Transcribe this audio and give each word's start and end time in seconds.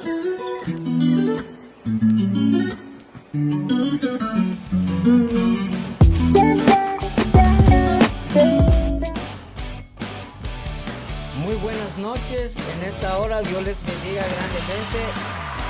Muy 0.00 0.06
buenas 11.56 11.98
noches. 11.98 12.54
En 12.56 12.84
esta 12.84 13.18
hora 13.18 13.42
Dios 13.42 13.64
les 13.64 13.84
bendiga 13.84 14.22
grandemente. 14.22 14.98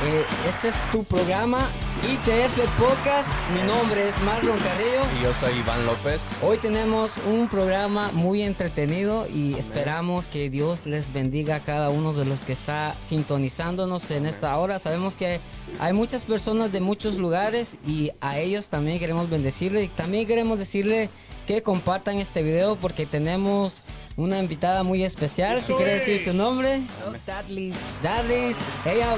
Eh, 0.05 0.27
este 0.49 0.69
es 0.69 0.75
tu 0.93 1.03
programa 1.05 1.67
ITF 2.03 2.79
Podcast. 2.79 3.29
Mi 3.53 3.67
nombre 3.67 4.09
es 4.09 4.21
Marlon 4.23 4.59
Carrillo. 4.59 5.03
Y 5.19 5.25
yo 5.25 5.33
soy 5.33 5.59
Iván 5.59 5.85
López. 5.85 6.31
Hoy 6.43 6.59
tenemos 6.59 7.19
un 7.27 7.49
programa 7.49 8.13
muy 8.13 8.43
entretenido 8.43 9.27
y 9.27 9.55
esperamos 9.55 10.27
que 10.27 10.49
Dios 10.49 10.87
les 10.87 11.13
bendiga 11.13 11.57
a 11.57 11.61
cada 11.61 11.91
uno 11.91 12.13
de 12.13 12.25
los 12.25 12.41
que 12.45 12.53
está 12.53 12.95
sintonizándonos 13.03 14.13
en 14.13 14.27
esta 14.27 14.57
hora. 14.59 14.79
Sabemos 14.79 15.17
que 15.17 15.41
hay 15.81 15.93
muchas 15.93 16.23
personas 16.23 16.71
de 16.71 16.81
muchos 16.81 17.17
lugares 17.17 17.77
y 17.85 18.13
a 18.21 18.39
ellos 18.39 18.69
también 18.69 19.01
queremos 19.01 19.29
bendecirle 19.29 19.83
y 19.83 19.89
también 19.89 20.27
queremos 20.29 20.59
decirle 20.59 21.11
que 21.49 21.63
compartan 21.63 22.19
este 22.19 22.43
video 22.43 22.77
porque 22.77 23.07
tenemos 23.07 23.83
una 24.19 24.39
invitada 24.39 24.83
muy 24.83 25.05
especial. 25.05 25.63
si 25.63 25.73
quiere 25.75 25.95
decir 25.95 26.23
su 26.23 26.35
nombre. 26.35 26.83
Dadlis. 27.25 27.77
Darlis, 28.03 28.57
ella 28.85 29.17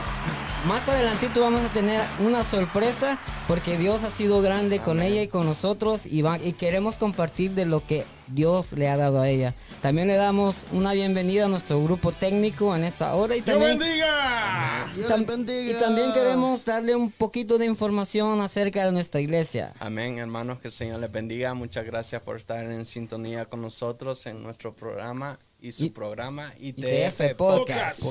más 0.67 0.87
adelantito 0.89 1.41
vamos 1.41 1.63
a 1.63 1.73
tener 1.73 2.03
una 2.21 2.45
sorpresa 2.45 3.19
porque 3.49 3.79
Dios 3.79 4.05
ha 4.05 4.11
sido 4.11 4.43
grande 4.43 4.79
con 4.79 5.01
ella 5.03 5.23
y 5.23 5.29
con 5.29 5.47
nosotros 5.47 6.03
y, 6.05 6.21
va- 6.23 6.39
y 6.39 6.53
queremos 6.53 6.99
compartir 6.99 7.53
de 7.53 7.65
lo 7.65 7.85
que 7.87 8.05
Dios 8.33 8.73
le 8.73 8.89
ha 8.89 8.97
dado 8.97 9.21
a 9.21 9.29
ella. 9.29 9.55
También 9.83 10.09
le 10.09 10.17
damos 10.17 10.65
una 10.73 10.93
bienvenida 10.93 11.47
a 11.47 11.49
nuestro 11.49 11.83
grupo 11.83 12.13
técnico 12.13 12.75
en 12.77 12.85
esta 12.85 13.15
hora 13.15 13.35
y 13.37 13.41
¡Dios 13.41 13.59
también, 13.59 13.79
bendiga! 13.79 14.89
y 14.97 15.01
tam- 15.03 15.69
y 15.71 15.75
también 15.75 16.13
queremos 16.13 16.65
darle 16.65 16.95
un 16.95 17.11
poquito 17.11 17.59
de 17.59 17.67
información 17.67 18.41
acerca 18.41 18.85
de 18.85 18.93
nuestra 18.93 19.21
iglesia. 19.21 19.73
Amén, 19.79 20.19
hermanos, 20.19 20.61
que 20.61 20.69
el 20.69 20.73
Señor 20.73 21.01
les 21.01 21.11
bendiga. 21.13 21.55
Muchas 21.55 21.85
gracias 21.85 22.23
por 22.23 22.37
estar 22.37 22.65
en 22.65 22.85
sintonía 22.85 23.45
con 23.47 23.63
nosotros 23.63 24.25
en 24.27 24.43
nuestro 24.43 24.75
programa 24.75 25.39
y 25.63 25.73
su 25.73 25.85
Y- 25.87 25.91
programa 25.91 26.55
ITF 26.59 27.21
ITF 27.21 27.35
Podcast. 27.37 28.03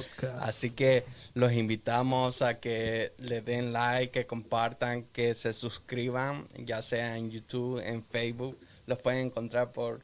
Así 0.41 0.69
que 0.71 1.03
los 1.33 1.51
invitamos 1.53 2.41
a 2.41 2.59
que 2.59 3.13
le 3.17 3.41
den 3.41 3.73
like, 3.73 4.11
que 4.11 4.25
compartan, 4.27 5.03
que 5.11 5.33
se 5.33 5.53
suscriban, 5.53 6.47
ya 6.57 6.81
sea 6.81 7.17
en 7.17 7.31
YouTube, 7.31 7.81
en 7.83 8.03
Facebook. 8.03 8.57
Los 8.85 8.99
pueden 8.99 9.27
encontrar 9.27 9.71
por 9.71 10.01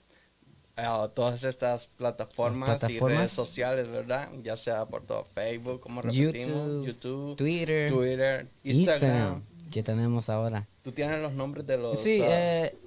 todas 1.14 1.44
estas 1.44 1.88
plataformas, 1.88 2.84
y 2.90 3.00
redes 3.00 3.32
sociales, 3.32 3.90
¿verdad? 3.90 4.30
Ya 4.44 4.58
sea 4.58 4.86
por 4.86 5.06
todo 5.06 5.24
Facebook, 5.24 5.80
como 5.80 6.02
repetimos, 6.02 6.86
YouTube, 6.86 7.36
Twitter, 7.38 7.92
Twitter, 7.92 8.48
Instagram, 8.64 9.04
Instagram. 9.04 9.44
que 9.72 9.84
tenemos 9.84 10.30
ahora. 10.30 10.68
¿Tú 10.84 10.92
tienes 10.92 11.22
los 11.22 11.34
nombres 11.34 11.66
de 11.66 11.78
los... 11.78 12.00
Sí, 12.00 12.22
ah, 12.22 12.28
eh, 12.30 12.78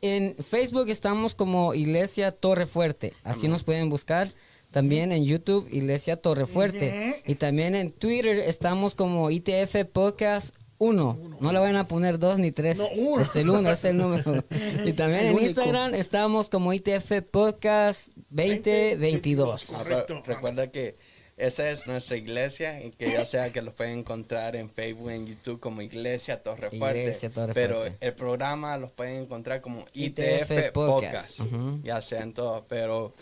en 0.00 0.34
Facebook 0.36 0.88
estamos 0.88 1.34
como 1.34 1.74
Iglesia 1.74 2.30
Torre 2.32 2.66
Fuerte, 2.66 3.12
así 3.24 3.48
nos 3.48 3.62
pueden 3.64 3.88
buscar. 3.90 4.30
También 4.70 5.12
en 5.12 5.22
YouTube, 5.22 5.68
Iglesia 5.70 6.16
Torre 6.16 6.46
Fuerte. 6.46 7.22
Y 7.26 7.34
también 7.34 7.74
en 7.74 7.92
Twitter 7.92 8.38
estamos 8.38 8.94
como 8.94 9.30
ITF 9.30 9.84
Podcast 9.92 10.54
1. 10.82 11.18
No 11.40 11.52
le 11.52 11.58
van 11.58 11.76
a 11.76 11.86
poner 11.86 12.18
dos 12.18 12.38
ni 12.38 12.50
tres. 12.50 12.78
No, 12.78 12.88
uno. 12.96 13.22
Es 13.22 13.36
el 13.36 13.50
uno, 13.50 13.70
es 13.70 13.84
el 13.84 13.96
número. 13.96 14.44
y 14.84 14.92
también 14.92 15.26
en 15.26 15.38
Instagram 15.40 15.94
estamos 15.94 16.48
como 16.48 16.72
ITF 16.72 17.22
Podcast 17.30 18.08
2022. 18.30 19.70
Ah, 19.70 19.78
Correcto. 19.78 20.22
pero 20.24 20.34
recuerda 20.36 20.70
que 20.70 20.96
esa 21.36 21.70
es 21.70 21.86
nuestra 21.86 22.16
iglesia 22.16 22.84
y 22.84 22.90
que 22.90 23.10
ya 23.10 23.24
sea 23.24 23.50
que 23.50 23.62
los 23.62 23.74
pueden 23.74 24.00
encontrar 24.00 24.54
en 24.56 24.68
Facebook, 24.68 25.10
en 25.10 25.26
YouTube 25.26 25.60
como 25.60 25.82
Iglesia 25.82 26.42
Torre 26.42 26.70
Fuerte. 26.70 27.02
Iglesia 27.02 27.30
Torre 27.30 27.54
pero 27.54 27.76
Fuerte. 27.78 28.06
el 28.06 28.14
programa 28.14 28.76
los 28.76 28.90
pueden 28.90 29.22
encontrar 29.22 29.60
como 29.60 29.84
ITF 29.92 30.50
ITF, 30.50 30.72
Podcast. 30.72 31.40
Ya 31.82 32.02
sea 32.02 32.22
en 32.22 32.34
todo, 32.34 32.64
pero 32.68 33.14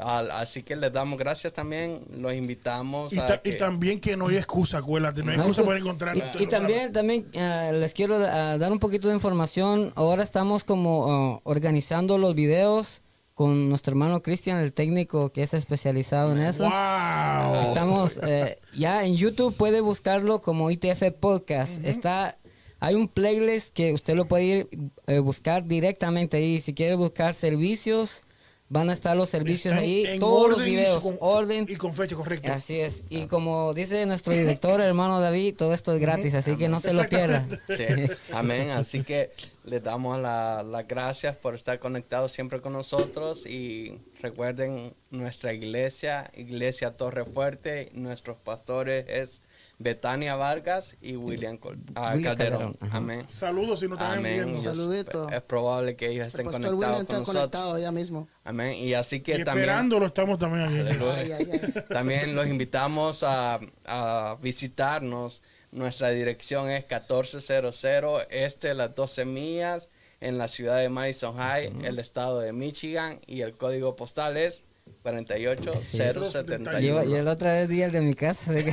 al- 0.00 0.30
así 0.30 0.62
que 0.62 0.76
les 0.76 0.92
damos 0.92 1.18
gracias 1.18 1.52
también, 1.52 2.02
los 2.10 2.32
invitamos 2.34 3.12
Y, 3.12 3.18
a 3.18 3.26
ta- 3.26 3.42
que- 3.42 3.50
y 3.50 3.56
también 3.56 4.00
que 4.00 4.16
no 4.16 4.28
hay 4.28 4.36
excusa, 4.36 4.78
acuérdate, 4.78 5.22
no 5.22 5.30
hay 5.32 5.38
excusa 5.38 5.64
para 5.64 5.78
encontrar. 5.78 6.16
Y, 6.16 6.22
y 6.42 6.46
también, 6.46 6.92
también 6.92 7.26
ah, 7.38 7.70
les 7.72 7.92
quiero 7.94 8.16
ah, 8.16 8.56
dar 8.58 8.72
un 8.72 8.78
poquito 8.78 9.08
de 9.08 9.14
información. 9.14 9.92
Ahora 9.96 10.22
estamos 10.22 10.64
como 10.64 11.10
ah, 11.36 11.40
organizando 11.44 12.18
los 12.18 12.34
videos 12.34 13.02
con 13.34 13.68
nuestro 13.68 13.90
hermano 13.92 14.22
Cristian, 14.22 14.58
el 14.58 14.72
técnico 14.72 15.30
que 15.30 15.42
es 15.42 15.52
especializado 15.52 16.32
en 16.32 16.38
eso. 16.38 16.62
¡Wow! 16.62 17.62
Estamos 17.68 18.18
eh, 18.26 18.58
ya 18.74 19.04
en 19.04 19.14
YouTube, 19.16 19.54
puede 19.54 19.82
buscarlo 19.82 20.40
como 20.40 20.70
ITF 20.70 21.12
Podcast. 21.20 21.84
Está, 21.84 22.38
hay 22.80 22.94
un 22.94 23.08
playlist 23.08 23.74
que 23.74 23.92
usted 23.92 24.14
lo 24.14 24.26
puede 24.26 24.44
ir 24.44 24.68
eh, 25.06 25.18
buscar 25.18 25.66
directamente 25.66 26.38
ahí. 26.38 26.62
Si 26.62 26.72
quiere 26.72 26.94
buscar 26.94 27.34
servicios, 27.34 28.22
van 28.68 28.90
a 28.90 28.92
estar 28.92 29.16
los 29.16 29.28
servicios 29.30 29.74
Están 29.74 29.84
ahí, 29.84 30.18
todos 30.18 30.48
los 30.50 30.58
orden 30.58 30.68
y 30.68 30.76
videos, 30.76 31.02
con- 31.02 31.16
orden. 31.20 31.66
Y 31.68 31.76
con 31.76 31.94
fecha 31.94 32.16
correcta. 32.16 32.54
Así 32.54 32.80
es. 32.80 33.04
Y 33.08 33.26
como 33.26 33.72
dice 33.74 34.04
nuestro 34.06 34.32
director, 34.32 34.80
hermano 34.82 35.20
David, 35.20 35.54
todo 35.56 35.72
esto 35.72 35.94
es 35.94 36.00
gratis, 36.00 36.34
así 36.34 36.56
que 36.56 36.68
no 36.68 36.80
se 36.80 36.92
lo 36.92 37.08
pierda. 37.08 37.46
Sí, 37.68 37.84
amén. 38.32 38.70
Así 38.70 39.02
que 39.04 39.30
les 39.64 39.82
damos 39.82 40.18
la- 40.18 40.62
las 40.64 40.86
gracias 40.88 41.36
por 41.36 41.54
estar 41.54 41.78
conectados 41.78 42.32
siempre 42.32 42.60
con 42.60 42.72
nosotros 42.72 43.46
y 43.46 44.00
recuerden 44.20 44.94
nuestra 45.10 45.52
iglesia, 45.52 46.30
Iglesia 46.34 46.96
Torre 46.96 47.24
Fuerte, 47.24 47.90
nuestros 47.94 48.36
pastores 48.38 49.04
es 49.08 49.42
Betania 49.78 50.34
Vargas 50.36 50.96
y 51.02 51.16
William, 51.16 51.58
Col- 51.58 51.76
ah, 51.94 52.12
William 52.14 52.34
Calderón. 52.36 52.76
Amén. 52.90 53.26
Saludos 53.28 53.80
si 53.80 53.88
no 53.88 53.94
están 53.96 54.18
Amén. 54.18 54.52
viendo. 54.62 55.28
Es 55.30 55.42
probable 55.42 55.96
que 55.96 56.06
ellos 56.08 56.22
El 56.22 56.26
estén 56.28 56.46
pastor 56.46 56.62
conectados 56.62 56.78
William 56.78 56.94
con 56.94 57.00
está 57.02 57.18
nosotros. 57.18 57.36
conectado 57.42 57.78
ya 57.78 57.92
mismo. 57.92 58.28
Amén. 58.44 58.72
Y 58.74 58.94
así 58.94 59.20
que 59.20 59.32
Y 59.32 59.44
también... 59.44 59.64
esperándolo 59.68 60.06
estamos 60.06 60.38
también 60.38 60.64
aquí. 60.64 60.78
Aleluya. 60.80 61.14
Ay, 61.16 61.32
ay, 61.32 61.60
ay. 61.62 61.82
También 61.88 62.34
los 62.34 62.46
invitamos 62.46 63.22
a, 63.22 63.60
a 63.84 64.36
visitarnos. 64.40 65.42
Nuestra 65.72 66.08
dirección 66.10 66.70
es 66.70 66.84
1400 66.90 67.84
Este, 68.30 68.72
las 68.72 68.94
12 68.94 69.24
millas, 69.26 69.90
en 70.20 70.38
la 70.38 70.48
ciudad 70.48 70.78
de 70.78 70.88
Madison 70.88 71.36
High, 71.36 71.72
el 71.84 71.98
estado 71.98 72.40
de 72.40 72.52
Michigan, 72.54 73.20
y 73.26 73.42
el 73.42 73.54
código 73.58 73.94
postal 73.96 74.38
es 74.38 74.64
48071. 75.02 76.80
Yo, 76.80 77.04
yo 77.04 77.22
la 77.22 77.32
otra 77.32 77.52
vez 77.54 77.68
di 77.68 77.82
el 77.82 77.92
de 77.92 78.00
mi 78.00 78.14
casa. 78.14 78.52
que- 78.54 78.72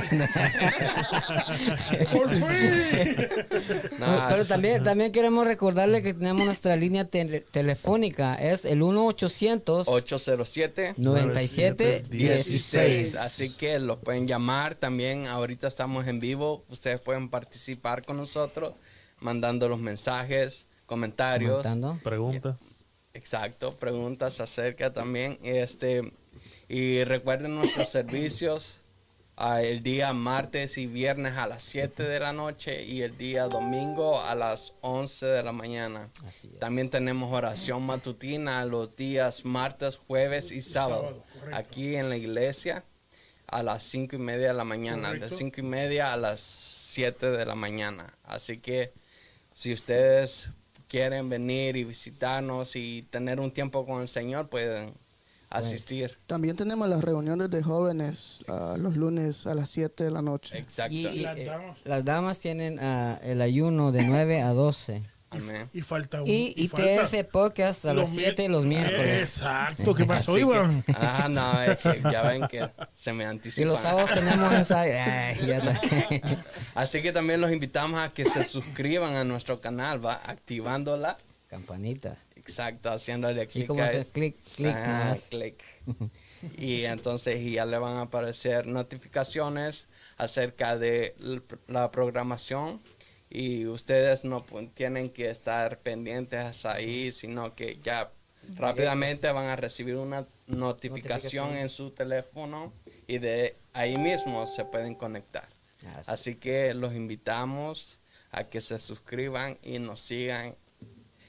¡Por 2.12 2.30
fin! 2.30 3.28
Nah, 3.98 4.28
Pero 4.30 4.44
también, 4.44 4.82
también 4.82 5.12
queremos 5.12 5.46
recordarle 5.46 6.02
que 6.02 6.12
tenemos 6.14 6.44
nuestra 6.44 6.74
línea 6.76 7.04
tele- 7.04 7.44
telefónica. 7.50 8.34
Es 8.34 8.64
el 8.64 8.80
1-800. 8.80 9.84
807 9.86 10.94
97 10.96 12.04
16. 12.10 13.16
Así 13.16 13.50
que 13.50 13.78
los 13.78 13.98
pueden 13.98 14.26
llamar 14.26 14.74
también. 14.74 15.26
Ahorita 15.26 15.68
estamos 15.68 16.06
en 16.08 16.18
vivo. 16.20 16.64
Ustedes 16.68 17.00
pueden 17.00 17.28
participar 17.28 18.04
con 18.04 18.16
nosotros 18.16 18.74
mandando 19.20 19.68
los 19.68 19.78
mensajes, 19.78 20.66
comentarios. 20.86 21.62
Comentando. 21.62 21.98
Preguntas. 22.02 22.83
Exacto, 23.14 23.72
preguntas 23.76 24.40
acerca 24.40 24.92
también. 24.92 25.38
Este, 25.42 26.12
y 26.68 27.04
recuerden 27.04 27.54
nuestros 27.54 27.88
servicios 27.88 28.80
ah, 29.36 29.62
el 29.62 29.84
día 29.84 30.12
martes 30.12 30.78
y 30.78 30.86
viernes 30.86 31.36
a 31.36 31.46
las 31.46 31.62
7 31.62 32.02
de 32.02 32.20
la 32.20 32.32
noche 32.32 32.84
y 32.84 33.02
el 33.02 33.16
día 33.16 33.44
domingo 33.44 34.20
a 34.20 34.34
las 34.34 34.74
11 34.80 35.26
de 35.26 35.42
la 35.44 35.52
mañana. 35.52 36.10
Así 36.26 36.50
es. 36.52 36.58
También 36.58 36.90
tenemos 36.90 37.32
oración 37.32 37.86
matutina 37.86 38.64
los 38.64 38.96
días 38.96 39.44
martes, 39.44 39.96
jueves 39.96 40.50
y 40.50 40.60
sábado. 40.60 41.22
aquí 41.52 41.94
en 41.94 42.08
la 42.08 42.16
iglesia 42.16 42.84
a 43.46 43.62
las 43.62 43.84
5 43.84 44.16
y 44.16 44.18
media 44.18 44.48
de 44.48 44.54
la 44.54 44.64
mañana. 44.64 45.12
De 45.12 45.18
Correcto. 45.20 45.36
5 45.36 45.60
y 45.60 45.62
media 45.62 46.12
a 46.12 46.16
las 46.16 46.40
7 46.40 47.30
de 47.30 47.46
la 47.46 47.54
mañana. 47.54 48.12
Así 48.24 48.58
que 48.58 48.92
si 49.52 49.72
ustedes 49.72 50.50
quieren 50.94 51.28
venir 51.28 51.74
y 51.74 51.82
visitarnos 51.82 52.76
y 52.76 53.02
tener 53.10 53.40
un 53.40 53.50
tiempo 53.50 53.84
con 53.84 54.00
el 54.00 54.06
Señor, 54.06 54.48
pueden 54.48 54.94
asistir. 55.50 56.16
También 56.28 56.54
tenemos 56.54 56.88
las 56.88 57.02
reuniones 57.02 57.50
de 57.50 57.64
jóvenes 57.64 58.44
ah, 58.46 58.76
los 58.78 58.96
lunes 58.96 59.44
a 59.48 59.54
las 59.54 59.70
7 59.70 60.04
de 60.04 60.10
la 60.12 60.22
noche. 60.22 60.56
Exacto. 60.56 60.94
Y, 60.94 61.06
y, 61.08 61.22
Las 61.22 61.36
eh, 61.36 61.44
damas. 61.46 61.78
las 61.82 62.04
damas 62.04 62.38
tienen 62.38 62.78
ah, 62.78 63.18
el 63.24 63.42
ayuno 63.42 63.90
de 63.90 64.04
9 64.04 64.42
a 64.42 64.50
12. 64.50 65.02
Amén. 65.36 65.68
Y 65.72 65.80
falta 65.82 66.22
un. 66.22 66.28
Y 66.28 66.68
falta 66.68 67.04
ITF 67.16 67.24
Podcast 67.30 67.84
a 67.86 67.94
los 67.94 68.08
las 68.08 68.10
mi- 68.16 68.22
7 68.22 68.48
los 68.48 68.64
miércoles. 68.64 69.20
Exacto. 69.20 69.94
¿Qué 69.94 70.04
pasó, 70.06 70.32
Así 70.32 70.40
que- 70.40 70.46
Iván? 70.46 70.84
ah, 70.94 71.28
no, 71.30 71.62
es 71.62 71.78
que 71.82 72.00
ya 72.10 72.22
ven 72.22 72.46
que 72.48 72.68
se 72.94 73.12
me 73.12 73.24
Y 73.24 73.26
anticipa. 73.26 73.66
los 73.68 73.80
sábados 73.80 74.10
tenemos 74.12 74.52
ensayo. 74.52 74.92
Ay, 75.06 75.46
ya 75.46 75.58
está. 75.58 75.80
Así 76.74 77.02
que 77.02 77.12
también 77.12 77.40
los 77.40 77.50
invitamos 77.52 78.00
a 78.00 78.10
que 78.12 78.24
se 78.24 78.44
suscriban 78.44 79.14
a 79.16 79.24
nuestro 79.24 79.60
canal, 79.60 80.04
va 80.04 80.20
activando 80.24 80.96
la 80.96 81.18
Campanita. 81.48 82.16
Exacto, 82.36 82.90
haciéndole 82.90 83.44
Y 83.44 83.46
clic 83.46 83.66
como 83.68 83.82
a 83.82 83.86
hacer 83.86 84.00
es- 84.00 84.08
clic, 84.08 84.36
clic 84.56 84.74
Ah, 84.74 84.98
nomás. 85.04 85.28
clic. 85.30 85.62
y 86.58 86.84
entonces 86.84 87.40
ya 87.50 87.64
le 87.64 87.78
van 87.78 87.96
a 87.96 88.02
aparecer 88.02 88.66
notificaciones 88.66 89.86
acerca 90.18 90.76
de 90.76 91.14
la 91.68 91.90
programación 91.90 92.80
y 93.34 93.66
ustedes 93.66 94.24
no 94.24 94.46
tienen 94.74 95.10
que 95.10 95.28
estar 95.28 95.80
pendientes 95.80 96.64
ahí, 96.64 97.10
sino 97.10 97.52
que 97.56 97.80
ya 97.82 98.12
rápidamente 98.54 99.30
van 99.32 99.46
a 99.46 99.56
recibir 99.56 99.96
una 99.96 100.24
notificación 100.46 101.48
Notificación. 101.48 101.56
en 101.56 101.68
su 101.68 101.90
teléfono 101.90 102.72
y 103.08 103.18
de 103.18 103.56
ahí 103.72 103.98
mismo 103.98 104.46
se 104.46 104.64
pueden 104.64 104.94
conectar. 104.94 105.48
Así. 105.96 106.10
Así 106.12 106.34
que 106.36 106.74
los 106.74 106.94
invitamos 106.94 107.98
a 108.30 108.44
que 108.44 108.60
se 108.60 108.78
suscriban 108.78 109.58
y 109.64 109.80
nos 109.80 110.00
sigan 110.00 110.54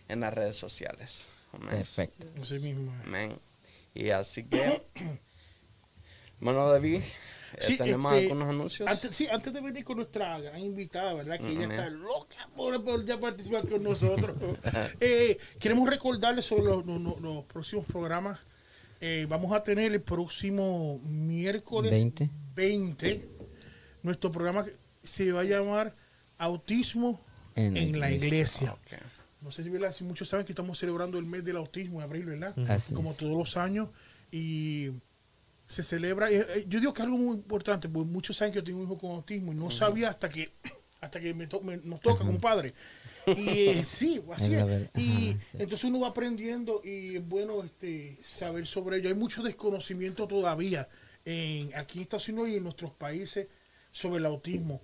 en 0.07 0.19
las 0.19 0.31
redes 0.31 0.57
sociales. 0.57 1.25
Amén. 1.53 1.69
Perfecto. 1.69 2.27
Así 2.39 2.59
mismo. 2.59 2.93
Amén. 3.03 3.35
Y 3.95 4.11
así 4.11 4.43
que, 4.43 4.83
bueno, 6.39 6.69
David, 6.69 7.01
Sí, 7.61 7.77
tenemos 7.77 8.13
este, 8.13 8.23
algunos 8.25 8.49
anuncios. 8.49 8.89
Antes, 8.89 9.15
sí, 9.15 9.27
antes 9.27 9.53
de 9.53 9.61
venir 9.61 9.83
con 9.83 9.97
nuestra 9.97 10.39
gran 10.39 10.59
invitada, 10.59 11.13
¿verdad? 11.13 11.39
Que 11.39 11.49
ella 11.51 11.67
está 11.69 11.89
loca 11.89 12.49
por, 12.55 12.83
por 12.83 13.05
ya 13.05 13.19
participar 13.19 13.67
con 13.67 13.83
nosotros. 13.83 14.37
Eh, 14.99 15.37
queremos 15.59 15.89
recordarles 15.89 16.45
sobre 16.45 16.63
los, 16.63 16.85
los- 16.85 17.01
los- 17.01 17.19
los 17.21 17.43
próximos 17.45 17.85
programas. 17.85 18.39
Eh, 19.01 19.25
vamos 19.29 19.51
a 19.53 19.61
tener 19.61 19.91
el 19.91 20.01
próximo 20.01 20.99
miércoles 21.03 21.91
20. 21.91 22.29
20. 22.55 23.27
Nuestro 24.03 24.31
programa 24.31 24.65
se 25.03 25.31
va 25.31 25.41
a 25.41 25.43
llamar 25.43 25.93
Autismo 26.37 27.21
en, 27.55 27.77
En 27.77 27.99
la 27.99 28.11
iglesia. 28.11 28.73
Ok. 28.73 28.99
No 29.41 29.51
sé 29.51 29.63
si, 29.63 29.69
¿verdad? 29.69 29.91
si 29.93 30.03
muchos 30.03 30.27
saben 30.27 30.45
que 30.45 30.51
estamos 30.53 30.79
celebrando 30.79 31.19
el 31.19 31.25
mes 31.25 31.43
del 31.43 31.57
autismo 31.57 31.99
en 31.99 32.03
abril, 32.03 32.25
¿verdad? 32.25 32.57
Así 32.69 32.93
Como 32.93 33.11
es. 33.11 33.17
todos 33.17 33.37
los 33.37 33.57
años. 33.57 33.89
Y 34.31 34.89
se 35.67 35.83
celebra. 35.83 36.29
eh, 36.31 36.45
eh, 36.55 36.65
yo 36.67 36.79
digo 36.79 36.93
que 36.93 37.01
algo 37.01 37.17
muy 37.17 37.35
importante, 37.37 37.89
porque 37.89 38.09
muchos 38.09 38.37
saben 38.37 38.53
que 38.53 38.59
yo 38.59 38.63
tengo 38.63 38.79
un 38.79 38.85
hijo 38.85 38.97
con 38.97 39.11
autismo 39.11 39.51
y 39.53 39.55
no 39.55 39.71
sabía 39.71 40.09
hasta 40.09 40.29
que 40.29 40.51
hasta 41.01 41.19
que 41.19 41.33
me 41.33 41.47
to- 41.47 41.61
me- 41.61 41.77
nos 41.77 41.99
toca 42.01 42.23
como 42.25 42.39
padre. 42.39 42.73
Y 43.27 43.49
eh, 43.49 43.85
sí, 43.85 44.21
así 44.33 44.53
Es. 44.53 44.89
Y 44.95 45.05
sí. 45.33 45.37
entonces 45.53 45.83
uno 45.85 45.99
va 46.01 46.09
aprendiendo 46.09 46.81
y 46.83 47.15
es 47.17 47.27
bueno 47.27 47.63
este 47.63 48.17
saber 48.23 48.65
sobre 48.67 48.97
ello. 48.97 49.09
Hay 49.09 49.15
mucho 49.15 49.41
desconocimiento 49.43 50.27
todavía 50.27 50.87
en, 51.25 51.73
aquí 51.75 51.99
en 51.99 52.03
Estados 52.03 52.29
Unidos 52.29 52.49
y 52.49 52.55
en 52.57 52.63
nuestros 52.63 52.91
países 52.91 53.47
sobre 53.91 54.19
el 54.19 54.25
autismo. 54.25 54.81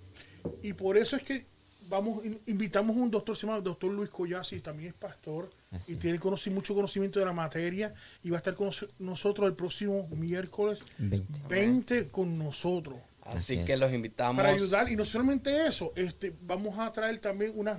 Y 0.62 0.72
por 0.72 0.96
eso 0.98 1.16
es 1.16 1.22
que 1.22 1.46
vamos 1.88 2.24
in- 2.24 2.40
invitamos 2.46 2.96
a 2.96 3.00
un 3.00 3.10
doctor, 3.10 3.36
se 3.36 3.46
llama 3.46 3.58
el 3.58 3.64
doctor 3.64 3.92
Luis 3.92 4.10
Collasi, 4.10 4.60
también 4.60 4.88
es 4.90 4.94
pastor 4.94 5.50
Así 5.72 5.92
y 5.92 5.96
tiene 5.96 6.18
mucho 6.50 6.74
conocimiento 6.74 7.18
de 7.18 7.24
la 7.24 7.32
materia 7.32 7.94
y 8.22 8.30
va 8.30 8.36
a 8.36 8.40
estar 8.40 8.54
con 8.54 8.66
nos- 8.66 8.86
nosotros 8.98 9.48
el 9.48 9.54
próximo 9.54 10.06
miércoles 10.08 10.80
20. 10.98 11.38
20 11.48 12.08
con 12.08 12.38
nosotros 12.38 12.96
Así 13.24 13.56
Así 13.58 13.64
que 13.64 13.76
los 13.76 13.92
invitamos. 13.92 14.36
para 14.36 14.52
ayudar 14.54 14.90
y 14.90 14.96
no 14.96 15.04
solamente 15.04 15.66
eso 15.66 15.92
este 15.96 16.34
vamos 16.42 16.78
a 16.78 16.92
traer 16.92 17.18
también 17.18 17.52
unas 17.54 17.78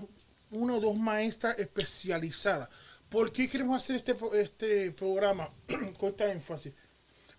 una 0.49 0.75
o 0.75 0.79
dos 0.79 0.97
maestras 0.97 1.57
especializadas 1.59 2.69
¿por 3.09 3.31
qué 3.31 3.47
queremos 3.47 3.77
hacer 3.77 3.95
este 3.97 4.15
este 4.41 4.91
programa 4.91 5.49
con 5.99 6.09
esta 6.09 6.31
énfasis? 6.31 6.73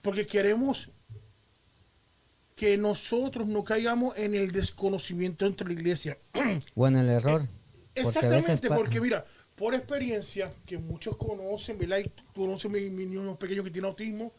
porque 0.03 0.25
queremos 0.27 0.91
que 2.55 2.77
nosotros 2.77 3.49
no 3.49 3.65
caigamos 3.65 4.17
en 4.17 4.35
el 4.35 4.53
desconocimiento 4.53 5.47
entre 5.47 5.67
la 5.67 5.73
iglesia 5.73 6.19
Bueno, 6.75 7.01
el 7.01 7.09
error. 7.09 7.41
porque 7.41 7.51
a 8.01 8.03
veces 8.03 8.17
Exactamente, 8.17 8.69
porque 8.69 9.01
mira, 9.01 9.25
por 9.55 9.75
experiencia, 9.75 10.51
que 10.67 10.79
muchos 10.79 11.17
conocen, 11.17 11.79
¿verdad? 11.79 11.99
Y 11.99 12.11
conocen 12.35 12.73
mi, 12.73 12.91
mi 12.91 13.07
niño 13.07 13.39
pequeño 13.39 13.63
que 13.65 13.71
tiene 13.71 13.89
autismo. 13.89 14.33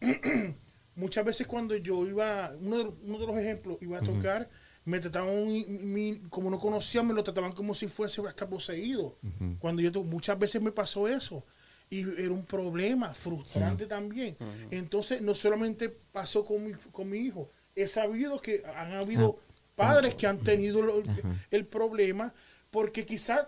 Muchas 0.96 1.24
veces 1.24 1.46
cuando 1.46 1.76
yo 1.76 2.06
iba, 2.06 2.52
uno 2.60 2.78
de, 2.78 2.84
los- 2.84 2.94
uno 3.02 3.18
de 3.18 3.26
los 3.26 3.36
ejemplos, 3.38 3.78
iba 3.80 3.98
a 3.98 4.00
tocar, 4.02 4.48
me 4.84 4.98
trataban, 4.98 5.44
mi- 5.46 6.20
como 6.28 6.50
no 6.50 6.58
conocían, 6.58 7.06
me 7.06 7.14
lo 7.14 7.22
trataban 7.22 7.52
como 7.52 7.74
si 7.74 7.86
fuese 7.88 8.20
hasta 8.26 8.48
poseído. 8.48 9.16
Cuando 9.58 9.82
yo, 9.82 10.02
muchas 10.04 10.38
veces 10.38 10.60
me 10.60 10.72
pasó 10.72 11.08
eso. 11.08 11.44
Y 11.88 12.00
era 12.22 12.30
un 12.32 12.44
problema 12.44 13.12
frustrante 13.14 13.86
también. 13.86 14.36
Entonces, 14.70 15.22
no 15.22 15.34
solamente 15.34 15.88
pasó 15.88 16.44
con 16.44 16.64
mi, 16.64 16.72
con 16.92 17.08
mi 17.10 17.18
hijo, 17.18 17.50
he 17.74 17.86
sabido 17.86 18.40
que 18.40 18.62
han 18.76 18.92
habido 18.92 19.38
padres 19.74 20.14
que 20.14 20.26
han 20.26 20.38
tenido 20.38 20.82
lo- 20.82 21.02
el 21.50 21.66
problema 21.66 22.32
porque 22.70 23.04
quizás 23.06 23.46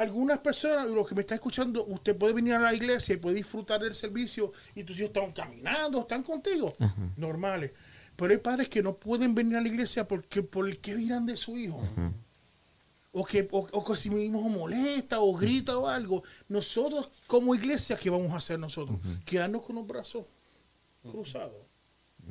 algunas 0.00 0.38
personas, 0.38 0.88
los 0.88 1.06
que 1.08 1.14
me 1.14 1.20
están 1.22 1.36
escuchando, 1.36 1.84
usted 1.86 2.16
puede 2.16 2.32
venir 2.32 2.54
a 2.54 2.58
la 2.58 2.74
iglesia 2.74 3.14
y 3.14 3.18
puede 3.18 3.36
disfrutar 3.36 3.80
del 3.80 3.94
servicio 3.94 4.52
y 4.74 4.82
tus 4.84 4.96
hijos 4.98 5.10
están 5.14 5.32
caminando, 5.32 6.00
están 6.00 6.22
contigo, 6.22 6.74
normales. 7.16 7.72
Pero 8.16 8.32
hay 8.32 8.38
padres 8.38 8.68
que 8.68 8.82
no 8.82 8.96
pueden 8.96 9.34
venir 9.34 9.56
a 9.56 9.60
la 9.60 9.68
iglesia 9.68 10.06
porque 10.08 10.42
por 10.42 10.74
qué 10.78 10.94
dirán 10.96 11.26
de 11.26 11.36
su 11.36 11.56
hijo. 11.56 11.80
O 13.12 13.24
que, 13.24 13.48
o, 13.50 13.58
o 13.72 13.84
que 13.84 13.96
si 13.96 14.08
mi 14.08 14.24
hijo 14.24 14.40
molesta 14.40 15.20
o 15.20 15.34
grita 15.36 15.76
o 15.76 15.88
algo. 15.88 16.22
Nosotros 16.48 17.10
como 17.26 17.54
iglesia, 17.54 17.96
¿qué 17.96 18.08
vamos 18.08 18.32
a 18.32 18.36
hacer 18.36 18.58
nosotros? 18.58 18.98
Quedarnos 19.24 19.62
con 19.62 19.76
los 19.76 19.86
brazos 19.86 20.24
cruzados. 21.02 21.66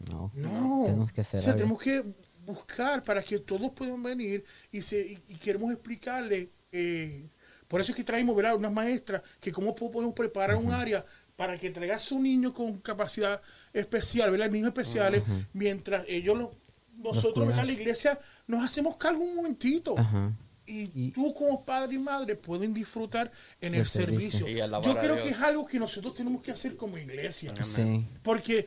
No. 0.09 0.31
No, 0.35 0.83
Tenemos 0.85 1.11
que 1.11 1.21
hacer 1.21 1.39
O 1.39 1.43
sea, 1.43 1.53
algo. 1.53 1.63
tenemos 1.63 1.81
que 1.83 2.03
buscar 2.45 3.03
para 3.03 3.21
que 3.21 3.39
todos 3.39 3.71
puedan 3.71 4.01
venir 4.01 4.43
y, 4.71 4.81
se, 4.81 5.01
y, 5.01 5.19
y 5.27 5.35
queremos 5.35 5.71
explicarle. 5.71 6.49
eh, 6.71 7.27
por 7.69 7.79
eso 7.79 7.91
es 7.93 7.95
que 7.95 8.03
traemos 8.03 8.35
¿verdad? 8.35 8.55
unas 8.57 8.73
maestras 8.73 9.21
que 9.39 9.51
cómo 9.53 9.73
po- 9.73 9.89
podemos 9.89 10.13
preparar 10.13 10.57
un 10.57 10.73
área 10.73 11.05
para 11.37 11.57
que 11.57 11.69
traiga 11.69 11.95
a 11.95 11.99
su 11.99 12.19
niño 12.19 12.53
con 12.53 12.79
capacidad 12.79 13.41
especial, 13.71 14.31
¿verdad? 14.31 14.49
niños 14.51 14.67
especiales, 14.67 15.23
mientras 15.53 16.03
ellos, 16.09 16.37
lo- 16.37 16.51
nosotros. 16.97 17.47
¿verdad? 17.47 17.63
la 17.65 17.71
iglesia, 17.71 18.19
nos 18.47 18.61
hacemos 18.65 18.97
cargo 18.97 19.23
un 19.23 19.35
momentito. 19.37 19.95
Ajá. 19.97 20.33
Y, 20.65 20.91
Y- 20.93 21.11
tú 21.11 21.33
como 21.33 21.63
padre 21.65 21.95
y 21.95 21.97
madre 21.97 22.35
pueden 22.35 22.73
disfrutar 22.73 23.31
en 23.61 23.73
el 23.73 23.87
servicio. 23.87 24.45
Yo 24.47 24.91
a 24.91 25.01
creo 25.01 25.15
que 25.23 25.29
es 25.29 25.39
algo 25.39 25.65
que 25.65 25.79
nosotros 25.79 26.13
tenemos 26.13 26.41
que 26.43 26.51
hacer 26.51 26.75
como 26.75 26.97
iglesia. 26.97 27.53
Sí. 27.63 28.05
Porque 28.21 28.65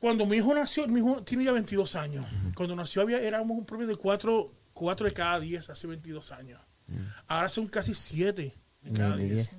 cuando 0.00 0.24
mi 0.26 0.38
hijo 0.38 0.54
nació, 0.54 0.88
mi 0.88 1.00
hijo 1.00 1.22
tiene 1.22 1.44
ya 1.44 1.52
22 1.52 1.94
años. 1.94 2.24
Cuando 2.54 2.74
nació 2.74 3.02
había, 3.02 3.20
éramos 3.20 3.56
un 3.58 3.64
promedio 3.66 3.90
de 3.90 3.96
4, 3.96 4.52
de 5.06 5.12
cada 5.12 5.38
10 5.40 5.68
hace 5.70 5.86
22 5.86 6.32
años. 6.32 6.60
Ahora 7.26 7.48
son 7.48 7.66
casi 7.68 7.94
7 7.94 8.54
de 8.82 8.92
cada 8.92 9.16
De 9.16 9.24
10. 9.24 9.34
10. 9.50 9.58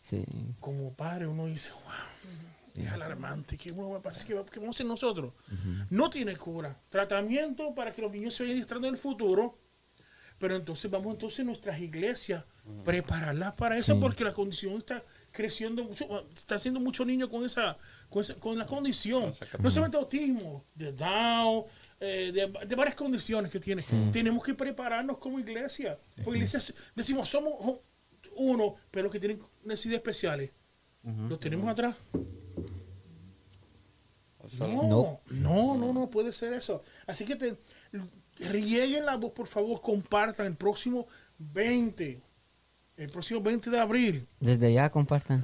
Sí. 0.00 0.24
Como 0.60 0.94
padre 0.94 1.26
uno 1.26 1.46
dice, 1.46 1.70
wow, 1.72 2.84
es 2.84 2.92
alarmante. 2.92 3.56
¿Qué, 3.56 3.72
uno 3.72 3.90
va 3.90 3.98
a 3.98 4.02
pasar? 4.02 4.26
¿Qué 4.26 4.34
va- 4.34 4.46
qué 4.46 4.60
vamos 4.60 4.76
a 4.76 4.78
hacer 4.78 4.86
nosotros? 4.86 5.32
No 5.90 6.10
tiene 6.10 6.36
cura. 6.36 6.78
Tratamiento 6.88 7.74
para 7.74 7.92
que 7.92 8.02
los 8.02 8.12
niños 8.12 8.34
se 8.34 8.44
vayan 8.44 8.58
distrayendo 8.58 8.88
en 8.88 8.94
el 8.94 9.00
futuro. 9.00 9.58
Pero 10.38 10.54
entonces 10.54 10.90
vamos 10.90 11.14
entonces 11.14 11.40
a 11.40 11.44
nuestras 11.44 11.80
iglesias, 11.80 12.44
prepararlas 12.84 13.54
para 13.54 13.78
eso, 13.78 13.94
Sí. 13.94 13.98
porque 14.00 14.22
la 14.22 14.34
condición 14.34 14.74
está 14.76 15.02
creciendo 15.32 15.82
mucho, 15.82 16.28
está 16.34 16.56
haciendo 16.56 16.78
muchos 16.78 17.06
niños 17.06 17.30
con 17.30 17.42
esa, 17.46 17.78
con 18.10 18.20
esa- 18.20 18.34
con 18.34 18.58
la 18.58 18.66
condición. 18.66 19.32
No 19.60 19.70
solamente 19.70 19.96
autismo, 19.96 20.66
de 20.74 20.92
Down, 20.92 21.64
eh, 22.00 22.30
de, 22.32 22.66
de 22.66 22.74
varias 22.76 22.94
condiciones 22.96 23.50
que 23.50 23.58
tiene. 23.60 23.82
Tenemos 24.12 24.44
que 24.44 24.54
prepararnos 24.54 25.18
como 25.18 25.38
iglesia. 25.38 25.98
Porque 26.22 26.38
iglesias 26.38 26.72
decimos 26.94 27.28
somos 27.28 27.80
uno, 28.36 28.74
pero 28.90 29.10
que 29.10 29.18
tienen 29.18 29.40
necesidades 29.64 29.98
especiales. 30.00 30.50
Los 31.02 31.38
tenemos 31.38 31.68
atrás. 31.68 31.96
No, 34.58 34.82
No. 34.82 35.20
no, 35.30 35.76
no, 35.76 35.92
no 35.92 36.10
puede 36.10 36.32
ser 36.32 36.52
eso. 36.52 36.82
Así 37.06 37.24
que 37.24 37.36
te, 37.36 37.56
rieguen 38.38 39.04
la 39.06 39.16
voz, 39.16 39.32
por 39.32 39.46
favor, 39.46 39.80
compartan 39.80 40.46
el 40.46 40.56
próximo 40.56 41.06
20, 41.38 42.20
el 42.96 43.10
próximo 43.10 43.42
20 43.42 43.68
de 43.70 43.78
abril. 43.78 44.26
Desde 44.40 44.72
ya 44.72 44.88
compartan. 44.88 45.42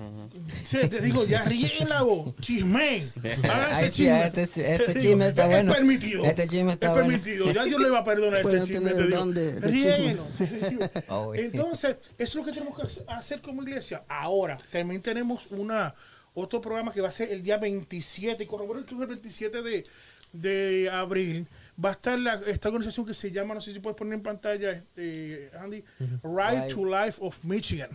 Sí, 0.64 0.78
te 0.88 1.00
digo, 1.00 1.24
ya 1.26 1.44
rieguen 1.44 1.88
la 1.88 2.02
voz, 2.02 2.34
chisme. 2.40 3.08
Sí, 3.92 4.06
este- 4.06 4.42
este 4.44 4.78
Te 4.94 5.00
chisme 5.00 5.28
está 5.28 5.44
es 5.44 5.50
bueno. 5.50 5.72
permitido. 5.74 6.24
Este 6.24 6.48
chisme 6.48 6.72
está 6.72 6.86
es 6.86 6.92
bueno. 6.92 7.08
permitido. 7.08 7.50
Ya 7.52 7.64
Dios 7.64 7.80
le 7.80 7.90
va 7.90 7.98
a 7.98 8.04
perdonar 8.04 8.40
este 8.40 8.62
chisme. 8.62 8.90
te 8.92 9.06
digo. 9.06 10.28
Oh. 11.08 11.34
Entonces, 11.34 11.96
eso 12.16 12.16
es 12.18 12.34
lo 12.34 12.44
que 12.44 12.52
tenemos 12.52 12.78
que 12.78 13.02
hacer 13.12 13.42
como 13.42 13.62
iglesia. 13.62 14.04
Ahora, 14.08 14.58
también 14.70 15.02
tenemos 15.02 15.46
una 15.50 15.94
otro 16.34 16.60
programa 16.60 16.92
que 16.92 17.00
va 17.02 17.08
a 17.08 17.12
ser 17.12 17.30
el 17.30 17.42
día 17.42 17.58
27, 17.58 18.44
y 18.44 18.46
corroboro 18.46 18.84
que 18.86 18.94
es 18.94 19.00
el 19.00 19.06
27 19.06 19.62
de, 19.62 19.84
de 20.32 20.90
abril. 20.90 21.46
Va 21.82 21.90
a 21.90 21.92
estar 21.92 22.18
la- 22.18 22.40
esta 22.46 22.68
organización 22.68 23.06
que 23.06 23.14
se 23.14 23.30
llama, 23.30 23.54
no 23.54 23.60
sé 23.60 23.72
si 23.72 23.80
puedes 23.80 23.96
poner 23.96 24.14
en 24.14 24.22
pantalla, 24.22 24.70
este, 24.70 25.50
Andy, 25.58 25.82
Right 26.22 26.74
to 26.74 26.84
Life 26.84 27.18
of 27.20 27.42
Michigan. 27.44 27.90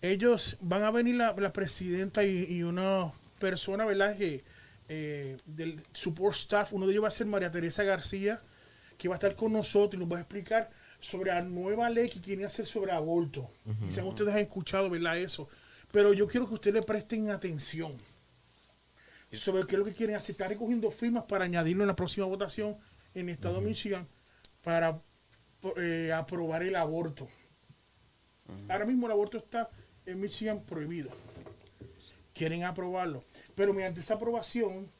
Ellos 0.00 0.56
van 0.60 0.82
a 0.82 0.90
venir 0.90 1.14
la, 1.16 1.32
la 1.38 1.52
presidenta 1.52 2.24
y, 2.24 2.44
y 2.48 2.62
una 2.62 3.12
persona, 3.38 3.84
¿verdad? 3.84 4.16
Que 4.16 4.42
eh, 4.88 5.36
del 5.46 5.80
support 5.92 6.34
staff, 6.36 6.72
uno 6.72 6.86
de 6.86 6.92
ellos 6.92 7.04
va 7.04 7.08
a 7.08 7.12
ser 7.12 7.26
María 7.26 7.50
Teresa 7.50 7.84
García, 7.84 8.42
que 8.98 9.08
va 9.08 9.14
a 9.14 9.18
estar 9.18 9.34
con 9.36 9.52
nosotros 9.52 9.94
y 9.94 10.04
nos 10.04 10.12
va 10.12 10.18
a 10.18 10.20
explicar 10.22 10.70
sobre 11.00 11.30
la 11.32 11.42
nueva 11.42 11.88
ley 11.88 12.08
que 12.08 12.20
quieren 12.20 12.44
hacer 12.44 12.66
sobre 12.66 12.92
aborto. 12.92 13.48
Quizás 13.88 14.04
ustedes 14.04 14.34
han 14.34 14.40
escuchado, 14.40 14.90
¿verdad? 14.90 15.16
Eso. 15.18 15.48
Pero 15.92 16.12
yo 16.12 16.26
quiero 16.26 16.48
que 16.48 16.54
ustedes 16.54 16.74
le 16.74 16.82
presten 16.82 17.30
atención. 17.30 17.90
Sobre 19.36 19.66
qué 19.66 19.74
es 19.74 19.78
lo 19.78 19.84
que 19.84 19.92
quieren 19.92 20.16
hacer. 20.16 20.32
Está 20.32 20.48
recogiendo 20.48 20.90
firmas 20.90 21.24
para 21.24 21.44
añadirlo 21.44 21.82
en 21.84 21.88
la 21.88 21.96
próxima 21.96 22.26
votación 22.26 22.76
en 23.14 23.28
el 23.28 23.34
estado 23.34 23.60
de 23.60 23.66
Michigan 23.66 24.06
para 24.62 25.00
eh, 25.76 26.12
aprobar 26.14 26.62
el 26.62 26.76
aborto. 26.76 27.28
Ahora 28.68 28.84
mismo 28.84 29.06
el 29.06 29.12
aborto 29.12 29.38
está 29.38 29.70
en 30.06 30.20
Michigan 30.20 30.62
prohibido. 30.64 31.10
Quieren 32.34 32.64
aprobarlo. 32.64 33.20
Pero 33.54 33.72
mediante 33.72 34.00
esa 34.00 34.14
aprobación 34.14 34.90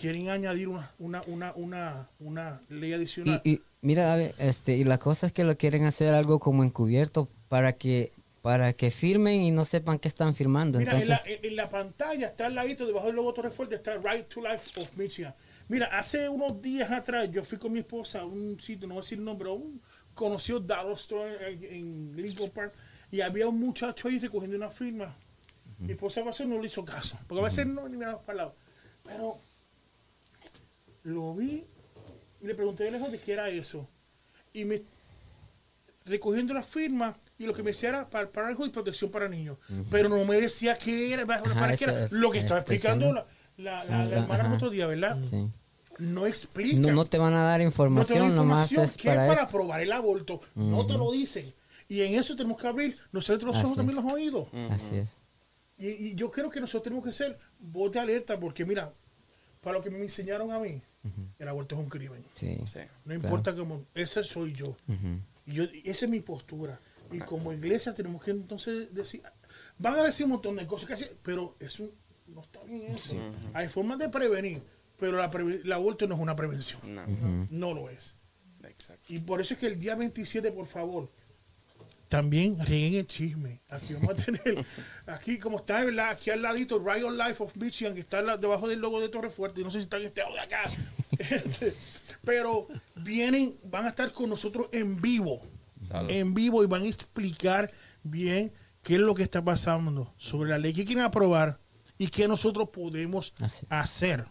quieren 0.00 0.28
añadir 0.28 0.68
una, 0.68 0.92
una, 0.98 1.22
una, 1.26 1.52
una, 1.54 2.10
una 2.18 2.60
ley 2.68 2.92
adicional. 2.92 3.40
Y, 3.44 3.52
y 3.52 3.62
mira, 3.80 4.04
David, 4.06 4.30
este, 4.38 4.76
y 4.76 4.84
la 4.84 4.98
cosa 4.98 5.26
es 5.26 5.32
que 5.32 5.44
lo 5.44 5.56
quieren 5.56 5.84
hacer 5.84 6.14
algo 6.14 6.38
como 6.38 6.64
encubierto 6.64 7.28
para 7.48 7.74
que 7.74 8.12
para 8.44 8.74
que 8.74 8.90
firmen 8.90 9.40
y 9.40 9.50
no 9.50 9.64
sepan 9.64 9.98
qué 9.98 10.06
están 10.06 10.34
firmando. 10.34 10.78
Mira, 10.78 10.92
en, 10.92 11.00
Entonces, 11.00 11.40
la, 11.40 11.48
en 11.48 11.56
la 11.56 11.66
pantalla 11.70 12.26
está 12.26 12.44
al 12.44 12.54
ladito, 12.54 12.86
debajo 12.86 13.06
del 13.06 13.16
logo 13.16 13.32
Torre 13.32 13.50
Fuerte, 13.50 13.76
está 13.76 13.96
Right 13.96 14.28
to 14.28 14.42
Life 14.42 14.78
of 14.82 14.94
Michigan. 14.98 15.34
Mira, 15.66 15.86
hace 15.86 16.28
unos 16.28 16.60
días 16.60 16.90
atrás 16.90 17.30
yo 17.30 17.42
fui 17.42 17.56
con 17.56 17.72
mi 17.72 17.78
esposa 17.78 18.20
a 18.20 18.26
un 18.26 18.60
sitio, 18.60 18.86
no 18.86 18.96
voy 18.96 19.00
a 19.00 19.02
decir 19.02 19.16
el 19.16 19.24
nombre, 19.24 19.48
a 19.48 19.52
un 19.52 19.80
conocido 20.12 20.60
Dollar 20.60 20.92
Store 20.92 21.52
en, 21.52 21.64
en 21.64 22.16
Lincoln 22.16 22.50
Park 22.50 22.74
y 23.10 23.22
había 23.22 23.48
un 23.48 23.58
muchacho 23.58 24.08
ahí 24.08 24.18
recogiendo 24.18 24.58
una 24.58 24.68
firma. 24.68 25.16
Mi 25.78 25.92
esposa 25.92 26.20
a 26.20 26.24
veces 26.24 26.46
no 26.46 26.60
le 26.60 26.66
hizo 26.66 26.84
caso, 26.84 27.18
porque 27.26 27.40
a 27.40 27.44
veces 27.44 27.66
no 27.66 27.88
ni 27.88 27.96
miraba 27.96 28.20
para 28.20 28.32
el 28.32 28.36
lado. 28.36 28.56
Pero 29.04 29.38
lo 31.04 31.34
vi 31.34 31.64
y 32.42 32.46
le 32.46 32.54
pregunté 32.54 32.84
de 32.84 32.90
lejos 32.90 33.10
de 33.10 33.18
qué 33.20 33.32
era 33.32 33.48
eso. 33.48 33.88
Y 34.52 34.66
me 34.66 34.82
recogiendo 36.04 36.52
la 36.52 36.62
firma 36.62 37.16
y 37.38 37.46
lo 37.46 37.54
que 37.54 37.62
me 37.62 37.70
decía 37.72 37.88
era 37.90 38.08
para, 38.08 38.30
para 38.30 38.48
algo 38.48 38.64
de 38.64 38.70
protección 38.70 39.10
para 39.10 39.28
niños. 39.28 39.58
Pero 39.90 40.08
no 40.08 40.24
me 40.24 40.40
decía 40.40 40.76
qué 40.76 41.12
era, 41.12 41.26
para, 41.26 41.40
Ajá, 41.40 41.54
para 41.60 41.76
qué 41.76 41.84
eso 41.84 41.90
era. 41.92 42.04
es- 42.04 42.12
lo 42.12 42.30
que 42.30 42.38
estaba 42.38 42.60
estoy 42.60 42.76
explicando 42.76 43.12
la, 43.12 43.26
la, 43.56 43.84
la, 43.84 44.04
la 44.04 44.16
Ah, 44.16 44.20
hermana 44.20 44.34
el 44.40 44.46
ajá. 44.46 44.54
otro 44.54 44.70
día, 44.70 44.86
¿verdad? 44.86 45.18
sí. 45.28 45.48
No 45.98 46.26
explica. 46.26 46.76
no, 46.88 46.92
no 46.92 47.04
te 47.04 47.18
van 47.18 47.34
a 47.34 47.44
dar 47.44 47.50
No 47.52 47.54
te 47.54 47.62
dan 47.62 47.66
información, 47.66 48.34
nomás 48.34 48.70
información 48.72 48.84
es 48.84 48.96
que 48.96 49.08
es 49.10 49.14
para, 49.14 49.28
para 49.28 49.42
esto. 49.42 49.56
aprobar 49.56 49.80
el 49.80 49.92
aborto. 49.92 50.40
No 50.56 50.84
te 50.86 50.94
lo 50.94 51.12
dicen. 51.12 51.54
Y 51.88 52.00
en 52.00 52.18
eso 52.18 52.34
tenemos 52.34 52.60
que 52.60 52.66
abrir 52.66 52.98
nosotros 53.12 53.44
los 53.48 53.56
Así 53.56 53.64
ojos, 53.66 53.76
también 53.76 53.98
es. 53.98 54.04
los 54.04 54.12
oídos. 54.12 54.48
Así 54.70 54.96
es. 54.96 55.16
Y, 55.78 55.86
y 55.88 56.14
yo 56.16 56.30
creo 56.32 56.50
que 56.50 56.60
nosotros 56.60 56.82
tenemos 56.82 57.04
que 57.04 57.12
ser 57.12 57.38
voz 57.60 57.92
de 57.92 58.00
alerta 58.00 58.38
porque, 58.40 58.64
mira, 58.64 58.92
para 59.60 59.78
lo 59.78 59.84
que 59.84 59.90
me 59.90 60.00
enseñaron 60.00 60.50
a 60.50 60.58
mí, 60.58 60.80
el 61.38 61.48
aborto 61.48 61.76
es 61.76 61.80
un 61.80 61.88
crimen. 61.88 62.24
Sí. 62.34 62.58
Sí. 62.64 62.80
No 63.04 63.14
importa 63.14 63.54
cómo, 63.54 63.82
ese 63.94 64.24
soy 64.24 64.52
yo. 64.52 64.76
Y 65.46 65.52
yo, 65.52 65.62
y 65.64 65.82
esa 65.88 66.06
es 66.06 66.10
mi 66.10 66.18
postura. 66.20 66.80
Y 67.16 67.20
como 67.20 67.52
iglesia 67.52 67.94
tenemos 67.94 68.22
que 68.22 68.30
entonces 68.32 68.92
decir, 68.94 69.22
van 69.78 69.94
a 69.98 70.02
decir 70.04 70.24
un 70.26 70.32
montón 70.32 70.56
de 70.56 70.66
cosas, 70.66 70.88
casi, 70.88 71.06
pero 71.22 71.56
eso 71.60 71.88
no 72.26 72.40
está 72.42 72.62
bien 72.64 72.92
eso. 72.94 73.16
Hay 73.52 73.68
formas 73.68 73.98
de 73.98 74.08
prevenir, 74.08 74.62
pero 74.98 75.16
la 75.18 75.30
preve- 75.30 75.60
el 75.64 75.72
aborto 75.72 76.06
no 76.06 76.14
es 76.14 76.20
una 76.20 76.34
prevención. 76.36 76.80
No, 76.94 77.46
No 77.50 77.74
lo 77.74 77.88
es. 77.90 78.14
exacto. 78.64 79.12
Y 79.12 79.18
por 79.18 79.40
eso 79.40 79.54
es 79.54 79.60
que 79.60 79.66
el 79.66 79.78
día 79.78 79.94
27, 79.94 80.50
por 80.52 80.66
favor, 80.66 81.10
también 82.08 82.56
rieguen 82.64 83.00
el 83.00 83.06
chisme. 83.06 83.60
Aquí 83.70 83.94
vamos 83.94 84.10
a 84.10 84.14
tener, 84.14 84.64
aquí 85.06 85.38
como 85.38 85.58
está, 85.58 85.82
¿verdad? 85.84 86.10
Aquí 86.10 86.30
al 86.30 86.42
ladito, 86.42 86.78
Riot 86.78 87.10
Life 87.10 87.42
of 87.42 87.56
Michigan, 87.56 87.94
que 87.94 88.00
está 88.00 88.22
la- 88.22 88.36
debajo 88.36 88.68
del 88.68 88.78
logo 88.80 89.00
de 89.00 89.08
Torre 89.08 89.30
Fuerte. 89.30 89.62
No 89.62 89.70
sé 89.70 89.78
si 89.78 89.84
están 89.84 90.00
en 90.02 90.06
este 90.08 90.20
lado 90.20 90.34
de 90.34 90.40
acá. 90.40 90.62
Este, 91.18 91.72
pero 92.24 92.66
vienen, 92.96 93.54
van 93.64 93.86
a 93.86 93.88
estar 93.90 94.12
con 94.12 94.28
nosotros 94.28 94.68
en 94.72 95.00
vivo. 95.00 95.40
Salud. 95.84 96.10
En 96.10 96.34
vivo 96.34 96.62
y 96.64 96.66
van 96.66 96.82
a 96.82 96.86
explicar 96.86 97.70
bien 98.02 98.52
qué 98.82 98.94
es 98.94 99.00
lo 99.00 99.14
que 99.14 99.22
está 99.22 99.42
pasando 99.44 100.12
sobre 100.18 100.50
la 100.50 100.58
ley 100.58 100.72
que 100.72 100.84
quieren 100.84 101.04
aprobar 101.04 101.60
y 101.98 102.08
qué 102.08 102.26
nosotros 102.28 102.68
podemos 102.70 103.32
Así. 103.40 103.66
hacer. 103.70 104.24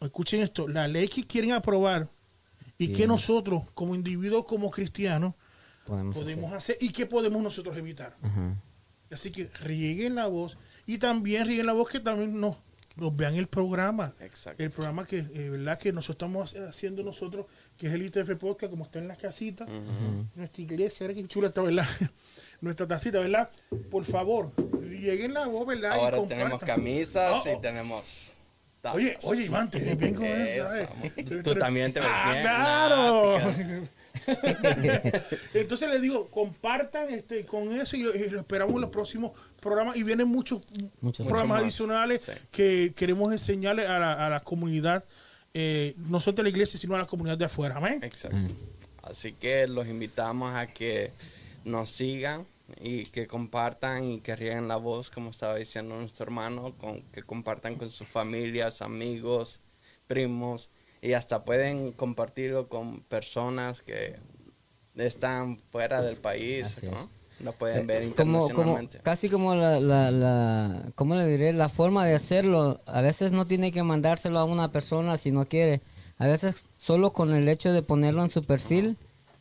Escuchen 0.00 0.40
esto, 0.40 0.66
la 0.66 0.88
ley 0.88 1.06
que 1.08 1.26
quieren 1.26 1.52
aprobar 1.52 2.10
y 2.78 2.88
Bien. 2.88 3.08
nosotros 3.08 3.70
como 3.74 3.94
individuos, 3.94 4.44
como 4.44 4.70
cristianos, 4.70 5.34
Podemos, 5.86 6.16
podemos 6.16 6.46
hacer. 6.52 6.56
hacer 6.56 6.78
y 6.80 6.90
que 6.90 7.06
podemos 7.06 7.42
nosotros 7.42 7.76
evitar. 7.76 8.16
Así 9.10 9.30
que 9.30 9.48
rieguen 9.60 10.14
la 10.14 10.26
voz 10.26 10.56
y 10.86 10.98
también 10.98 11.46
rieguen 11.46 11.66
la 11.66 11.72
voz 11.74 11.88
que 11.90 12.00
también 12.00 12.40
nos, 12.40 12.56
nos 12.96 13.14
vean 13.16 13.34
el 13.36 13.46
programa. 13.46 14.14
Exacto. 14.20 14.62
El 14.62 14.70
programa 14.70 15.06
que, 15.06 15.18
eh, 15.18 15.48
¿verdad? 15.50 15.78
que 15.78 15.92
nosotros 15.92 16.16
estamos 16.16 16.54
haciendo 16.68 17.02
nosotros, 17.02 17.46
que 17.76 17.86
es 17.86 17.92
el 17.94 18.02
ITF 18.02 18.36
Podcast, 18.38 18.70
como 18.70 18.84
está 18.84 18.98
en 18.98 19.08
las 19.08 19.18
casitas. 19.18 19.68
Nuestra 20.34 20.62
iglesia, 20.62 21.08
qué 21.14 21.26
chula 21.26 21.48
está, 21.48 21.62
¿verdad? 21.62 21.86
Nuestra 22.60 22.86
tacita, 22.86 23.18
¿verdad? 23.18 23.50
Por 23.90 24.04
favor, 24.04 24.52
rieguen 24.82 25.34
la 25.34 25.46
voz, 25.48 25.66
¿verdad? 25.66 25.92
Ahora 25.92 26.18
y 26.18 26.26
tenemos 26.26 26.60
camisas 26.60 27.42
Oh, 27.44 27.48
y 27.50 27.54
oh. 27.54 27.60
tenemos 27.60 28.36
tazas. 28.80 28.96
Oye, 28.96 29.18
oye, 29.24 29.44
Iván, 29.46 29.70
te 29.70 29.80
ves 29.80 29.96
bien 29.98 30.14
con 30.14 30.24
eso, 30.26 31.42
Tú 31.42 31.54
también 31.56 31.92
te 31.92 32.00
ves 32.00 32.08
Ah, 32.12 32.30
bien. 32.32 32.42
claro. 32.44 33.88
Entonces 35.54 35.88
les 35.88 36.02
digo, 36.02 36.28
compartan 36.28 37.10
este 37.12 37.44
con 37.44 37.72
eso 37.72 37.96
y, 37.96 38.00
y 38.00 38.30
lo 38.30 38.40
esperamos 38.40 38.74
en 38.74 38.80
los 38.82 38.90
próximos 38.90 39.32
programas. 39.60 39.96
Y 39.96 40.02
vienen 40.02 40.28
muchos 40.28 40.62
Muchos 41.00 41.26
programas 41.26 41.62
adicionales 41.62 42.22
Sí. 42.22 42.32
que 42.50 42.92
queremos 42.94 43.32
enseñarle 43.32 43.86
a 43.86 43.98
la, 43.98 44.26
a 44.26 44.30
la 44.30 44.40
comunidad, 44.40 45.04
eh, 45.54 45.94
no 46.08 46.20
solo 46.20 46.36
de 46.36 46.42
la 46.44 46.48
iglesia, 46.48 46.78
sino 46.78 46.94
a 46.94 46.98
la 46.98 47.06
comunidad 47.06 47.38
de 47.38 47.44
afuera. 47.46 47.76
Amén. 47.76 48.00
Exacto. 48.02 48.52
Así 49.02 49.32
que 49.32 49.66
los 49.66 49.86
invitamos 49.86 50.54
a 50.54 50.66
que 50.68 51.12
nos 51.64 51.90
sigan 51.90 52.46
y 52.80 53.04
que 53.06 53.26
compartan 53.26 54.04
y 54.04 54.20
que 54.20 54.36
rieguen 54.36 54.68
la 54.68 54.76
voz, 54.76 55.10
como 55.10 55.30
estaba 55.30 55.56
diciendo 55.56 55.96
nuestro 55.96 56.24
hermano, 56.24 56.74
con, 56.78 57.02
que 57.10 57.22
compartan 57.22 57.74
con 57.76 57.90
sus 57.90 58.06
familias, 58.06 58.80
amigos, 58.80 59.60
primos 60.06 60.70
y 61.02 61.12
hasta 61.12 61.44
pueden 61.44 61.92
compartirlo 61.92 62.68
con 62.68 63.02
personas 63.02 63.82
que 63.82 64.16
están 64.94 65.58
fuera 65.70 66.00
del 66.00 66.16
país, 66.16 66.64
Así 66.78 66.86
¿no? 66.86 66.92
es. 66.94 67.08
Lo 67.40 67.52
pueden 67.54 67.86
ver 67.88 68.04
Eh, 68.04 68.12
como, 68.16 68.40
como 68.50 68.78
internacionalmente. 68.78 69.00
casi 69.02 69.28
como 69.28 69.54
la, 69.56 69.80
la, 69.80 70.10
la 70.12 70.82
cómo 70.94 71.16
le 71.16 71.26
diré 71.26 71.52
la 71.52 71.68
forma 71.68 72.06
de 72.06 72.14
hacerlo 72.14 72.80
a 72.86 73.00
veces 73.02 73.32
no 73.32 73.46
tiene 73.46 73.72
que 73.72 73.82
mandárselo 73.82 74.38
a 74.38 74.44
una 74.44 74.70
persona 74.70 75.16
si 75.16 75.32
no 75.32 75.44
quiere 75.46 75.80
a 76.18 76.26
veces 76.28 76.54
solo 76.78 77.12
con 77.12 77.32
el 77.34 77.48
hecho 77.48 77.72
de 77.72 77.82
ponerlo 77.82 78.22
en 78.22 78.30
su 78.30 78.44
perfil 78.44 78.96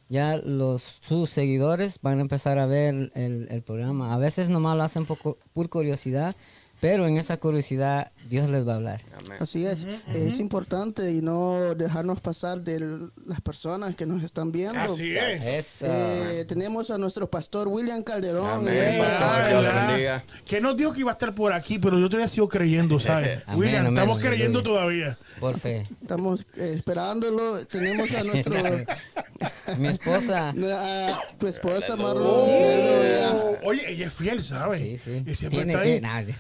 ya 0.10 0.38
los 0.38 1.00
sus 1.08 1.30
seguidores 1.30 2.00
van 2.02 2.18
a 2.18 2.22
empezar 2.22 2.58
a 2.58 2.66
ver 2.66 3.12
el, 3.14 3.48
el 3.52 3.62
programa 3.62 4.16
a 4.16 4.18
veces 4.18 4.50
nomás 4.50 4.78
lo 4.78 4.84
hacen 4.84 5.06
poco, 5.06 5.38
por 5.54 5.70
curiosidad 5.70 6.36
pero 6.82 7.08
en 7.08 7.16
esa 7.18 7.38
curiosidad 7.38 8.12
Dios 8.30 8.50
les 8.50 8.68
va 8.68 8.74
a 8.74 8.76
hablar 8.78 9.02
Amén. 9.18 9.38
Así 9.40 9.66
es, 9.66 9.86
es 10.14 10.40
importante 10.40 11.12
y 11.12 11.22
no 11.22 11.76
dejarnos 11.76 12.20
pasar 12.22 12.62
de 12.62 12.80
las 13.26 13.40
personas 13.42 13.96
que 13.96 14.06
nos 14.06 14.24
están 14.24 14.52
viendo. 14.52 14.80
Así 14.80 15.16
es. 15.16 15.82
Eh, 15.84 16.46
tenemos 16.48 16.90
a 16.92 16.98
nuestro 16.98 17.30
pastor 17.30 17.68
William 17.68 18.02
Calderón. 18.04 18.68
Amén, 18.68 18.74
eh. 18.74 20.22
Que 20.46 20.60
nos 20.60 20.76
dijo 20.76 20.94
que 20.94 21.02
iba 21.02 21.12
a 21.12 21.14
estar 21.14 21.36
por 21.36 21.54
aquí, 21.54 21.78
pero 21.78 22.00
yo 22.00 22.10
todavía 22.10 22.28
sigo 22.28 22.50
creyendo, 22.50 23.00
¿sabes? 23.00 23.44
Amén, 23.48 23.60
William, 23.60 23.86
amén, 23.86 23.94
estamos 23.94 24.20
creyendo 24.22 24.64
todavía. 24.64 25.18
por 25.40 25.60
fe 25.60 25.84
Estamos 26.02 26.42
eh, 26.56 26.74
esperándolo. 26.78 27.66
Tenemos 27.66 28.12
a 28.12 28.24
nuestro 28.24 28.54
mi 29.78 29.88
esposa 29.88 30.50
a 30.56 31.20
tu 31.38 31.48
esposa. 31.48 31.96
Marlon. 31.96 32.26
Oh, 32.26 33.58
oye, 33.66 33.82
ella 33.92 34.08
es 34.08 34.14
fiel, 34.14 34.42
¿sabes? 34.42 34.80
sí 34.82 34.98
sí 34.98 35.24
Y 35.26 35.36
siempre 35.36 35.64
tiene 35.66 35.74
está 35.74 35.84
que 35.84 35.94
ahí. 35.94 36.02
nah, 36.02 36.24
sí. 36.24 36.34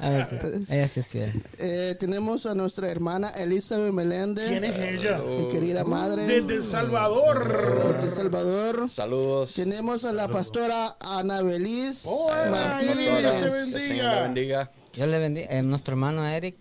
A 0.00 0.10
ver, 0.10 0.38
tú, 0.38 0.64
ella 0.68 0.88
sí 0.88 1.00
es 1.00 1.08
fiel 1.08 1.32
Eh, 1.58 1.96
tenemos 1.98 2.46
a 2.46 2.54
nuestra 2.54 2.88
hermana 2.90 3.30
Elizabeth 3.30 3.92
Meléndez. 3.92 4.48
¿Quién 4.48 4.64
es 4.64 4.76
ella? 4.78 5.18
Mi 5.18 5.48
querida 5.48 5.84
madre. 5.84 6.24
Desde 6.26 6.56
El 6.56 6.64
Salvador. 6.64 7.86
Desde 7.92 8.04
El 8.08 8.10
Salvador. 8.10 8.88
Saludos. 8.90 9.54
Tenemos 9.54 10.04
a 10.04 10.12
la 10.12 10.28
pastora 10.28 10.96
Ana 11.00 11.42
Beliz 11.42 12.04
Hola, 12.06 12.50
Martínez. 12.50 12.96
Dios 12.98 13.40
te 13.40 13.50
bendiga. 13.50 14.14
le 14.14 14.22
bendiga. 14.22 14.70
Yo 14.94 15.06
le 15.06 15.18
bendiga. 15.18 15.46
eh, 15.50 15.62
nuestro 15.62 15.92
hermano 15.94 16.26
Eric. 16.26 16.56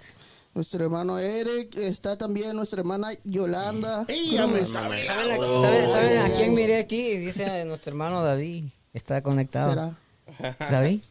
Nuestro 0.54 0.84
hermano 0.84 1.18
Eric. 1.20 1.76
Está 1.78 2.18
también 2.18 2.56
nuestra 2.56 2.80
hermana 2.82 3.10
Yolanda. 3.24 4.06
Ella 4.08 4.48
me 4.48 4.60
Cruz. 4.60 4.74
sabe. 4.74 5.06
¿Saben, 5.06 5.32
a- 5.32 5.38
saben- 5.38 5.92
saben 5.92 6.18
a 6.20 6.30
quién 6.36 6.54
miré 6.54 6.78
aquí? 6.80 7.18
Dice 7.18 7.66
nuestro 7.66 7.92
hermano 7.92 8.24
David. 8.24 8.66
Está 8.94 9.22
conectado. 9.24 9.70
¿Será? 9.72 9.98
¿David? 10.72 11.02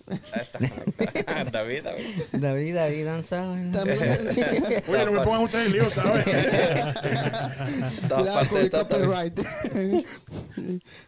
David, 1.53 1.85
David. 1.85 2.05
David, 2.33 2.75
David 2.75 3.05
danza. 3.05 3.51
Oye, 4.89 5.05
no 5.05 5.13
me 5.13 5.21
pongan 5.21 5.43
ustedes 5.43 5.67
en 5.67 5.73
lío, 5.73 5.91
¿sabes? 5.91 6.25
Copyright. 8.71 9.41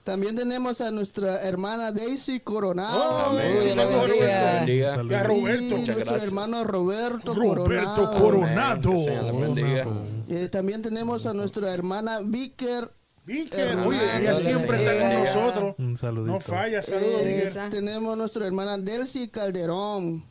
También 0.04 0.36
tenemos 0.36 0.80
a 0.80 0.90
nuestra 0.90 1.42
hermana 1.42 1.92
Daisy 1.92 2.40
Coronado. 2.40 3.02
Oh, 3.02 3.30
Amén. 3.30 3.78
A 3.78 5.22
Roberto. 5.22 5.76
Nuestro 5.76 6.16
hermano 6.16 6.64
Roberto, 6.64 7.34
Roberto 7.34 8.10
Coronado. 8.12 8.92
Coronado. 8.92 9.40
Bendiga. 9.40 9.86
Eh, 10.28 10.48
también 10.48 10.82
tenemos 10.82 11.26
a 11.26 11.34
nuestra 11.34 11.72
hermana 11.72 12.20
Vicker. 12.24 12.90
Hermano, 13.26 13.88
oye, 13.88 13.98
ella 14.20 14.34
siempre 14.34 14.84
está 14.84 14.98
con 14.98 15.24
nosotros. 15.24 15.74
Un 15.78 15.96
saludito. 15.96 16.32
No 16.32 16.40
falla, 16.40 16.82
saludos, 16.82 17.22
Eh, 17.22 17.52
tenemos 17.70 18.18
nuestra 18.18 18.46
hermana 18.46 18.78
Delcy 18.78 19.28
Calderón. 19.28 20.24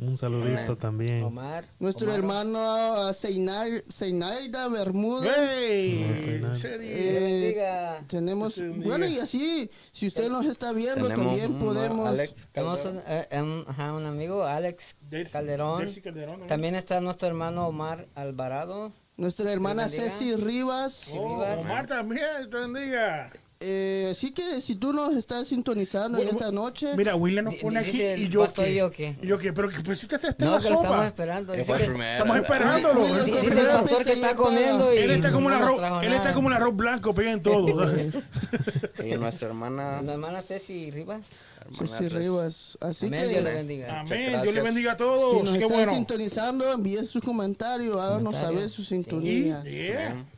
Un 0.00 0.16
saludito 0.16 0.76
también. 0.76 1.24
Omar. 1.24 1.64
Nuestro 1.80 2.06
Omar. 2.06 2.18
hermano 2.20 2.58
ah, 2.60 3.10
Seinar- 3.12 3.82
Seinaida 3.88 4.68
Bermuda. 4.68 5.26
¡Ey! 5.60 6.06
No 6.08 6.22
sé 6.22 6.38
nada. 6.38 6.54
sería. 6.54 7.96
Eh, 7.98 8.02
tenemos, 8.06 8.56
bendiga. 8.56 8.86
bueno, 8.86 9.06
y 9.06 9.18
así, 9.18 9.68
si 9.90 10.06
usted 10.06 10.28
nos 10.30 10.46
está 10.46 10.72
viendo, 10.72 11.08
Tenemos 11.08 11.36
también 11.36 11.58
podemos. 11.58 12.08
Alex 12.08 12.48
Tenemos 12.52 12.78
Calderón. 12.78 13.02
un, 13.04 13.12
eh, 13.12 13.42
un- 13.42 13.64
ajá, 13.66 13.92
un 13.92 14.06
amigo, 14.06 14.44
Alex 14.44 14.94
Calderón. 15.32 15.84
Calderón, 16.04 16.40
¿no? 16.42 16.46
También 16.46 16.76
está 16.76 17.00
nuestro 17.00 17.26
hermano 17.26 17.66
Omar 17.66 18.06
Alvarado. 18.14 18.92
Nuestra 19.18 19.50
hermana. 19.50 19.88
Ceci 19.88 20.36
Rivas. 20.36 21.10
Oh. 21.18 21.42
Omar 21.42 21.88
también, 21.88 22.48
te 22.48 22.56
bendiga. 22.56 23.30
Eh, 23.60 24.10
así 24.12 24.30
que 24.30 24.60
si 24.60 24.76
tú 24.76 24.92
nos 24.92 25.16
estás 25.16 25.48
sintonizando 25.48 26.18
Bueno, 26.18 26.30
esta 26.30 26.52
noche, 26.52 26.94
Mira, 26.96 27.16
William 27.16 27.46
nos 27.46 27.56
pone 27.56 27.80
aquí 27.80 28.00
y 28.00 28.28
yo 28.28 28.42
pastor 28.42 28.66
qué. 28.66 28.74
yo 28.76 28.90
qué. 28.92 29.16
Y 29.20 29.26
yo 29.26 29.36
qué, 29.36 29.52
pero 29.52 29.68
que 29.68 29.80
pusiste 29.80 30.14
este 30.14 30.28
en 30.28 30.34
No, 30.38 30.52
la 30.54 30.58
que 30.60 30.68
lo 30.70 30.74
estamos 30.76 30.96
sopa. 30.96 31.06
esperando. 31.08 31.52
Que 31.54 31.64
que-. 31.64 32.12
Estamos 32.12 32.36
esperándolo. 32.36 33.06
Él 33.18 33.24
dice 33.24 33.60
el 33.60 33.66
pastor 33.66 34.04
que 34.04 34.12
está 34.12 34.36
comiendo 34.36 34.94
y 34.94 34.98
está 34.98 35.32
como 35.32 35.46
un 35.48 35.52
no 35.54 35.58
nos 35.58 35.80
arroz, 35.80 36.06
él 36.06 36.12
está 36.12 36.34
como 36.34 36.46
un 36.46 36.52
arroz 36.52 36.76
blanco, 36.76 37.12
pega 37.12 37.32
en 37.32 37.42
todo. 37.42 37.66
Y 39.04 39.14
nuestra 39.16 39.48
hermana. 39.48 40.02
La 40.02 40.12
hermana 40.12 40.40
Ceci 40.42 40.90
Rivas. 40.92 41.28
hermana 41.64 41.98
Ceci 41.98 42.08
Rivas. 42.08 42.78
Así 42.80 43.06
Amén, 43.06 43.20
que 43.22 43.28
Dios 43.28 43.42
le 43.42 43.54
bendiga. 43.54 44.00
Amén. 44.00 44.40
Dios 44.42 44.54
le 44.54 44.62
bendiga 44.62 44.92
a 44.92 44.94
si 44.94 44.98
todos. 44.98 45.42
nos 45.44 45.52
Qué 45.56 45.62
están 45.64 45.76
bueno. 45.76 45.94
sintonizando, 45.94 46.72
envíen 46.72 47.06
sus 47.06 47.24
comentarios, 47.24 47.96
háganos 47.96 48.36
saber 48.36 48.68
su 48.68 48.84
sintonía. 48.84 49.64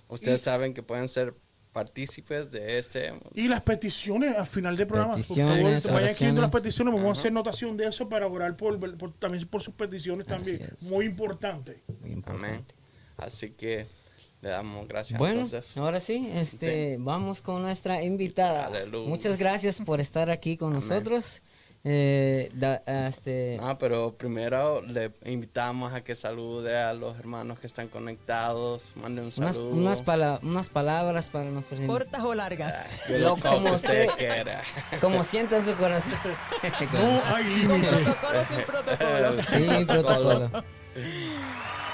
Ustedes 0.09 0.41
saben 0.41 0.73
que 0.73 0.83
pueden 0.83 1.07
ser 1.09 1.35
partícipes 1.73 2.51
de 2.51 2.79
este. 2.79 3.13
Y 3.35 3.49
las 3.49 3.63
peticiones 3.63 4.37
al 4.37 4.47
final 4.47 4.77
del 4.77 4.87
programa. 4.87 5.15
por 5.15 5.23
favor, 5.23 5.47
vayan 5.93 6.09
escribiendo 6.11 6.41
las 6.43 6.51
peticiones. 6.51 6.95
Vamos 6.95 7.17
a 7.17 7.21
hacer 7.21 7.33
notación 7.33 7.77
de 7.77 7.87
eso 7.87 8.09
para 8.09 8.27
orar 8.27 8.57
por, 8.57 8.79
por- 8.97 9.13
también 9.15 9.47
por 9.47 9.63
sus 9.63 9.75
peticiones 9.75 10.27
también. 10.27 10.61
es. 10.79 10.83
Muy 10.89 11.07
importante. 11.07 11.81
Muy 12.01 12.11
importante. 12.13 12.49
Amén. 12.49 12.65
Así 13.17 13.51
que 13.51 13.87
le 14.43 14.49
damos 14.49 14.89
gracias 14.89 15.19
Bueno, 15.19 15.43
entonces. 15.43 15.77
ahora 15.77 16.01
sí, 16.01 16.29
este, 16.35 16.97
vamos 16.99 17.41
con 17.43 17.63
nuestra 17.63 18.03
invitada. 18.03 18.67
Aleluya. 18.67 19.09
Muchas 19.09 19.37
gracias 19.39 19.81
por 19.85 20.01
estar 20.01 20.31
aquí 20.31 20.57
con 20.57 20.73
nosotros. 20.73 21.43
Eh, 21.83 22.51
da- 22.53 22.83
este, 23.07 23.57
No, 23.59 23.79
pero 23.79 24.13
primero 24.15 24.83
le 24.83 25.13
invitamos 25.25 25.95
a 25.95 26.03
que 26.05 26.15
salude 26.15 26.79
a 26.79 26.93
los 26.93 27.19
hermanos 27.19 27.59
que 27.59 27.67
están 27.67 27.89
conectados. 27.89 28.93
Mande 28.97 29.23
un 29.23 29.33
unas, 29.35 29.55
saludo. 29.55 29.71
unas, 29.71 30.03
pala- 30.03 30.41
unas 30.43 30.69
palabras 30.69 31.31
para 31.31 31.47
nuestros. 31.49 31.81
Cortas 31.87 32.23
o 32.23 32.35
largas. 32.35 32.87
Lo 33.09 33.19
lo 33.19 33.37
como 33.39 33.73
usted 33.73 34.09
quiera. 34.19 34.63
Como 35.01 35.25
sienta 35.25 35.57
en 35.57 35.65
su 35.65 35.75
corazón. 35.77 36.13
No 36.93 37.23
hay 37.35 37.65
Con 37.67 37.81
protocolo 37.83 38.45
sin 38.45 38.65
protocolo. 38.67 39.43
Sí, 39.43 39.85
protocolo. 39.87 40.51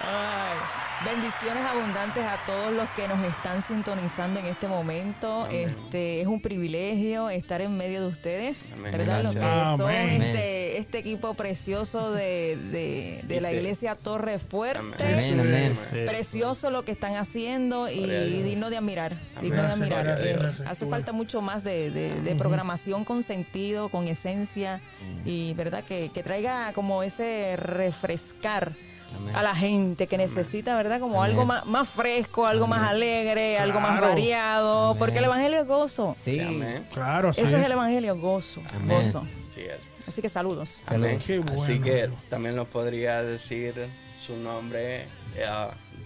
Ay, 0.03 0.57
bendiciones 1.05 1.63
abundantes 1.65 2.25
a 2.25 2.39
todos 2.47 2.73
los 2.73 2.89
que 2.91 3.07
nos 3.07 3.23
están 3.23 3.63
sintonizando 3.63 4.41
en 4.41 4.47
este 4.47 4.67
momento. 4.67 5.47
Este 5.51 6.21
es 6.21 6.27
un 6.27 6.41
privilegio 6.41 7.29
estar 7.31 7.61
en 7.61 7.77
medio 7.77 8.01
de 8.01 8.07
ustedes, 8.09 8.73
Amén. 8.73 8.93
¿verdad? 8.93 9.23
Los 9.23 9.33
que 9.35 9.39
Gracias. 9.41 9.77
son 9.77 9.91
Amén. 9.91 10.23
este, 10.23 10.79
este 10.79 10.99
equipo 10.99 11.35
precioso 11.35 12.13
de, 12.13 12.57
de- 12.73 13.23
de 13.27 13.41
la 13.41 13.53
iglesia 13.53 13.95
Torre 13.95 14.39
Fuerte. 14.39 14.81
Amén, 15.05 15.41
amén. 15.41 15.79
Precioso 16.07 16.71
lo 16.71 16.83
que 16.85 16.93
están 16.93 17.17
haciendo 17.17 17.89
y 17.89 18.43
digno 18.43 18.71
de 18.71 18.79
admirar. 18.79 19.13
Amén. 19.37 19.51
Digno 19.51 19.63
de 19.63 19.69
admirar. 19.73 20.53
hace 20.67 20.87
falta 20.87 21.13
mucho 21.13 21.43
más 21.43 21.63
de, 21.63 21.91
de- 21.91 22.21
de 22.21 22.35
programación 22.37 23.05
con 23.05 23.23
sentido, 23.23 23.91
con 23.91 24.09
esencia 24.09 24.81
y 25.25 25.53
verdad 25.55 25.85
que, 25.85 26.11
que 26.13 26.23
traiga 26.23 26.73
como 26.73 27.03
ese 27.03 27.57
refrescar 27.57 28.73
Amén. 29.17 29.35
a 29.37 29.43
la 29.43 29.55
gente 29.55 30.07
que 30.07 30.17
necesita, 30.19 30.77
¿verdad? 30.77 31.01
Como 31.01 31.23
Amén. 31.23 31.33
algo 31.33 31.47
más, 31.47 31.67
más 31.67 31.89
fresco, 31.89 32.47
algo 32.47 32.67
más 32.67 32.83
alegre, 32.89 33.59
algo 33.59 33.81
más 33.81 34.01
variado, 34.01 34.91
Amén. 34.91 34.99
porque 34.99 35.19
el 35.19 35.25
evangelio 35.25 35.61
es 35.61 35.67
gozo. 35.67 36.17
Sí. 36.23 36.41
Claro, 36.93 37.33
sí. 37.33 37.41
Eso 37.41 37.57
es 37.57 37.65
el 37.65 37.73
evangelio, 37.73 38.17
gozo, 38.17 38.63
Amén. 38.75 39.03
gozo. 39.03 39.27
Sí 39.55 39.63
es. 39.63 39.79
Así 40.07 40.23
que 40.23 40.29
saludos. 40.29 40.83
Amén. 40.87 41.19
Qué 41.27 41.39
bueno, 41.39 41.63
Así 41.63 41.81
que 41.81 42.09
también 42.31 42.55
nos 42.55 42.69
podría 42.69 43.23
decir 43.23 43.75
su 44.25 44.37
nombre, 44.37 45.03
eh, 45.35 45.45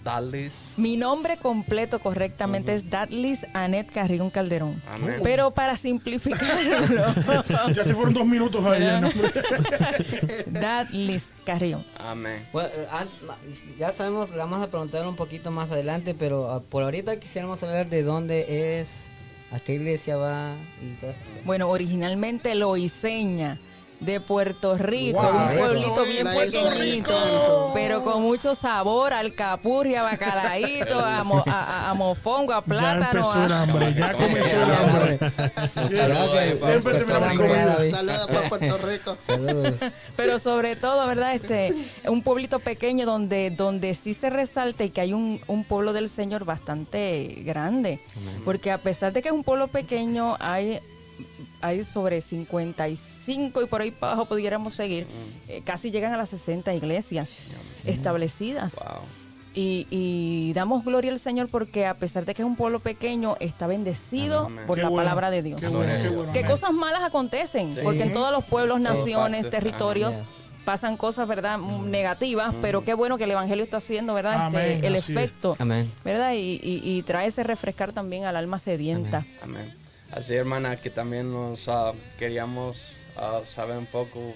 Dalis. 0.03 0.73
Mi 0.77 0.97
nombre 0.97 1.37
completo 1.37 1.99
correctamente 1.99 2.73
es 2.73 2.89
Datlis 2.89 3.45
Anet 3.53 3.91
Carrión 3.91 4.29
Calderón. 4.29 4.81
Amén. 4.91 5.19
Pero 5.23 5.51
para 5.51 5.77
simplificarlo, 5.77 7.71
Ya 7.73 7.83
se 7.83 7.93
fueron 7.93 8.13
dos 8.13 8.25
minutos 8.25 8.65
ahí. 8.65 8.83
Datlis 10.47 11.33
Carrión. 11.45 11.85
Amén. 11.97 12.45
Bueno, 12.51 12.69
eh, 12.73 12.87
ya 13.77 13.91
sabemos, 13.93 14.31
le 14.31 14.37
vamos 14.37 14.61
a 14.61 14.67
preguntar 14.69 15.07
un 15.07 15.15
poquito 15.15 15.51
más 15.51 15.71
adelante, 15.71 16.15
pero 16.17 16.51
ah, 16.51 16.61
por 16.61 16.83
ahorita 16.83 17.19
quisiéramos 17.19 17.59
saber 17.59 17.87
de 17.87 18.03
dónde 18.03 18.79
es, 18.79 18.87
a 19.51 19.59
qué 19.59 19.75
iglesia 19.75 20.17
va 20.17 20.55
y 20.81 20.99
todo 20.99 21.11
eso. 21.11 21.19
Bueno, 21.45 21.69
originalmente 21.69 22.55
Loiseña 22.55 23.59
de 24.01 24.19
Puerto 24.19 24.75
Rico, 24.77 25.21
Wow, 25.21 25.31
un 25.47 25.57
pueblito 25.57 26.03
bien 26.05 26.27
pequeñito, 26.27 27.71
pero 27.75 28.03
con 28.03 28.21
mucho 28.23 28.55
sabor, 28.55 29.13
alcapurria, 29.13 30.01
a 30.01 30.03
bacalaíto, 30.11 30.99
a, 30.99 31.23
mo- 31.23 31.43
a, 31.45 31.51
a- 31.85 31.89
a 31.91 31.93
mofongo, 31.93 32.51
a 32.51 32.61
Ya 32.61 32.65
plátano. 32.65 33.05
empezó 33.05 33.45
el 33.45 33.51
a- 33.53 33.61
hambre, 33.61 33.93
ya 33.93 34.11
comenzó 34.13 34.39
el 34.39 34.67
Ya, 34.67 34.77
hambre. 34.79 35.19
Ya, 35.91 36.55
Siempre 36.55 36.93
terminamos. 37.03 37.89
Saludos 37.91 38.27
para 38.27 38.49
Puerto 38.49 38.77
Rico. 38.79 39.17
Saludos. 39.23 39.75
Pero 40.15 40.39
sobre 40.39 40.75
todo, 40.75 41.05
¿verdad? 41.05 41.35
Este, 41.35 41.73
un 42.07 42.23
pueblito 42.23 42.57
pequeño 42.59 43.05
donde, 43.05 43.51
donde 43.51 43.93
sí 43.93 44.13
se 44.15 44.29
resalta 44.31 44.83
y 44.83 44.89
que 44.89 45.01
hay 45.01 45.13
un, 45.13 45.39
un 45.45 45.63
pueblo 45.63 45.93
del 45.93 46.09
Señor 46.09 46.43
bastante 46.43 47.35
grande. 47.45 47.99
Porque 48.45 48.71
a 48.71 48.79
pesar 48.79 49.13
de 49.13 49.21
que 49.21 49.29
es 49.29 49.33
un 49.33 49.43
pueblo 49.43 49.67
pequeño, 49.67 50.37
hay, 50.39 50.79
hay 51.61 51.83
sobre 51.83 52.21
55 52.21 53.61
y 53.61 53.65
por 53.67 53.81
ahí 53.81 53.91
para 53.91 54.13
abajo 54.13 54.27
pudiéramos 54.27 54.73
seguir, 54.73 55.07
eh, 55.47 55.61
casi 55.63 55.91
llegan 55.91 56.13
a 56.13 56.17
las 56.17 56.29
60 56.29 56.73
iglesias 56.73 57.45
establecidas. 57.85 58.75
Wow. 58.75 59.01
Y, 59.53 59.85
y 59.89 60.53
damos 60.53 60.85
gloria 60.85 61.11
al 61.11 61.19
Señor 61.19 61.49
porque 61.49 61.85
a 61.85 61.93
pesar 61.95 62.23
de 62.25 62.33
que 62.33 62.41
es 62.41 62.45
un 62.45 62.55
pueblo 62.55 62.79
pequeño, 62.79 63.35
está 63.41 63.67
bendecido 63.67 64.45
Amén. 64.45 64.63
por 64.65 64.77
Qué 64.77 64.83
la 64.83 64.89
bueno, 64.89 65.03
palabra 65.03 65.29
de 65.29 65.43
Dios. 65.43 65.59
Qué 65.59 65.67
bueno, 65.67 65.93
qué 66.01 66.07
bueno. 66.09 66.31
Que 66.31 66.39
amén. 66.39 66.51
cosas 66.51 66.71
malas 66.71 67.03
acontecen, 67.03 67.73
Sí. 67.73 67.81
porque 67.83 68.03
en 68.03 68.13
todos 68.13 68.31
los 68.31 68.45
pueblos, 68.45 68.79
naciones, 68.79 69.41
partes, 69.43 69.59
territorios 69.59 70.21
pasan 70.63 70.95
cosas, 70.95 71.27
¿verdad? 71.27 71.57
Mm, 71.57 71.89
Negativas, 71.89 72.53
pero 72.61 72.85
qué 72.85 72.93
bueno 72.93 73.17
que 73.17 73.25
el 73.25 73.31
Evangelio 73.31 73.63
está 73.63 73.77
haciendo, 73.77 74.13
¿verdad? 74.13 74.47
Este, 74.55 74.87
el 74.87 74.95
efecto, 74.95 75.55
Amén. 75.59 75.91
¿verdad? 76.05 76.31
Y, 76.33 76.61
y- 76.63 76.81
y 76.85 77.01
trae 77.03 77.27
ese 77.27 77.43
refrescar 77.43 77.91
también 77.91 78.23
al 78.23 78.37
alma 78.37 78.57
sedienta. 78.57 79.25
Amén. 79.43 79.73
Así, 80.11 80.35
hermana, 80.35 80.75
que 80.75 80.89
también 80.89 81.31
nos 81.31 81.69
ah, 81.69 81.93
queríamos 82.19 82.97
ah, 83.15 83.41
saber 83.47 83.77
un 83.77 83.85
poco. 83.85 84.33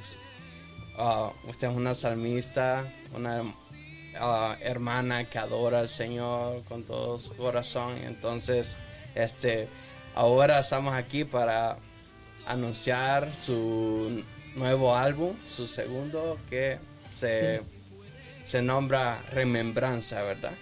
ah, 0.98 1.32
usted 1.48 1.68
es 1.68 1.76
una 1.76 1.94
salmista, 1.94 2.86
una 3.14 3.44
hermana 4.62 5.26
que 5.26 5.38
adora 5.38 5.80
al 5.80 5.90
Señor 5.90 6.64
con 6.64 6.84
todo 6.84 7.20
su 7.20 7.36
corazón. 7.36 7.98
Entonces, 8.06 8.78
este, 9.16 9.68
ahora 10.16 10.60
estamos 10.60 10.94
aquí 10.94 11.26
para 11.26 11.78
anunciar 12.46 13.30
su 13.34 14.24
nuevo 14.56 14.96
álbum, 14.96 15.36
su 15.46 15.68
segundo, 15.68 16.38
que 16.50 16.80
se, 17.14 17.62
se 18.46 18.62
nombra 18.62 19.22
Remembranza, 19.34 20.22
¿verdad? 20.24 20.54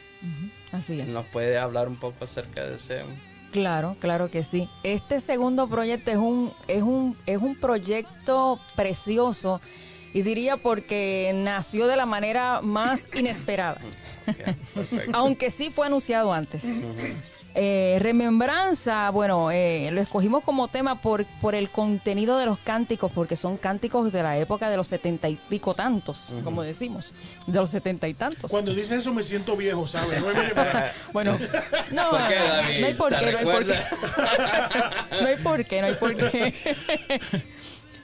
Así 0.71 0.99
es. 0.99 1.07
¿Nos 1.07 1.25
puede 1.25 1.59
hablar 1.59 1.87
un 1.87 1.97
poco 1.97 2.23
acerca 2.23 2.65
de 2.65 2.77
ese? 2.77 3.03
Claro, 3.53 3.95
claro 3.99 4.31
que 4.31 4.41
sí. 4.41 4.67
Este 4.81 5.21
segundo 5.21 5.67
proyecto 5.67 6.09
es 6.09 6.17
un, 6.17 6.51
es 6.67 6.81
un, 6.81 7.15
es 7.27 7.37
un 7.37 7.55
proyecto 7.55 8.59
precioso 8.75 9.61
y 10.11 10.23
diría 10.23 10.57
porque 10.57 11.31
nació 11.35 11.85
de 11.85 11.95
la 11.95 12.07
manera 12.07 12.61
más 12.63 13.07
inesperada. 13.13 13.79
Aunque 15.13 15.51
sí 15.51 15.69
fue 15.69 15.85
anunciado 15.85 16.33
antes. 16.33 16.65
Eh, 17.55 17.97
remembranza, 18.01 19.11
bueno, 19.11 19.51
eh, 19.51 19.89
lo 19.91 20.01
escogimos 20.01 20.43
como 20.43 20.69
tema 20.69 20.99
por, 20.99 21.25
por 21.39 21.53
el 21.53 21.69
contenido 21.69 22.37
de 22.39 22.47
los 22.47 22.57
cánticos, 22.57 23.11
porque 23.11 23.35
son 23.35 23.57
cánticos 23.57 24.11
de 24.11 24.23
la 24.23 24.37
época 24.37 24.71
de 24.71 24.77
los 24.77 24.87
setenta 24.87 25.29
y 25.29 25.35
pico 25.35 25.75
tantos, 25.75 26.33
como 26.43 26.63
decimos, 26.63 27.13
de 27.45 27.59
los 27.59 27.69
setenta 27.69 28.07
y 28.07 28.15
tantos. 28.15 28.49
Cuando 28.49 28.73
dices 28.73 28.91
eso 28.91 29.13
me 29.13 29.21
siento 29.21 29.55
viejo, 29.55 29.85
¿sabes? 29.85 30.19
No 30.19 30.27
Bueno, 31.13 31.37
no, 31.91 32.09
¿Por 32.09 32.27
qué, 32.27 32.35
David? 32.35 32.79
no 32.81 32.87
hay 32.87 32.93
por 32.95 33.13
¿Te 33.13 33.19
qué, 33.19 33.31
no 33.31 33.37
hay 33.37 33.45
por 33.45 33.65
qué. 33.65 33.79
No 35.21 35.27
hay 35.27 35.37
por 35.37 35.65
qué, 35.65 35.81
no 35.81 35.87
hay 35.87 35.93
por 35.93 36.17
qué. 36.17 36.53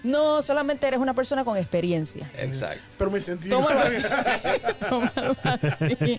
No, 0.03 0.41
solamente 0.41 0.88
eres 0.88 0.99
una 0.99 1.13
persona 1.13 1.43
con 1.43 1.57
experiencia. 1.57 2.29
Exacto. 2.38 2.81
Pero 2.97 3.12
me 3.12 3.19
sentí. 3.19 3.49
Tómalo 3.49 3.79
así. 3.79 4.03
Tómalo 4.89 5.35
así. 5.43 6.17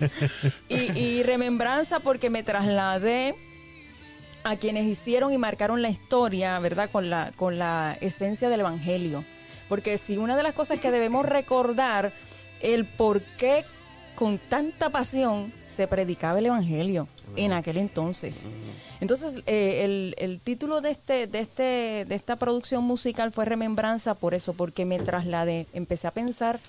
Y, 0.69 0.99
y 0.99 1.23
remembranza 1.23 2.01
porque 2.01 2.29
me 2.29 2.43
trasladé 2.43 3.35
a 4.45 4.57
quienes 4.57 4.85
hicieron 4.87 5.33
y 5.33 5.39
marcaron 5.39 5.83
la 5.83 5.91
historia, 5.91 6.59
¿verdad? 6.59 6.91
Con 6.91 7.11
la, 7.11 7.33
con 7.37 7.59
la 7.59 7.97
esencia 8.01 8.49
del 8.49 8.61
Evangelio. 8.61 9.25
Porque 9.69 9.99
si 9.99 10.17
una 10.17 10.37
de 10.37 10.43
las 10.43 10.55
cosas 10.55 10.79
que 10.79 10.91
debemos 10.91 11.27
recordar 11.27 12.13
el 12.61 12.85
por 12.85 13.23
qué 13.23 13.65
con 14.15 14.39
tanta 14.39 14.91
pasión 14.91 15.53
se 15.81 15.89
predicaba 15.89 16.39
el 16.39 16.45
evangelio 16.45 17.09
en 17.37 17.55
aquel 17.55 17.79
entonces. 17.79 18.49
Entonces, 19.01 19.43
eh, 19.47 19.81
el, 19.85 20.15
el 20.19 20.39
título 20.39 20.83
de 20.83 20.91
este, 20.91 21.27
de 21.27 21.39
este, 21.39 22.05
de 22.07 22.15
esta 22.15 22.37
producción 22.37 22.85
musical 22.85 23.33
fue 23.33 23.47
Remembranza 23.47 24.13
por 24.13 24.35
eso, 24.35 24.53
porque 24.53 24.85
me 24.85 24.99
trasladé, 24.99 25.67
empecé 25.73 26.07
a 26.07 26.11
pensar 26.11 26.61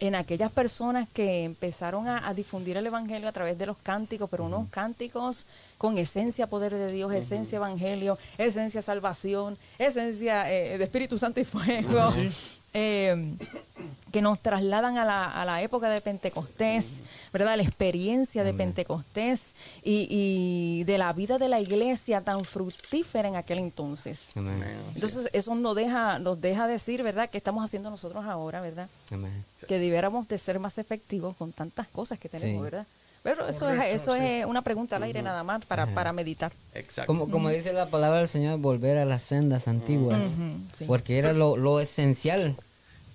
en 0.00 0.16
aquellas 0.16 0.50
personas 0.50 1.08
que 1.12 1.44
empezaron 1.44 2.08
a, 2.08 2.26
a 2.26 2.34
difundir 2.34 2.76
el 2.76 2.88
evangelio 2.88 3.28
a 3.28 3.32
través 3.32 3.56
de 3.56 3.66
los 3.66 3.76
cánticos, 3.78 4.28
pero 4.28 4.46
unos 4.46 4.68
cánticos 4.68 5.46
con 5.78 5.96
esencia 5.96 6.48
poder 6.48 6.74
de 6.74 6.90
Dios, 6.90 7.12
esencia 7.12 7.56
evangelio, 7.58 8.18
esencia 8.36 8.82
salvación, 8.82 9.56
esencia 9.78 10.52
eh, 10.52 10.76
de 10.76 10.82
Espíritu 10.82 11.18
Santo 11.18 11.38
y 11.38 11.44
fuego. 11.44 12.12
Eh, 12.72 13.34
que 14.12 14.22
nos 14.22 14.40
trasladan 14.40 14.96
a 14.96 15.04
la, 15.04 15.24
a 15.42 15.44
la 15.44 15.60
época 15.62 15.90
de 15.90 16.00
Pentecostés, 16.00 17.02
¿verdad? 17.32 17.56
La 17.56 17.62
experiencia 17.62 18.44
de 18.44 18.54
Pentecostés 18.54 19.54
y, 19.84 20.06
y 20.08 20.84
de 20.84 20.96
la 20.96 21.12
vida 21.12 21.36
de 21.38 21.48
la 21.48 21.60
iglesia 21.60 22.20
tan 22.22 22.44
fructífera 22.44 23.28
en 23.28 23.36
aquel 23.36 23.58
entonces. 23.58 24.32
Amén. 24.34 24.62
Entonces, 24.94 25.28
eso 25.32 25.54
nos 25.54 25.76
deja, 25.76 26.18
nos 26.18 26.40
deja 26.40 26.66
decir, 26.66 27.02
¿verdad?, 27.02 27.28
que 27.28 27.36
estamos 27.38 27.62
haciendo 27.64 27.90
nosotros 27.90 28.24
ahora, 28.24 28.60
¿verdad? 28.62 28.88
Amén. 29.10 29.44
Que 29.68 29.78
debiéramos 29.78 30.26
de 30.28 30.38
ser 30.38 30.58
más 30.60 30.78
efectivos 30.78 31.36
con 31.36 31.52
tantas 31.52 31.86
cosas 31.88 32.18
que 32.18 32.28
tenemos, 32.28 32.58
Sí. 32.60 32.64
¿verdad? 32.64 32.86
Pero 33.26 33.48
eso 33.48 33.66
Correcto, 33.66 33.82
es, 33.86 34.02
eso 34.02 34.14
sí. 34.14 34.20
es 34.22 34.46
una 34.46 34.62
pregunta 34.62 34.94
al 34.96 35.02
aire 35.02 35.20
nada 35.20 35.42
más 35.42 35.64
para, 35.64 35.86
para 35.86 36.12
meditar. 36.12 36.52
Exacto. 36.74 37.08
Como, 37.08 37.28
como 37.28 37.48
dice 37.50 37.72
la 37.72 37.86
palabra 37.86 38.20
del 38.20 38.28
Señor, 38.28 38.60
volver 38.60 38.98
a 38.98 39.04
las 39.04 39.22
sendas 39.22 39.66
antiguas. 39.66 40.22
Sí. 40.72 40.84
Porque 40.86 41.18
era 41.18 41.32
lo, 41.32 41.56
lo 41.56 41.80
esencial. 41.80 42.54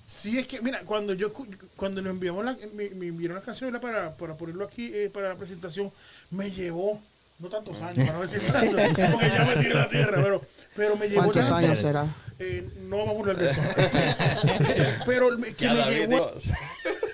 Sí, 0.08 0.38
es 0.38 0.46
que, 0.48 0.62
mira, 0.62 0.82
cuando 0.86 1.14
yo 1.14 1.32
cuando 1.78 2.02
nos 2.02 2.12
enviamos 2.12 2.44
la, 2.44 2.58
me, 2.76 2.90
me 2.90 3.08
enviaron 3.08 3.36
las 3.38 3.46
canciones 3.46 3.80
para, 3.80 4.12
para 4.18 4.34
ponerlo 4.34 4.66
aquí 4.66 4.92
eh, 4.94 5.10
para 5.14 5.30
la 5.30 5.36
presentación, 5.36 5.90
me 6.32 6.52
llevó, 6.52 7.00
no 7.40 7.48
tantos 7.48 7.82
años, 7.82 8.06
para 8.06 8.12
no 8.12 8.22
decir 8.22 8.42
tanto, 8.52 8.76
porque 9.12 9.30
ya 9.30 9.46
me 9.46 9.62
tiré 9.64 9.74
la 9.74 9.88
tierra, 9.88 10.22
pero, 10.22 10.42
pero 10.76 10.98
me 10.98 11.08
llevó 11.08 11.22
¿Cuántos 11.24 11.48
tanto- 11.48 11.56
años 11.66 11.80
será? 11.80 12.06
Eh, 12.44 12.68
no 12.88 12.98
vamos 13.06 13.16
a 13.18 13.20
hablar 13.20 13.38
de 13.38 13.52
eso. 13.52 13.62
pero 15.06 15.38
que 15.38 15.54
Ya 15.66 15.74
me 15.76 15.92
llevó. 15.92 16.08
Dios. 16.34 16.46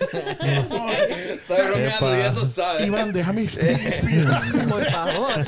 Estoy 0.08 1.68
bromeando, 1.68 2.18
ya 2.18 2.34
tú 2.34 2.46
sabes. 2.46 2.88
Iván, 2.88 3.12
déjame 3.12 3.42
inspirar. 3.44 4.42
Por 4.70 4.86
favor. 4.90 5.46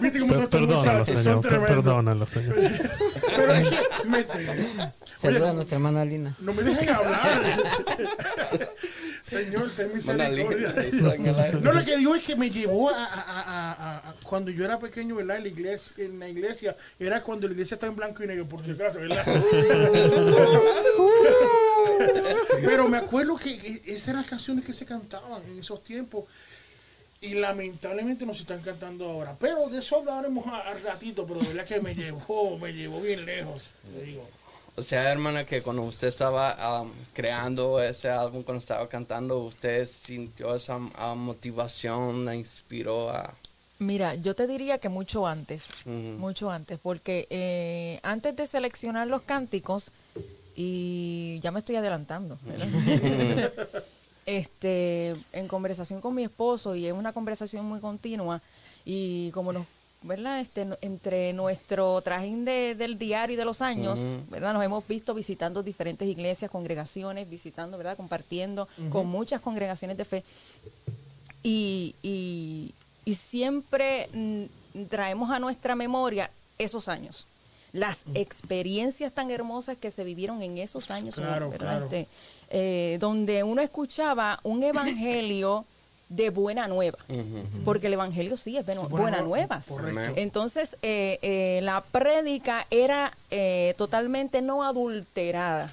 Viste 0.00 0.20
cómo 0.20 0.34
son 0.34 0.42
estos 0.44 0.60
Perdónalo, 0.60 0.76
muchachos, 0.98 1.08
señor. 1.08 1.24
son 1.24 1.40
tremendos. 1.40 1.68
Perdónalo, 1.76 2.26
señor. 2.26 2.54
Pero 3.36 3.54
es 3.54 3.68
que 3.68 3.78
me, 4.06 4.24
Saluda 5.16 5.50
a 5.50 5.52
nuestra 5.54 5.76
hermana 5.76 6.04
Lina. 6.04 6.34
no 6.40 6.52
me 6.52 6.62
dejen 6.62 6.88
hablar. 6.90 7.42
Señor, 9.22 9.70
ten 9.76 9.94
misericordia. 9.94 10.74
No, 11.62 11.72
lo 11.72 11.84
que 11.84 11.96
digo 11.96 12.14
es 12.16 12.24
que 12.24 12.34
me 12.36 12.50
llevó 12.50 12.90
a- 12.90 13.04
a- 13.04 13.72
a- 13.72 14.01
cuando 14.32 14.50
yo 14.50 14.64
era 14.64 14.78
pequeño, 14.78 15.16
¿verdad? 15.16 15.36
En 15.36 15.42
la 15.42 15.48
iglesia, 15.50 15.92
en 15.98 16.18
la 16.18 16.26
iglesia, 16.26 16.74
era 16.98 17.22
cuando 17.22 17.46
la 17.46 17.52
iglesia 17.52 17.74
estaba 17.74 17.90
en 17.90 17.96
blanco 17.96 18.24
y 18.24 18.26
negro, 18.26 18.48
por 18.48 18.64
si 18.64 18.70
acaso, 18.70 18.98
¿verdad? 18.98 19.22
Pero 22.64 22.88
me 22.88 22.96
acuerdo 22.96 23.36
que 23.36 23.58
que 23.58 23.82
esas 23.84 24.08
eran 24.08 24.22
las 24.22 24.30
canciones 24.30 24.64
que 24.64 24.72
se 24.72 24.86
cantaban 24.86 25.42
en 25.42 25.58
esos 25.58 25.84
tiempos 25.84 26.24
y 27.20 27.34
lamentablemente 27.34 28.24
no 28.24 28.32
se 28.32 28.40
están 28.40 28.62
cantando 28.62 29.04
ahora. 29.04 29.36
Pero 29.38 29.68
de 29.68 29.80
eso 29.80 29.98
hablaremos 29.98 30.46
al 30.46 30.80
ratito, 30.80 31.26
pero 31.26 31.40
de 31.40 31.48
verdad 31.48 31.66
que 31.66 31.82
me 31.82 31.94
llevó, 31.94 32.58
me 32.58 32.72
llevó 32.72 33.02
bien 33.02 33.26
lejos, 33.26 33.64
le 33.94 34.02
digo. 34.02 34.26
O 34.76 34.80
sea, 34.80 35.12
hermana, 35.12 35.44
que 35.44 35.60
cuando 35.60 35.82
usted 35.82 36.08
estaba 36.08 36.80
um, 36.80 36.90
creando 37.12 37.82
ese 37.82 38.08
álbum, 38.08 38.44
cuando 38.44 38.60
estaba 38.60 38.88
cantando, 38.88 39.40
usted 39.40 39.84
sintió 39.84 40.54
esa 40.54 40.78
uh, 40.78 41.16
motivación, 41.16 42.24
la 42.24 42.34
inspiró 42.34 43.10
a... 43.10 43.34
Mira, 43.82 44.14
yo 44.14 44.34
te 44.34 44.46
diría 44.46 44.78
que 44.78 44.88
mucho 44.88 45.26
antes, 45.26 45.70
mucho 46.18 46.50
antes, 46.50 46.78
porque 46.82 47.26
eh, 47.30 47.98
antes 48.02 48.36
de 48.36 48.46
seleccionar 48.46 49.06
los 49.08 49.22
cánticos, 49.22 49.90
y 50.54 51.38
ya 51.42 51.50
me 51.50 51.58
estoy 51.60 51.76
adelantando, 51.76 52.38
¿verdad? 52.44 52.68
este, 54.26 55.14
en 55.32 55.48
conversación 55.48 56.00
con 56.00 56.14
mi 56.14 56.24
esposo, 56.24 56.74
y 56.76 56.86
es 56.86 56.92
una 56.92 57.12
conversación 57.12 57.64
muy 57.66 57.80
continua, 57.80 58.40
y 58.84 59.30
como 59.32 59.52
nos, 59.52 59.66
¿verdad? 60.02 60.40
Este, 60.40 60.66
entre 60.80 61.32
nuestro 61.32 62.00
trajín 62.02 62.44
de- 62.44 62.74
del 62.74 62.98
diario 62.98 63.34
y 63.34 63.36
de 63.36 63.44
los 63.44 63.62
años, 63.62 63.98
¿verdad? 64.30 64.52
Nos 64.52 64.64
hemos 64.64 64.86
visto 64.86 65.14
visitando 65.14 65.62
diferentes 65.62 66.06
iglesias, 66.08 66.50
congregaciones, 66.50 67.28
visitando, 67.28 67.78
¿verdad? 67.78 67.96
Compartiendo 67.96 68.68
con 68.90 69.06
muchas 69.06 69.40
congregaciones 69.40 69.96
de 69.96 70.04
fe 70.04 70.24
y, 71.42 71.94
y- 72.02 72.74
y 73.04 73.14
siempre 73.14 74.08
mm, 74.12 74.44
traemos 74.88 75.30
a 75.30 75.38
nuestra 75.38 75.74
memoria 75.74 76.30
esos 76.58 76.88
años, 76.88 77.26
las 77.72 78.04
experiencias 78.14 79.12
tan 79.12 79.30
hermosas 79.30 79.76
que 79.76 79.90
se 79.90 80.04
vivieron 80.04 80.42
en 80.42 80.58
esos 80.58 80.90
años, 80.90 81.14
Claro, 81.16 81.50
¿verdad? 81.50 81.66
claro. 81.80 81.84
Este, 81.84 82.06
eh, 82.50 82.98
donde 83.00 83.42
uno 83.44 83.62
escuchaba 83.62 84.38
un 84.42 84.62
evangelio 84.72 85.64
de 86.10 86.28
buena 86.28 86.68
nueva, 86.68 86.98
porque 87.64 87.86
el 87.86 87.94
evangelio 87.94 88.36
sí 88.36 88.58
es 88.58 88.66
bueno- 88.66 88.82
Buena 88.86 89.00
buena 89.02 89.22
nueva, 89.22 89.62
correcto. 89.66 90.12
Entonces, 90.20 90.76
eh, 90.82 91.18
eh, 91.22 91.60
la 91.62 91.80
prédica 91.80 92.66
era 92.70 93.16
eh, 93.30 93.72
totalmente 93.78 94.42
no 94.42 94.62
adulterada. 94.62 95.72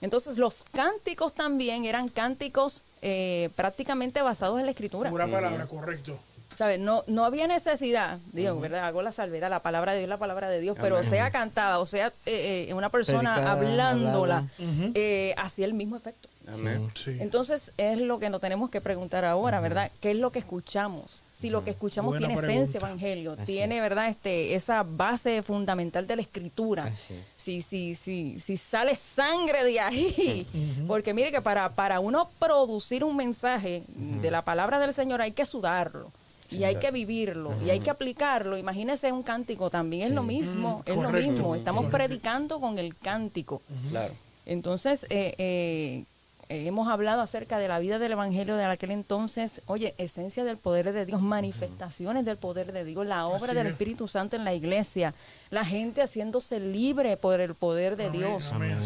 Entonces, 0.00 0.38
los 0.38 0.64
cánticos 0.72 1.34
también 1.34 1.84
eran 1.84 2.08
cánticos 2.08 2.84
eh, 3.02 3.50
prácticamente 3.54 4.22
basados 4.22 4.58
en 4.58 4.64
la 4.64 4.70
escritura. 4.70 5.10
Pura 5.10 5.26
palabra, 5.26 5.66
correcto. 5.66 6.18
¿Sabes? 6.56 6.80
No, 6.80 7.04
no 7.06 7.24
había 7.24 7.46
necesidad, 7.46 8.18
digo, 8.32 8.58
¿verdad? 8.58 8.84
Hago 8.86 9.02
la 9.02 9.12
salvedad, 9.12 9.50
la 9.50 9.60
palabra 9.60 9.92
de 9.92 9.98
Dios, 9.98 10.08
la 10.08 10.16
palabra 10.16 10.48
de 10.48 10.60
Dios, 10.60 10.76
pero 10.80 11.02
sea 11.02 11.30
cantada 11.30 11.78
o 11.78 11.86
sea 11.86 12.08
eh, 12.24 12.66
eh, 12.68 12.74
una 12.74 12.88
persona 12.88 13.34
Predicada, 13.34 13.52
hablándola, 13.52 14.36
hablada. 14.58 14.90
eh, 14.94 15.34
hacía 15.36 15.66
el 15.66 15.74
mismo 15.74 15.96
efecto. 15.96 16.28
Amén. 16.48 16.88
Sí. 16.94 17.16
Entonces 17.18 17.72
es 17.76 18.00
lo 18.00 18.20
que 18.20 18.30
nos 18.30 18.40
tenemos 18.40 18.70
que 18.70 18.80
preguntar 18.80 19.24
ahora, 19.24 19.60
¿verdad? 19.60 19.90
¿Qué 20.00 20.12
es 20.12 20.16
lo 20.16 20.30
que 20.30 20.38
escuchamos? 20.38 21.20
Si 21.32 21.50
lo 21.50 21.64
que 21.64 21.70
escuchamos 21.70 22.10
Buena 22.12 22.28
tiene 22.28 22.40
pregunta. 22.40 22.62
esencia 22.62 22.78
evangelio, 22.78 23.32
Así 23.32 23.44
tiene, 23.46 23.80
¿verdad? 23.80 24.08
Este, 24.08 24.54
esa 24.54 24.84
base 24.84 25.42
fundamental 25.42 26.06
de 26.06 26.14
la 26.16 26.22
escritura. 26.22 26.86
Es. 26.86 27.00
Si, 27.36 27.62
si, 27.62 27.96
si, 27.96 28.38
si 28.38 28.56
sale 28.56 28.94
sangre 28.94 29.64
de 29.64 29.80
ahí. 29.80 30.46
Porque 30.86 31.12
mire 31.12 31.32
que 31.32 31.42
para, 31.42 31.68
para 31.70 31.98
uno 31.98 32.30
producir 32.38 33.02
un 33.02 33.16
mensaje 33.16 33.82
de 33.88 34.30
la 34.30 34.42
palabra 34.42 34.78
del 34.78 34.94
Señor 34.94 35.20
hay 35.20 35.32
que 35.32 35.44
sudarlo. 35.44 36.12
Y 36.50 36.64
hay 36.64 36.76
que 36.76 36.90
vivirlo, 36.90 37.54
y 37.64 37.70
hay 37.70 37.80
que 37.80 37.90
aplicarlo. 37.90 38.56
Imagínese 38.56 39.12
un 39.12 39.22
cántico 39.22 39.70
también, 39.70 40.08
es 40.08 40.14
lo 40.14 40.22
mismo, 40.22 40.82
es 40.86 40.96
lo 40.96 41.10
mismo. 41.10 41.54
Estamos 41.54 41.86
Correcto. 41.86 42.08
predicando 42.08 42.60
con 42.60 42.78
el 42.78 42.96
cántico. 42.96 43.62
Claro. 43.90 44.14
Entonces, 44.46 45.04
eh, 45.10 45.34
eh, 45.38 46.04
eh, 46.48 46.66
hemos 46.66 46.86
hablado 46.88 47.20
acerca 47.20 47.58
de 47.58 47.66
la 47.66 47.80
vida 47.80 47.98
del 47.98 48.12
Evangelio 48.12 48.56
de 48.56 48.64
aquel 48.64 48.92
entonces. 48.92 49.60
Oye, 49.66 49.94
esencia 49.98 50.44
del 50.44 50.56
poder 50.56 50.92
de 50.92 51.04
Dios, 51.04 51.20
manifestaciones 51.20 52.24
del 52.24 52.36
poder 52.36 52.72
de 52.72 52.84
Dios, 52.84 53.04
la 53.04 53.26
obra 53.26 53.46
Así 53.46 53.54
del 53.54 53.66
es. 53.66 53.72
Espíritu 53.72 54.06
Santo 54.06 54.36
en 54.36 54.44
la 54.44 54.54
iglesia, 54.54 55.14
la 55.50 55.64
gente 55.64 56.02
haciéndose 56.02 56.60
libre 56.60 57.16
por 57.16 57.40
el 57.40 57.54
poder 57.54 57.96
de 57.96 58.06
Amén, 58.06 58.20
Dios. 58.20 58.52
Amén. 58.52 58.78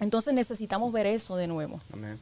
Entonces 0.00 0.34
necesitamos 0.34 0.92
ver 0.92 1.06
eso 1.06 1.36
de 1.36 1.46
nuevo. 1.46 1.80
Amén. 1.92 2.18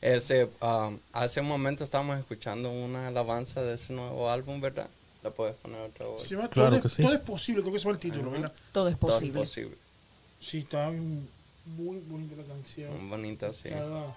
Ese, 0.00 0.48
um, 0.62 0.98
hace 1.12 1.40
un 1.40 1.46
momento 1.48 1.84
estábamos 1.84 2.18
escuchando 2.18 2.70
una 2.70 3.08
alabanza 3.08 3.62
de 3.62 3.74
ese 3.74 3.92
nuevo 3.92 4.30
álbum, 4.30 4.60
¿verdad? 4.60 4.88
¿La 5.22 5.30
puedes 5.30 5.54
poner 5.56 5.78
otra 5.82 6.08
vez? 6.08 6.22
Se 6.22 6.34
llama 6.34 6.48
Claro 6.48 6.70
todo, 6.70 6.76
es- 6.76 6.82
que 6.82 6.88
sí. 6.88 7.02
todo 7.02 7.12
es 7.12 7.20
posible, 7.20 7.60
creo 7.60 7.72
que 7.72 7.76
ese 7.76 7.82
fue 7.84 7.92
el 7.92 7.98
título, 7.98 8.30
¿verdad? 8.30 8.52
Todo 8.72 8.88
es 8.88 8.98
Todo 8.98 9.10
es 9.10 9.14
posible. 9.16 9.40
posible. 9.40 9.76
Sí, 10.40 10.58
está 10.60 10.88
bien- 10.88 11.28
muy 11.76 11.98
bonita 12.08 12.34
la 12.36 12.44
canción. 12.44 13.10
Bonita, 13.10 13.52
sí. 13.52 13.68
Está- 13.68 14.14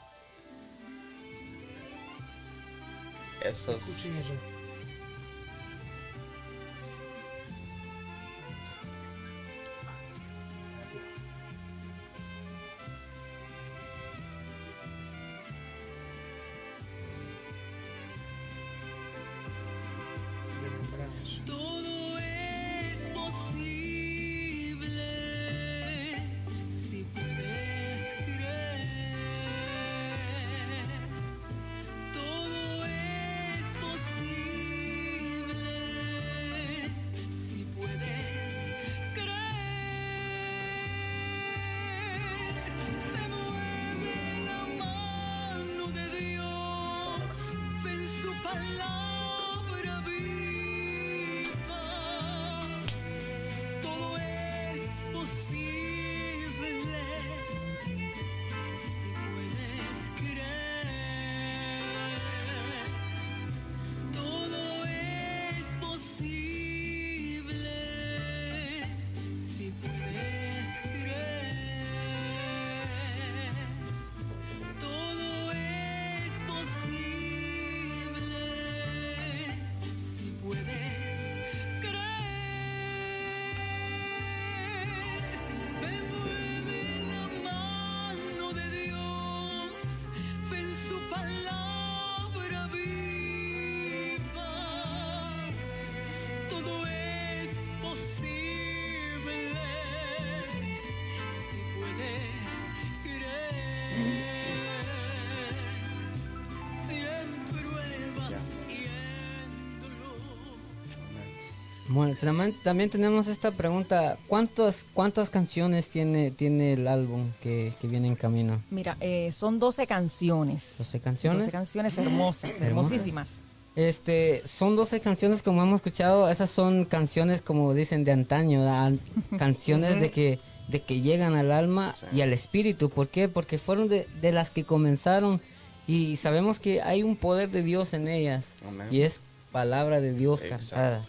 Bueno, 112.21 112.37
también, 112.37 112.63
también 112.63 112.89
tenemos 112.89 113.27
esta 113.27 113.51
pregunta, 113.51 114.17
¿cuántas, 114.27 114.85
cuántas 114.93 115.29
canciones 115.29 115.87
tiene, 115.87 116.31
tiene 116.31 116.73
el 116.73 116.87
álbum 116.87 117.31
que, 117.41 117.73
que 117.79 117.87
viene 117.87 118.07
en 118.07 118.15
camino? 118.15 118.61
Mira, 118.69 118.97
eh, 118.99 119.31
son 119.31 119.59
12 119.59 119.87
canciones. 119.87 120.75
12 120.77 120.99
canciones. 120.99 121.39
12 121.45 121.51
canciones 121.51 121.97
hermosas, 121.97 122.61
hermosísimas. 122.61 123.39
Este, 123.75 124.43
son 124.45 124.75
12 124.75 124.99
canciones 124.99 125.41
como 125.41 125.63
hemos 125.63 125.77
escuchado, 125.77 126.29
esas 126.29 126.49
son 126.51 126.85
canciones 126.85 127.41
como 127.41 127.73
dicen 127.73 128.03
de 128.03 128.11
antaño, 128.11 128.61
¿verdad? 128.61 128.93
canciones 129.37 129.99
de 129.99 130.11
que 130.11 130.39
de 130.67 130.81
que 130.81 131.01
llegan 131.01 131.35
al 131.35 131.51
alma 131.51 131.93
y 132.13 132.21
al 132.21 132.31
espíritu, 132.31 132.89
¿por 132.89 133.09
qué? 133.09 133.27
Porque 133.27 133.57
fueron 133.57 133.89
de, 133.89 134.07
de 134.21 134.31
las 134.31 134.49
que 134.49 134.63
comenzaron 134.63 135.41
y 135.87 136.15
sabemos 136.15 136.57
que 136.59 136.81
hay 136.81 137.03
un 137.03 137.17
poder 137.17 137.49
de 137.49 137.63
Dios 137.63 137.93
en 137.93 138.07
ellas 138.07 138.45
Amén. 138.65 138.87
y 138.89 139.01
es 139.01 139.19
palabra 139.51 139.99
de 139.99 140.13
Dios 140.13 140.43
Exacto. 140.43 140.69
cantada. 140.69 141.01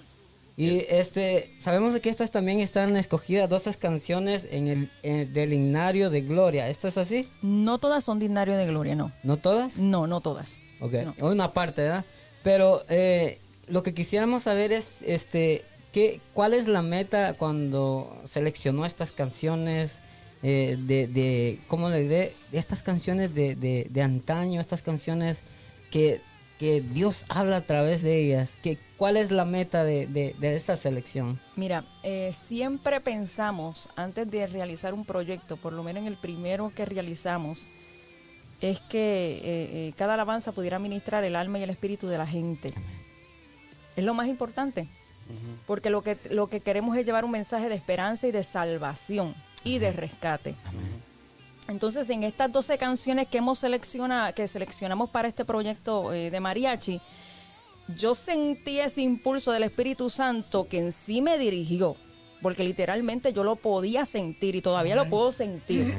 Y 0.56 0.84
este, 0.88 1.52
sabemos 1.58 1.94
de 1.94 2.00
que 2.00 2.10
estas 2.10 2.30
también 2.30 2.60
están 2.60 2.96
escogidas 2.96 3.48
12 3.50 3.74
canciones 3.74 4.46
en 4.50 4.68
el 4.68 4.90
en- 5.02 5.32
del 5.32 5.52
himnario 5.52 6.10
de 6.10 6.20
gloria. 6.20 6.68
¿Esto 6.68 6.86
es 6.86 6.96
así? 6.96 7.28
No 7.42 7.78
todas 7.78 8.04
son 8.04 8.20
dignarios 8.20 8.56
de 8.56 8.66
gloria, 8.66 8.94
no. 8.94 9.10
¿No 9.24 9.36
todas? 9.36 9.78
No, 9.78 10.06
no 10.06 10.20
todas. 10.20 10.60
Ok, 10.80 10.92
No. 11.18 11.28
una 11.28 11.52
parte, 11.52 11.82
¿verdad? 11.82 12.04
Pero 12.44 12.84
eh, 12.88 13.38
lo 13.66 13.82
que 13.82 13.94
quisiéramos 13.94 14.44
saber 14.44 14.70
es, 14.72 14.90
este, 15.02 15.64
¿qué, 15.92 16.20
¿cuál 16.34 16.54
es 16.54 16.68
la 16.68 16.82
meta 16.82 17.34
cuando 17.34 18.16
seleccionó 18.24 18.86
estas 18.86 19.10
canciones 19.10 20.00
eh, 20.44 20.76
de, 20.78 21.06
de, 21.08 21.58
¿cómo 21.68 21.88
le 21.88 22.00
diré? 22.02 22.32
Estas 22.52 22.82
canciones 22.82 23.34
de, 23.34 23.56
de, 23.56 23.88
de 23.90 24.02
antaño, 24.02 24.60
estas 24.60 24.82
canciones 24.82 25.38
que, 25.90 26.20
que 26.58 26.80
Dios 26.80 27.24
habla 27.28 27.56
a 27.56 27.60
través 27.62 28.02
de 28.02 28.18
ellas. 28.18 28.52
¿Qué, 28.62 28.78
¿Cuál 28.96 29.16
es 29.16 29.30
la 29.30 29.44
meta 29.44 29.84
de, 29.84 30.06
de, 30.06 30.34
de 30.38 30.56
esta 30.56 30.76
selección? 30.76 31.40
Mira, 31.56 31.84
eh, 32.02 32.32
siempre 32.32 33.00
pensamos, 33.00 33.88
antes 33.96 34.30
de 34.30 34.46
realizar 34.46 34.94
un 34.94 35.04
proyecto, 35.04 35.56
por 35.56 35.72
lo 35.72 35.82
menos 35.82 36.02
en 36.02 36.06
el 36.06 36.16
primero 36.16 36.72
que 36.74 36.84
realizamos, 36.84 37.66
es 38.60 38.80
que 38.80 38.98
eh, 38.98 39.40
eh, 39.42 39.92
cada 39.96 40.14
alabanza 40.14 40.52
pudiera 40.52 40.78
ministrar 40.78 41.24
el 41.24 41.36
alma 41.36 41.58
y 41.58 41.64
el 41.64 41.70
espíritu 41.70 42.06
de 42.06 42.18
la 42.18 42.26
gente. 42.26 42.72
Es 43.96 44.04
lo 44.04 44.14
más 44.14 44.28
importante, 44.28 44.88
porque 45.66 45.90
lo 45.90 46.02
que, 46.02 46.16
lo 46.30 46.48
que 46.48 46.60
queremos 46.60 46.96
es 46.96 47.04
llevar 47.04 47.24
un 47.24 47.30
mensaje 47.30 47.68
de 47.68 47.74
esperanza 47.74 48.26
y 48.26 48.32
de 48.32 48.42
salvación 48.42 49.34
y 49.64 49.78
de 49.78 49.92
rescate. 49.92 50.54
Entonces, 51.68 52.08
en 52.10 52.24
estas 52.24 52.52
12 52.52 52.76
canciones 52.78 53.28
que 53.28 53.38
hemos 53.38 53.58
seleccionado, 53.58 54.34
que 54.34 54.46
seleccionamos 54.46 55.10
para 55.10 55.28
este 55.28 55.44
proyecto 55.44 56.12
eh, 56.12 56.30
de 56.30 56.40
mariachi, 56.40 57.00
yo 57.96 58.14
sentí 58.14 58.78
ese 58.78 59.02
impulso 59.02 59.52
del 59.52 59.64
Espíritu 59.64 60.10
Santo 60.10 60.64
que 60.64 60.78
en 60.78 60.92
sí 60.92 61.22
me 61.22 61.38
dirigió, 61.38 61.96
porque 62.42 62.64
literalmente 62.64 63.32
yo 63.32 63.44
lo 63.44 63.56
podía 63.56 64.04
sentir 64.04 64.56
y 64.56 64.62
todavía 64.62 64.94
lo 64.94 65.08
puedo 65.08 65.32
sentir 65.32 65.94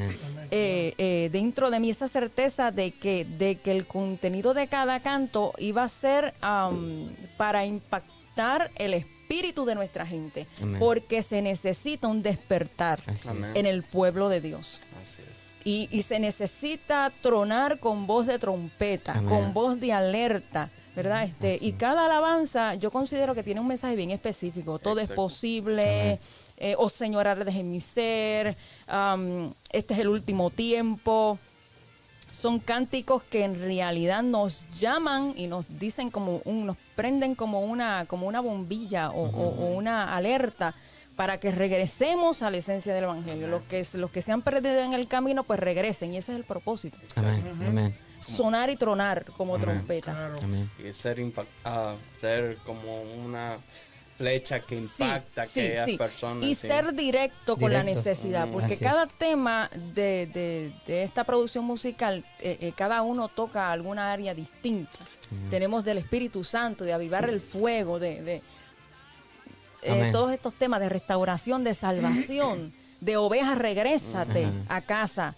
eh, 0.52 0.94
eh, 0.98 1.30
dentro 1.32 1.70
de 1.70 1.80
mí 1.80 1.90
esa 1.90 2.08
certeza 2.08 2.72
de 2.72 2.92
que, 2.92 3.26
de 3.26 3.56
que 3.56 3.72
el 3.72 3.88
contenido 3.88 4.54
de 4.54 4.68
cada 4.68 5.00
canto 5.00 5.54
iba 5.58 5.84
a 5.84 5.90
ser 5.90 6.34
para 7.38 7.66
impactar 7.66 8.72
el 8.76 8.94
espíritu 8.94 9.66
de 9.66 9.76
nuestra 9.76 10.06
gente, 10.06 10.46
Amén. 10.62 10.80
porque 10.80 11.24
se 11.24 11.42
necesita 11.42 12.08
un 12.08 12.22
despertar 12.22 13.02
en 13.54 13.66
el 13.66 13.84
pueblo 13.84 14.30
de 14.30 14.42
Dios. 14.42 14.82
Así 15.02 15.22
es. 15.22 15.35
Y, 15.66 15.90
y 15.92 16.04
se 16.04 16.20
necesita 16.20 17.12
tronar 17.22 17.80
con 17.80 18.06
voz 18.08 18.28
de 18.28 18.38
trompeta, 18.40 19.14
Amén. 19.14 19.28
con 19.30 19.54
voz 19.54 19.80
de 19.80 19.92
alerta, 19.92 20.70
¿verdad? 20.96 21.24
Este, 21.24 21.58
y 21.60 21.72
cada 21.74 22.06
alabanza 22.06 22.76
yo 22.76 22.92
considero 22.92 23.34
que 23.34 23.42
tiene 23.44 23.60
un 23.62 23.68
mensaje 23.68 23.96
bien 23.96 24.12
específico. 24.12 24.78
Todo 24.80 25.00
es 25.02 25.10
posible. 25.10 26.20
eh, 26.58 26.76
oh 26.78 26.88
Señor, 26.88 27.28
ardes 27.28 27.56
en 27.56 27.70
mi 27.72 27.82
ser. 27.82 28.56
am, 28.88 29.52
este 29.72 29.96
es 29.96 30.00
el 30.02 30.08
último 30.08 30.52
tiempo. 30.52 31.38
Son 32.32 32.60
cánticos 32.60 33.24
que 33.24 33.44
en 33.44 33.60
realidad 33.60 34.22
nos 34.22 34.66
llaman 34.78 35.34
y 35.36 35.48
nos 35.48 35.80
dicen 35.80 36.12
como 36.12 36.42
un, 36.46 36.66
nos 36.68 36.78
prenden 36.96 37.34
como 37.34 37.62
una, 37.62 38.06
como 38.08 38.28
una 38.28 38.40
bombilla 38.42 39.10
o, 39.10 39.24
o- 39.24 39.50
o 39.66 39.76
una 39.76 40.16
alerta 40.16 40.76
para 41.16 41.40
que 41.40 41.52
regresemos 41.52 42.42
a 42.42 42.52
la 42.52 42.58
esencia 42.58 42.94
del 42.94 43.06
evangelio. 43.06 43.48
Los 43.48 43.62
que, 43.64 43.86
los 43.94 44.12
que 44.12 44.22
se 44.22 44.32
han 44.32 44.42
perdido 44.42 44.78
en 44.80 44.94
el 44.94 45.08
camino, 45.08 45.44
pues 45.44 45.60
regresen. 45.60 46.14
Y 46.14 46.18
ese 46.18 46.34
es 46.34 46.38
el 46.40 46.44
propósito. 46.44 46.98
Amén, 47.16 47.44
amén, 47.68 47.98
Sonar 48.20 48.70
y 48.70 48.76
tronar 48.76 49.26
como 49.38 49.58
trompeta. 49.60 50.12
Claro. 50.14 50.36
amén. 50.42 50.70
Y 50.84 50.92
ser, 50.94 51.20
ah, 51.64 51.96
ser 52.20 52.58
como 52.66 53.02
una 53.02 53.58
flecha 54.18 54.62
que 54.62 54.76
impacta 54.76 55.46
sí, 55.46 55.60
a 55.60 55.64
aquellas 55.64 55.86
sí. 55.86 55.98
personas. 55.98 56.44
Y 56.48 56.56
sí. 56.56 56.68
ser 56.68 56.94
directo 56.94 57.58
con 57.58 57.72
la 57.74 57.84
necesidad, 57.84 58.48
Mm, 58.48 58.52
porque 58.54 58.74
así 58.76 58.84
cada 58.84 59.06
tema 59.08 59.70
de, 59.94 60.28
de- 60.28 60.72
de 60.88 61.04
esta 61.04 61.24
producción 61.26 61.66
musical, 61.66 62.24
eh, 62.40 62.58
eh, 62.62 62.74
cada 62.76 63.02
uno 63.02 63.28
toca 63.28 63.72
alguna 63.72 64.12
área 64.12 64.34
distinta. 64.34 64.98
Tenemos 65.50 65.84
del 65.84 65.98
Espíritu 65.98 66.44
Santo, 66.46 66.84
de 66.86 66.94
avivar 66.94 67.28
el 67.28 67.42
fuego, 67.42 68.00
de, 68.00 68.22
de, 68.22 68.42
eh, 69.86 70.10
todos 70.12 70.32
estos 70.34 70.54
temas 70.54 70.80
de 70.80 70.90
restauración, 70.90 71.64
de 71.64 71.74
salvación, 71.74 72.74
de 73.02 73.18
ovejas, 73.18 73.58
regrésate 73.58 74.48
a 74.70 74.82
casa. 74.82 75.36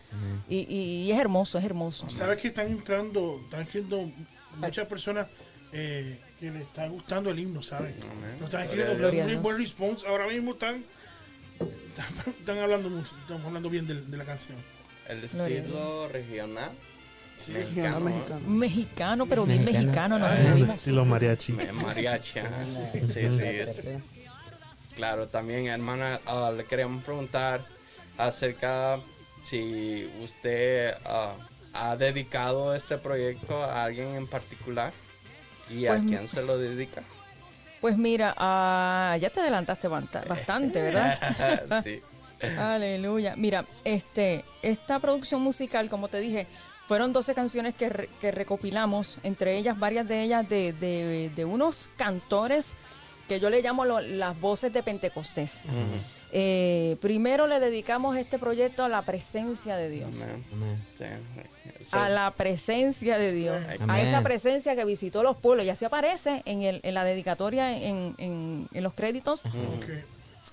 Y, 0.50 0.58
y- 0.60 1.04
y 1.08 1.12
es 1.12 1.20
hermoso, 1.20 1.58
es 1.58 1.66
hermoso. 1.66 2.10
¿Sabes 2.10 2.38
que 2.40 2.48
están 2.50 2.68
entrando, 2.68 3.42
están 3.44 3.62
escribiendo 3.62 4.10
muchas 4.58 4.88
personas 4.88 5.28
eh, 5.74 6.20
que 6.40 6.50
les 6.52 6.62
está 6.62 6.88
gustando 6.88 7.30
el 7.30 7.40
himno, 7.40 7.62
¿sabes? 7.62 7.96
Amén. 8.04 8.36
Lo 8.40 8.46
están 8.46 8.66
Gloria 8.68 8.86
a 8.86 8.92
escribiendo 8.92 9.12
Dios. 9.12 9.26
muy 9.28 9.36
buen 9.44 9.58
response. 9.58 10.08
Ahora 10.08 10.28
mismo 10.28 10.52
están, 10.52 10.84
están, 11.60 12.34
están 12.40 12.58
hablando 12.60 12.90
mucho, 12.90 13.14
estamos 13.22 13.46
hablando 13.46 13.70
bien 13.70 13.86
de, 13.88 14.02
de 14.02 14.18
la 14.18 14.24
canción. 14.26 14.58
El 15.10 15.24
estilo 15.24 16.08
regional. 16.10 16.72
Sí, 17.38 17.52
Mexicano, 17.52 18.00
Mexicano, 18.00 18.40
mexicano. 18.50 19.26
Pero 19.28 19.46
bien 19.46 19.60
Mexicano. 19.64 19.86
mexicano 19.88 20.20
nos 20.20 20.32
En 20.34 20.46
el 20.46 20.52
subimos. 20.54 20.76
estilo 20.76 21.06
mariachi. 21.06 21.52
Mariachi. 21.54 22.40
Sí, 22.94 23.00
sí, 23.14 23.20
es- 23.20 23.84
Claro, 24.98 25.28
también, 25.28 25.68
hermana, 25.68 26.20
ah, 26.26 26.52
le 26.56 26.66
queríamos 26.66 27.04
preguntar 27.04 27.62
acerca 28.18 29.00
si 29.44 30.12
usted 30.24 30.94
ah, 31.06 31.34
ha 31.74 31.96
dedicado 31.96 32.74
este 32.74 32.98
proyecto 32.98 33.64
a 33.64 33.84
alguien 33.84 34.16
en 34.16 34.28
particular 34.28 34.92
y 35.70 35.86
a 35.86 35.92
Pues, 35.94 36.06
quién 36.08 36.28
se 36.28 36.42
lo 36.42 36.58
dedica. 36.58 37.04
Pues 37.80 37.96
mira, 37.96 38.34
ah, 38.38 39.16
ya 39.22 39.30
te 39.30 39.40
adelantaste 39.40 39.88
bastante, 39.88 40.82
¿verdad? 40.82 41.82
sí. 41.84 42.02
Aleluya. 42.58 43.36
Mira, 43.36 43.66
este, 43.84 44.44
esta 44.64 45.00
producción 45.00 45.42
musical, 45.42 45.90
como 45.90 46.08
te 46.08 46.20
dije, 46.20 46.48
fueron 46.88 47.14
12 47.14 47.36
canciones 47.36 47.76
que, 47.76 47.90
re- 47.90 48.10
que 48.20 48.32
recopilamos, 48.32 49.20
entre 49.22 49.58
ellas, 49.58 49.78
varias 49.78 50.08
de 50.08 50.24
ellas 50.24 50.50
de, 50.50 50.74
de- 50.74 51.30
de 51.36 51.46
unos 51.46 51.90
cantores 51.98 52.76
que 53.28 53.40
yo 53.40 53.50
le 53.50 53.62
llamo 53.62 53.86
lo- 53.86 54.02
las 54.02 54.40
voces 54.40 54.72
de 54.74 54.84
Pentecostés. 54.84 55.62
Eh, 56.34 56.98
primero 57.02 57.48
le 57.48 57.60
dedicamos 57.62 58.18
este 58.18 58.38
proyecto 58.38 58.84
a 58.84 58.90
la 58.90 59.02
presencia 59.04 59.76
de 59.78 59.90
Dios. 59.90 60.18
A 61.92 62.10
la 62.10 62.32
presencia 62.32 63.18
de 63.18 63.32
Dios, 63.32 63.62
a 63.88 64.02
esa 64.02 64.22
presencia 64.24 64.76
que 64.76 64.84
visitó 64.86 65.24
los 65.24 65.38
pueblos, 65.38 65.66
y 65.66 65.70
así 65.70 65.86
aparece 65.86 66.42
en, 66.46 66.62
el, 66.64 66.82
en 66.84 66.94
la 66.94 67.04
dedicatoria, 67.06 67.78
en, 67.78 68.14
en- 68.18 68.68
en 68.74 68.84
los 68.84 68.94
créditos, 68.94 69.46
Ok. 69.46 69.86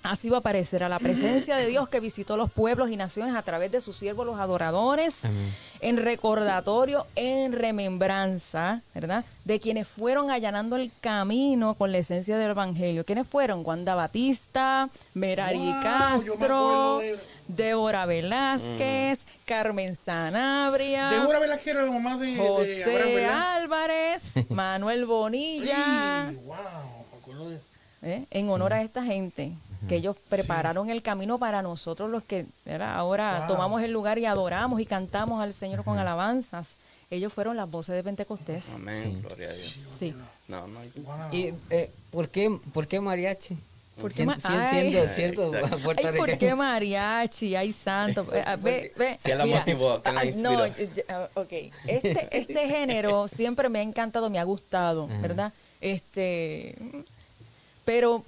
Así 0.04 0.28
va 0.28 0.36
a 0.36 0.40
aparecer 0.40 0.84
a 0.84 0.88
la 0.90 0.98
presencia 0.98 1.56
de 1.56 1.66
Dios 1.66 1.88
que 1.88 1.98
visitó 1.98 2.36
los 2.36 2.50
pueblos 2.52 2.90
y 2.90 2.96
naciones 2.98 3.34
a 3.34 3.40
través 3.40 3.72
de 3.72 3.80
sus 3.80 3.96
siervos 3.96 4.26
los 4.26 4.38
adoradores, 4.38 5.24
Amén. 5.24 5.50
en 5.80 5.96
recordatorio, 5.96 7.06
en 7.16 7.54
remembranza, 7.54 8.82
¿verdad? 8.94 9.24
De 9.46 9.58
quienes 9.60 9.88
fueron 9.88 10.30
allanando 10.30 10.76
el 10.76 10.90
camino 11.00 11.72
con 11.74 11.90
la 11.90 11.98
esencia 11.98 12.36
del 12.36 12.50
Evangelio. 12.50 13.04
¿Quiénes 13.06 13.26
fueron? 13.26 13.62
Wanda 13.64 13.94
Batista, 13.94 14.90
Merari 15.14 15.56
Wow, 15.58 15.66
yo 15.68 15.74
me 15.74 15.82
Castro, 15.82 16.98
de- 16.98 17.18
Débora 17.48 18.04
Velázquez, 18.04 19.24
Carmen 19.46 19.96
Sanabria, 19.96 21.08
Débora 21.08 21.38
Velázquez 21.38 21.68
era 21.74 21.82
la 21.84 21.90
mamá 21.90 22.18
de, 22.18 22.26
de 22.26 22.40
Abraham, 22.42 22.56
José. 22.58 23.26
Álvarez, 23.26 24.32
Manuel 24.50 25.06
Bonilla. 25.06 26.28
Ay, 26.28 26.34
wow, 26.44 26.56
me 27.10 27.18
acuerdo 27.18 27.48
de- 27.48 27.60
¿eh? 28.02 28.26
en 28.30 28.50
honor 28.50 28.74
a 28.74 28.82
esta 28.82 29.02
gente 29.02 29.52
que 29.88 29.96
ellos 29.96 30.16
prepararon 30.28 30.90
el 30.90 31.02
camino 31.02 31.38
para 31.38 31.62
nosotros 31.62 32.10
los 32.10 32.22
que 32.22 32.46
¿verdad? 32.64 32.94
ahora 32.96 33.40
Wow. 33.40 33.48
tomamos 33.48 33.82
el 33.82 33.90
lugar 33.92 34.18
y 34.18 34.26
adoramos 34.26 34.80
y 34.80 34.86
cantamos 34.86 35.42
al 35.42 35.52
Señor 35.52 35.84
con 35.84 35.98
alabanzas. 35.98 36.76
Ellos 37.10 37.32
fueron 37.32 37.56
las 37.56 37.70
voces 37.70 37.94
de 37.94 38.02
Pentecostés. 38.02 38.70
Amén, 38.74 39.22
gloria 39.22 39.48
a 39.48 39.52
Dios. 39.52 39.74
Sí. 39.98 40.14
No, 40.48 40.66
no. 40.66 40.80
wow. 41.02 41.16
¿Y 41.32 41.52
eh, 41.70 41.90
¿por, 42.10 42.28
qué, 42.28 42.58
por 42.72 42.86
qué 42.86 43.00
mariachi? 43.00 43.56
¿Por 44.00 44.12
qué 44.12 44.26
ma- 44.26 44.36
Ay. 44.42 44.92
cierto 45.14 45.52
¿por 46.16 46.36
qué 46.36 46.52
mariachi? 46.54 47.54
Ay, 47.54 47.72
santo. 47.72 48.26
Eh, 48.32 48.44
Ve, 48.58 48.92
ve. 48.96 49.20
¿Qué 49.22 49.34
la 49.36 49.46
motivó? 49.46 50.02
¿Qué 50.02 50.10
la 50.12 50.20
ah, 50.20 50.24
No, 50.36 50.66
inspiró? 50.66 50.90
eh, 50.98 51.04
ah, 51.08 51.28
ok. 51.34 51.52
Este, 51.86 52.28
este 52.36 52.68
género 52.68 53.28
siempre 53.28 53.68
me 53.68 53.78
ha 53.78 53.82
encantado, 53.82 54.28
me 54.30 54.40
ha 54.40 54.44
gustado, 54.44 55.04
Ajá. 55.04 55.20
¿verdad? 55.20 55.52
Este, 55.80 56.74
pero 57.84 58.24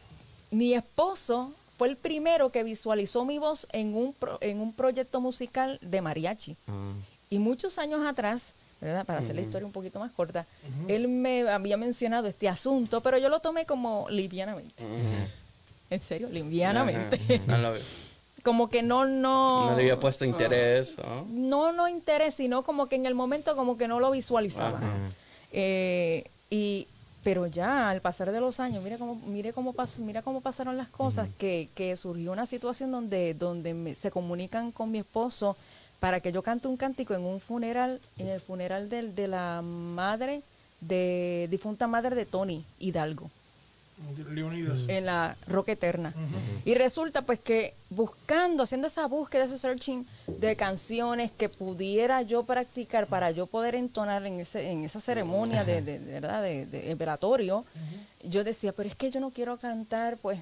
mi 0.51 0.75
esposo 0.75 1.53
fue 1.79 1.89
el 1.89 1.97
primero 1.97 2.51
que 2.51 2.63
visualizó 2.63 3.25
mi 3.25 3.39
voz 3.39 3.67
en 3.73 3.95
un, 3.95 4.13
pro- 4.15 4.39
en 4.41 4.61
un 4.61 4.73
proyecto 4.73 5.21
musical 5.21 5.79
de 5.83 6.01
mariachi. 6.01 6.57
Ah, 6.69 6.93
Y 7.31 7.39
muchos 7.39 7.79
años 7.79 8.07
atrás, 8.07 8.53
¿verdad? 8.81 9.05
Para 9.05 9.19
hacer 9.19 9.35
la 9.35 9.41
historia 9.43 9.67
un 9.67 9.73
poquito 9.73 9.99
más 9.99 10.11
corta, 10.13 10.47
él 10.89 11.09
me 11.09 11.49
había 11.49 11.77
mencionado 11.77 12.29
este 12.29 12.49
asunto, 12.49 13.01
pero 13.03 13.19
yo 13.19 13.29
lo 13.29 13.41
tomé 13.41 13.67
como 13.67 14.07
livianamente. 14.09 14.83
En 15.91 16.01
serio, 16.01 16.29
livianamente. 16.31 17.21
Ajá. 17.35 17.43
No, 17.47 17.59
lo- 17.73 17.79
como 18.43 18.69
que 18.71 18.81
no, 18.83 19.05
no. 19.07 19.71
no 19.71 19.77
le 19.77 19.83
había 19.83 19.99
puesto 19.99 20.25
interés. 20.25 20.97
¿no? 20.99 21.27
no, 21.31 21.73
no 21.73 21.89
interés, 21.89 22.35
sino 22.35 22.63
como 22.63 22.87
que 22.89 22.95
en 22.97 23.05
el 23.07 23.15
momento 23.15 23.57
como 23.57 23.77
que 23.77 23.89
no 23.89 23.99
lo 24.01 24.11
visualizaba. 24.13 24.81
Eh, 25.53 26.25
y 26.49 26.87
pero 27.27 27.49
ya 27.49 27.91
al 27.91 28.01
pasar 28.01 28.31
de 28.31 28.39
los 28.39 28.61
años, 28.61 28.85
mira 28.85 28.99
cómo, 28.99 29.17
mire 29.27 29.53
cómo 29.53 29.73
pasó, 29.73 30.01
mira 30.01 30.23
cómo 30.23 30.41
pasaron 30.41 30.77
las 30.77 30.91
cosas, 30.91 31.29
que, 31.39 31.69
que 31.75 31.97
surgió 31.97 32.31
una 32.31 32.47
situación 32.47 32.93
donde, 32.93 33.35
donde 33.35 33.75
me- 33.75 33.97
se 33.97 34.13
comunican 34.13 34.71
con 34.71 34.93
mi 34.93 34.99
esposo 34.99 35.57
para 35.99 36.21
que 36.21 36.31
yo 36.31 36.41
cante 36.45 36.69
un 36.69 36.77
cántico 36.77 37.15
en 37.15 37.23
un 37.25 37.41
funeral, 37.41 38.01
en 38.19 38.29
el 38.29 38.41
funeral 38.41 38.89
del- 38.89 39.17
de 39.17 39.27
la 39.27 39.61
madre, 39.61 40.43
de 40.81 41.49
difunta 41.51 41.89
madre 41.89 42.15
de 42.15 42.27
Tony 42.27 42.65
Hidalgo 42.79 43.29
Leonidas. 44.31 44.83
en 44.89 45.07
la 45.07 45.37
Roca 45.47 45.73
Eterna. 45.73 46.13
Y 46.65 46.75
resulta 46.75 47.23
pues 47.23 47.41
que 47.41 47.75
buscando, 47.91 48.63
haciendo 48.63 48.87
esa 48.89 49.07
búsqueda, 49.07 49.45
ese 49.45 49.59
searching 49.59 50.07
de 50.27 50.55
canciones 50.57 51.31
que 51.33 51.49
pudiera 51.49 52.23
yo 52.23 52.45
practicar 52.45 53.07
para 53.07 53.31
yo 53.31 53.47
poder 53.47 53.75
entonar 53.75 54.27
en, 54.27 54.41
ese, 54.41 54.71
en 54.71 54.85
esa 54.85 55.01
ceremonia 55.01 55.65
de, 55.65 55.81
de- 55.83 55.99
de 55.99 56.13
verdad 56.21 56.43
de, 56.43 56.67
de 56.67 56.95
velatorio, 56.95 57.65
yo 58.23 58.45
decía, 58.45 58.73
pero 58.73 58.89
es 58.89 58.97
que 58.97 59.11
yo 59.11 59.21
no 59.21 59.31
quiero 59.31 59.57
cantar 59.57 60.17
pues 60.19 60.39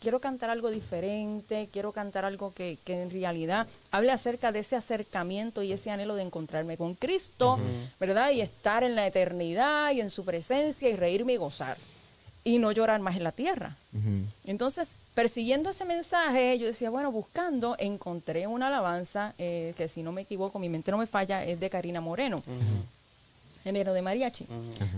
quiero 0.00 0.18
cantar 0.18 0.50
algo 0.50 0.68
diferente, 0.70 1.68
quiero 1.72 1.92
cantar 1.92 2.24
algo 2.24 2.52
que, 2.52 2.76
que 2.84 3.00
en 3.02 3.10
realidad 3.10 3.68
hable 3.92 4.10
acerca 4.10 4.50
de 4.50 4.58
ese 4.58 4.74
acercamiento 4.74 5.62
y 5.62 5.72
ese 5.72 5.92
anhelo 5.92 6.16
de 6.16 6.22
encontrarme 6.24 6.76
con 6.76 6.94
Cristo, 6.94 7.60
¿verdad? 8.00 8.30
Y 8.32 8.40
estar 8.40 8.82
en 8.82 8.96
la 8.96 9.06
eternidad 9.06 9.92
y 9.92 10.00
en 10.00 10.10
su 10.10 10.24
presencia 10.24 10.88
y 10.88 10.96
reírme 10.96 11.34
y 11.34 11.36
gozar 11.36 11.76
y 12.44 12.58
no 12.58 12.72
llorar 12.72 13.00
más 13.00 13.16
en 13.16 13.24
la 13.24 13.32
tierra. 13.32 13.76
Entonces, 14.44 14.96
persiguiendo 15.14 15.70
ese 15.70 15.84
mensaje, 15.84 16.58
yo 16.58 16.66
decía, 16.66 16.90
bueno, 16.90 17.12
buscando, 17.12 17.76
encontré 17.78 18.46
una 18.46 18.66
alabanza 18.68 19.34
eh, 19.38 19.74
que 19.76 19.88
si 19.88 20.02
no 20.02 20.12
me 20.12 20.22
equivoco, 20.22 20.58
mi 20.58 20.68
mente 20.68 20.90
no 20.90 20.98
me 20.98 21.06
falla, 21.06 21.44
es 21.44 21.60
de 21.60 21.70
Karina 21.70 22.00
Moreno, 22.00 22.42
género 23.62 23.92
de 23.92 24.02
mariachi. 24.02 24.46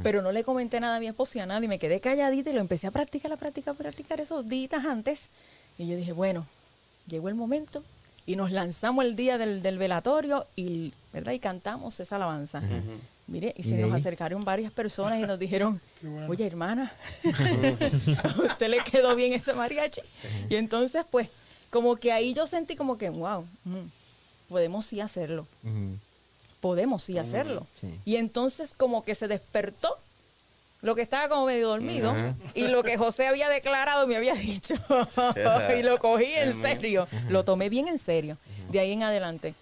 Pero 0.03 0.23
no 0.23 0.33
le 0.33 0.43
comenté 0.43 0.81
nada 0.81 0.97
a 0.97 1.01
mi 1.01 1.07
esposo 1.07 1.37
y 1.39 1.43
a 1.43 1.47
nadie, 1.47 1.69
me 1.69 1.79
quedé 1.79 2.01
calladita 2.01 2.51
y 2.51 2.55
lo 2.55 2.61
empecé 2.61 2.87
a 2.87 2.91
practicar, 2.91 3.33
a 3.33 3.37
practicar, 3.37 3.75
a 3.75 3.79
practicar 3.79 4.21
esos 4.21 4.47
días 4.49 4.85
antes. 4.85 5.29
Y 5.77 5.87
yo 5.87 5.97
dije, 5.97 6.13
bueno, 6.13 6.47
llegó 7.09 7.29
el 7.29 7.35
momento 7.35 7.83
y 8.27 8.37
nos 8.37 8.51
lanzamos 8.53 9.05
el 9.05 9.17
día 9.17 9.37
del, 9.37 9.61
del 9.61 9.77
velatorio 9.77 10.47
y, 10.57 10.95
¿verdad? 11.13 11.33
y 11.33 11.41
cantamos 11.41 12.01
esa 12.01 12.17
alabanza. 12.17 12.63
Mire, 13.27 13.55
y 13.57 13.63
¿Y 13.63 13.65
se 13.65 13.77
nos 13.79 13.91
ahí? 13.91 13.97
acercaron 14.01 14.43
varias 14.45 14.71
personas 14.73 15.19
y 15.19 15.23
nos 15.23 15.39
dijeron, 15.39 15.81
bueno. 16.03 16.27
oye 16.29 16.47
hermana, 16.47 16.93
a 17.25 18.29
usted 18.53 18.69
le 18.69 18.85
quedó 18.85 19.15
bien 19.17 19.33
ese 19.33 19.55
mariachi. 19.55 20.03
Y 20.51 20.57
entonces, 20.57 21.07
pues, 21.11 21.29
como 21.71 21.97
que 21.97 22.13
ahí 22.13 22.35
yo 22.35 22.47
sentí 22.47 22.77
como 22.77 22.99
que, 22.99 23.09
wow, 23.11 23.47
podemos 24.49 24.85
sí 24.87 25.01
hacerlo, 25.01 25.47
podemos 26.61 27.03
sí 27.03 27.19
hacerlo. 27.19 27.67
sí. 27.81 27.99
Y 28.05 28.17
entonces 28.17 28.75
como 28.75 29.05
que 29.05 29.15
se 29.15 29.27
despertó 29.29 29.97
lo 30.83 30.95
que 30.95 31.01
estaba 31.03 31.31
como 31.31 31.47
medio 31.47 31.69
dormido 31.69 32.15
y 32.55 32.69
lo 32.69 32.83
que 32.83 32.99
José 32.99 33.27
había 33.27 33.49
declarado 33.49 34.07
me 34.07 34.17
había 34.17 34.35
dicho 34.35 34.75
y 35.79 35.83
lo 35.83 35.99
cogí 35.99 36.27
en 36.35 36.61
serio, 36.61 37.09
lo 37.31 37.43
tomé 37.45 37.71
bien 37.71 37.89
en 37.89 37.99
serio, 37.99 38.37
de 38.71 38.81
ahí 38.81 38.93
en 38.93 39.03
adelante. 39.03 39.55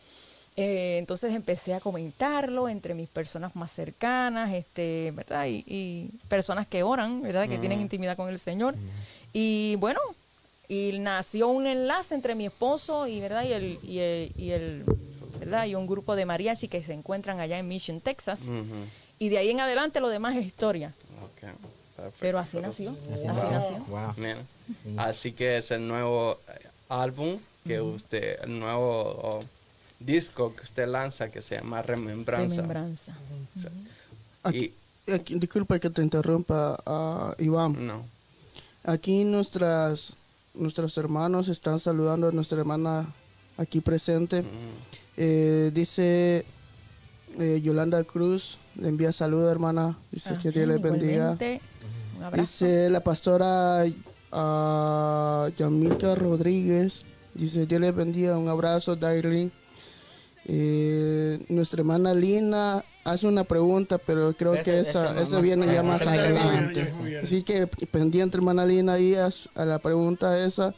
Eh, 0.57 0.99
entonces 0.99 1.33
empecé 1.33 1.73
a 1.73 1.81
comentarlo 1.81 2.69
entre 2.69 2.95
mis 2.95 3.09
personas 3.09 3.57
más 3.57 3.73
cercanas, 3.73 4.53
este, 4.53 5.11
¿verdad? 5.17 5.47
Y, 5.47 5.65
y 5.67 6.11
personas 6.29 6.67
que 6.67 6.83
oran, 6.83 7.23
¿verdad? 7.23 7.49
Que 7.49 7.57
tienen 7.59 7.81
intimidad 7.81 8.17
con 8.17 8.29
el 8.29 8.39
Señor. 8.39 8.75
Y 9.33 9.77
bueno, 9.77 10.01
y 10.69 10.99
nació 10.99 11.49
un 11.49 11.67
enlace 11.67 12.15
entre 12.15 12.35
mi 12.35 12.47
esposo 12.47 13.07
y, 13.07 13.21
¿verdad? 13.21 13.45
Y 13.45 13.53
el, 13.53 13.79
y 13.83 13.99
el, 13.99 14.33
y 14.37 14.51
el- 14.51 14.85
¿verdad? 15.41 15.65
Y 15.67 15.75
un 15.75 15.87
grupo 15.87 16.15
de 16.17 16.25
mariachi 16.27 16.69
que 16.69 16.83
se 16.85 16.93
encuentran 16.93 17.41
allá 17.41 17.59
en 17.59 17.67
Mission, 17.67 18.01
Texas. 18.01 18.43
Y 19.19 19.29
de 19.31 19.39
ahí 19.39 19.51
en 19.51 19.61
adelante 19.61 20.01
lo 20.01 20.09
demás 20.09 20.37
es 20.37 20.45
historia. 20.47 20.93
Ok, 21.25 21.41
perfecto. 21.97 22.17
Pero 22.21 22.39
así 22.39 22.59
nació, 22.59 22.91
así 22.91 23.25
nació. 23.27 23.79
Wow. 23.89 24.15
Mira, 24.19 24.39
Así 24.99 25.33
que 25.33 25.57
es 25.57 25.71
el 25.71 25.89
nuevo 25.89 26.39
eh, 26.49 26.67
álbum 26.91 27.39
que 27.67 27.81
usted, 27.81 28.39
el 28.45 28.59
nuevo 28.61 28.83
oh, 29.23 29.45
disco 30.05 30.55
que 30.55 30.63
usted 30.63 30.87
lanza 30.87 31.31
que 31.31 31.43
se 31.43 31.57
llama 31.57 31.83
Remembranza. 31.83 32.57
Remembranza. 32.57 33.13
Aquí, 34.43 34.73
aquí- 35.13 35.35
disculpa 35.39 35.79
que 35.79 35.91
te 35.91 36.03
interrumpa, 36.03 36.79
ah, 36.87 37.35
Iván. 37.39 37.87
No. 37.87 38.05
Aquí 38.85 39.25
nuestras, 39.25 40.17
nuestros 40.55 40.97
hermanos 40.99 41.49
están 41.49 41.79
saludando 41.79 42.29
a 42.29 42.33
nuestra 42.33 42.59
hermana 42.59 43.07
aquí 43.57 43.81
presente. 43.81 44.45
Eh, 45.17 45.71
dice 45.73 46.45
eh, 47.39 47.61
Yolanda 47.63 48.03
Cruz, 48.05 48.59
le 48.77 48.89
envía 48.89 49.13
salud, 49.13 49.47
hermana. 49.49 49.97
Dice 50.11 50.37
que 50.43 50.51
Dios 50.51 50.67
le 50.67 50.75
Amén, 50.75 50.83
bendiga. 50.93 51.13
igualmente. 51.13 51.61
Un 52.17 52.23
abrazo. 52.25 52.43
Dice 52.43 52.91
la 52.91 53.01
pastora 53.01 53.85
ah, 54.33 55.49
Yamita 55.57 56.15
Rodríguez. 56.15 57.05
Dice 57.35 57.67
Dios 57.67 57.81
le 57.81 57.93
bendiga. 57.93 58.37
Un 58.37 58.49
abrazo, 58.49 58.97
Darling. 58.97 59.51
Eh, 60.47 61.39
nuestra 61.49 61.81
hermana 61.81 62.15
Lina 62.15 62.85
hace 63.05 63.27
una 63.27 63.45
pregunta, 63.45 63.99
pero 63.99 64.33
creo 64.37 64.55
Ese- 64.55 64.65
que 64.65 64.81
esa, 64.81 65.21
esa 65.21 65.41
viene 65.41 65.67
ya 65.73 65.83
más 65.83 66.07
adelante. 66.07 66.93
Así 67.23 67.43
que 67.43 67.67
pendiente, 67.67 68.37
hermana 68.37 68.67
Lina, 68.67 68.95
ahí 68.95 69.15
a, 69.15 69.31
la 69.65 69.79
pregunta 69.79 70.45
esa. 70.45 70.75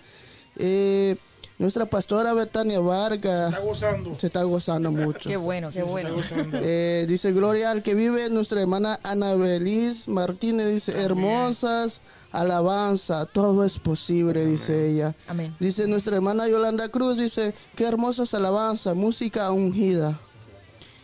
Eh, 0.57 1.17
nuestra 1.59 1.87
pastora 1.87 2.35
Betania 2.35 2.81
Vargas 2.81 3.53
Está 3.53 3.61
gozando. 3.65 4.17
se 4.19 4.27
está 4.27 4.43
gozando 4.43 4.91
mucho. 4.91 5.29
Qué 5.29 5.37
bueno, 5.37 5.71
qué 5.71 5.83
bueno. 5.83 6.15
Eh, 6.55 7.07
dice 7.09 7.33
Gloria 7.33 7.71
al 7.71 7.83
que 7.83 7.95
vive 7.95 8.29
nuestra 8.29 8.61
hermana 8.61 8.99
Ana 9.03 9.35
Belis 9.35 10.09
Martínez, 10.09 10.67
dice 10.69 11.01
hermosas 11.01 12.01
alabanza, 12.41 13.27
todo 13.27 13.65
es 13.65 13.79
posible, 13.79 14.45
dice 14.45 14.91
ella. 14.91 15.15
Amén. 15.29 15.55
Dice 15.61 15.87
nuestra 15.87 16.17
hermana 16.17 16.49
Yolanda 16.49 16.89
Cruz, 16.89 17.19
dice, 17.19 17.55
qué 17.77 17.85
hermosas 17.87 18.35
alabanza, 18.35 18.95
música 18.95 19.51
ungida. 19.51 20.19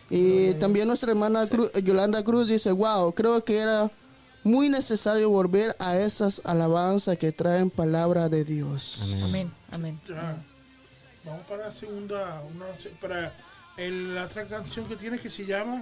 Y 0.09 0.53
también 0.55 0.87
nuestra 0.87 1.11
hermana 1.11 1.43
Cru- 1.45 1.71
Yolanda 1.81 2.21
Cruz 2.23 2.49
dice, 2.49 2.71
wow, 2.71 3.13
creo 3.13 3.43
que 3.45 3.57
era 3.57 3.89
muy 4.43 4.67
necesario 4.69 5.29
volver 5.29 5.75
a 5.79 5.95
esas 5.97 6.41
alabanzas 6.43 7.17
que 7.17 7.31
traen 7.31 7.69
palabra 7.69 8.27
de 8.27 8.43
Dios. 8.43 9.01
Amén, 9.23 9.49
amén. 9.71 9.99
Vamos 11.23 11.45
para 11.47 11.67
la 11.67 11.71
segunda, 11.71 12.41
una, 12.53 12.65
para 12.99 13.33
el- 13.77 14.15
la 14.15 14.25
otra 14.25 14.45
canción 14.47 14.85
que 14.85 14.95
tiene 14.97 15.17
que 15.19 15.29
se 15.29 15.45
llama, 15.45 15.81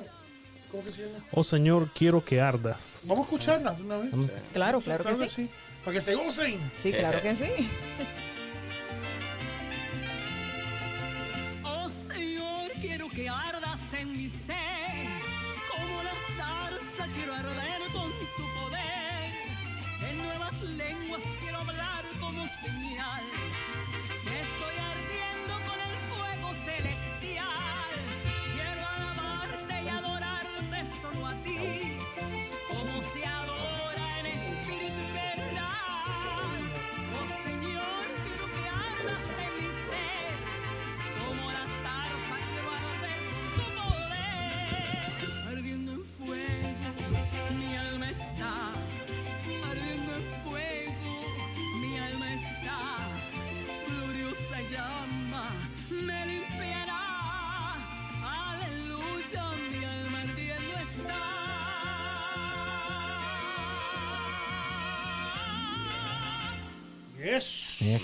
¿cómo 0.72 0.84
que 0.84 0.94
se 0.94 1.06
llama? 1.06 1.24
Oh 1.32 1.44
Señor, 1.44 1.90
quiero 1.94 2.24
que 2.24 2.42
ardas. 2.42 3.06
Vamos 3.08 3.26
a 3.26 3.30
escucharla 3.36 3.74
de 3.74 3.84
una 3.84 3.98
vez. 3.98 4.12
Claro, 4.54 4.82
claro 4.82 5.04
que 5.04 5.16
sí. 5.16 5.30
sí. 5.30 5.50
Para 5.84 5.96
que 5.96 6.02
se 6.02 6.16
gocen. 6.16 6.60
Sí, 6.82 6.92
claro 6.92 7.22
que 7.22 7.36
sí. 7.36 7.46
Oh 11.64 11.90
Señor, 12.08 12.72
quiero 12.82 13.08
que 13.10 13.30
ardas 13.30 13.80
en 13.94 14.12
mi 14.12 14.30
ser, 14.30 14.56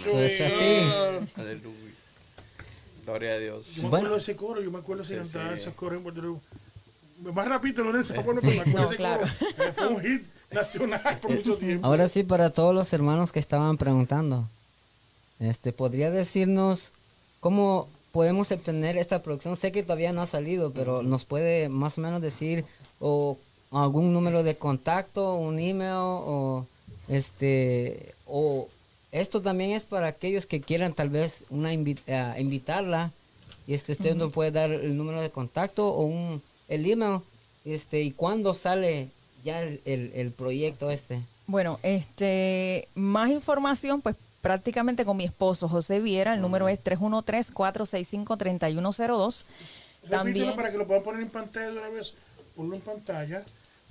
Eso, 0.02 0.20
es 0.22 0.42
así. 0.42 1.32
Aleluya. 1.36 1.76
Gloria 3.06 3.34
a 3.34 3.38
Dios. 3.38 3.68
Yo 3.76 3.84
me 3.84 3.90
Bueno. 3.90 3.98
acuerdo 3.98 4.16
de 4.16 4.22
ese 4.22 4.36
coro, 4.36 4.62
yo 4.62 4.72
me 4.72 4.80
acuerdo 4.80 5.04
de 5.04 5.10
Sí, 5.10 5.16
cantar 5.16 5.56
sí. 5.56 5.62
esos 5.62 5.74
coros 5.76 5.98
en 5.98 6.04
Puerto 6.04 6.22
Rico. 6.22 6.42
Más 7.34 7.48
rápido, 7.48 7.84
bueno, 7.84 8.00
pero 8.08 8.14
me 8.14 8.20
acuerdo 8.20 8.42
no, 8.42 8.80
de 8.80 8.86
ese 8.86 8.96
claro. 8.96 9.22
coro. 9.22 9.50
Eh, 9.70 9.72
Fue 9.74 9.88
un 9.88 10.02
hit 10.02 10.24
nacional 10.52 11.20
por 11.22 11.32
mucho 11.32 11.58
tiempo. 11.58 11.88
Ahora 11.88 12.10
sí, 12.10 12.24
para 12.24 12.50
todos 12.50 12.74
los 12.76 12.92
hermanos 12.94 13.32
que 13.32 13.40
estaban 13.40 13.78
preguntando, 13.78 14.48
este, 15.40 15.72
¿podría 15.72 16.12
decirnos 16.12 16.90
cómo 17.40 17.88
podemos 18.12 18.52
obtener 18.52 18.98
esta 18.98 19.22
producción? 19.22 19.56
Sé 19.56 19.72
que 19.72 19.84
todavía 19.84 20.12
no 20.12 20.22
ha 20.24 20.28
salido, 20.28 20.72
pero 20.74 21.04
nos 21.04 21.26
puede 21.26 21.70
más 21.70 21.98
o 21.98 22.02
menos 22.02 22.22
decir 22.22 22.66
o 23.00 23.38
algún 23.72 24.12
número 24.14 24.44
de 24.44 24.56
contacto, 24.56 25.36
un 25.36 25.60
email 25.60 25.94
o 25.96 26.66
este 27.08 28.14
o 28.26 28.68
esto 29.22 29.42
también 29.42 29.72
es 29.72 29.84
para 29.86 30.08
aquellos 30.08 30.46
que 30.46 30.62
quieran 30.62 30.94
tal 30.94 31.10
vez 31.10 31.44
una 31.50 31.74
invi- 31.74 32.00
ah, 32.12 32.36
invitarla 32.40 33.12
y 33.68 33.74
este 33.74 33.94
usted 33.94 34.16
nos 34.16 34.32
puede 34.34 34.52
dar 34.52 34.72
el 34.72 34.96
número 34.98 35.22
de 35.22 35.30
contacto 35.32 35.88
o 35.88 36.04
un 36.04 36.42
el 36.68 36.86
email 36.90 37.22
este 37.64 38.02
y 38.02 38.12
cuándo 38.12 38.54
sale 38.54 39.10
ya 39.44 39.62
el, 39.62 39.80
el- 39.86 40.12
el 40.16 40.32
proyecto 40.32 40.90
este. 40.92 41.22
Bueno, 41.48 41.80
este, 41.84 42.88
más 42.96 43.30
información, 43.30 44.02
pues 44.02 44.16
prácticamente 44.42 45.06
con 45.06 45.16
mi 45.18 45.26
esposo 45.26 45.70
José 45.70 46.00
Viera, 46.00 46.34
el 46.34 46.42
número 46.42 46.68
es 46.70 46.84
313-465-3102. 46.84 49.46
Repítelo 50.04 50.24
También, 50.24 50.56
para 50.56 50.72
que 50.72 50.78
lo 50.78 50.88
puedan 50.88 51.04
poner 51.04 51.22
en 51.22 51.30
pantalla 51.30 51.72
de 51.72 51.78
una 51.80 51.90
vez. 51.90 52.14
Ponlo 52.56 52.76
en 52.76 52.82
pantalla 52.82 53.44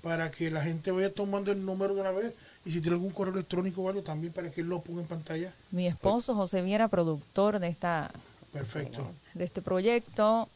para 0.03 0.31
que 0.31 0.51
la 0.51 0.63
gente 0.63 0.91
vaya 0.91 1.13
tomando 1.13 1.53
el 1.53 1.65
número 1.65 1.95
de 1.95 2.01
una 2.01 2.11
vez. 2.13 2.33
Y 2.65 2.73
si 2.73 2.81
tiene 2.81 2.95
algún 2.97 3.11
correo 3.13 3.35
electrónico 3.35 3.83
o 3.83 3.89
algo, 3.89 4.03
también 4.03 4.33
para 4.33 4.51
que 4.51 4.63
lo 4.63 4.81
ponga 4.81 5.03
en 5.03 5.07
pantalla. 5.07 5.53
mi 5.71 5.87
esposo 5.87 6.35
José 6.35 6.63
Viera, 6.63 6.89
productor 6.89 7.59
de 7.59 7.69
esta 7.69 8.11
Perfecto. 8.53 9.07
de 9.35 9.45
este 9.45 9.61
proyecto. 9.63 10.49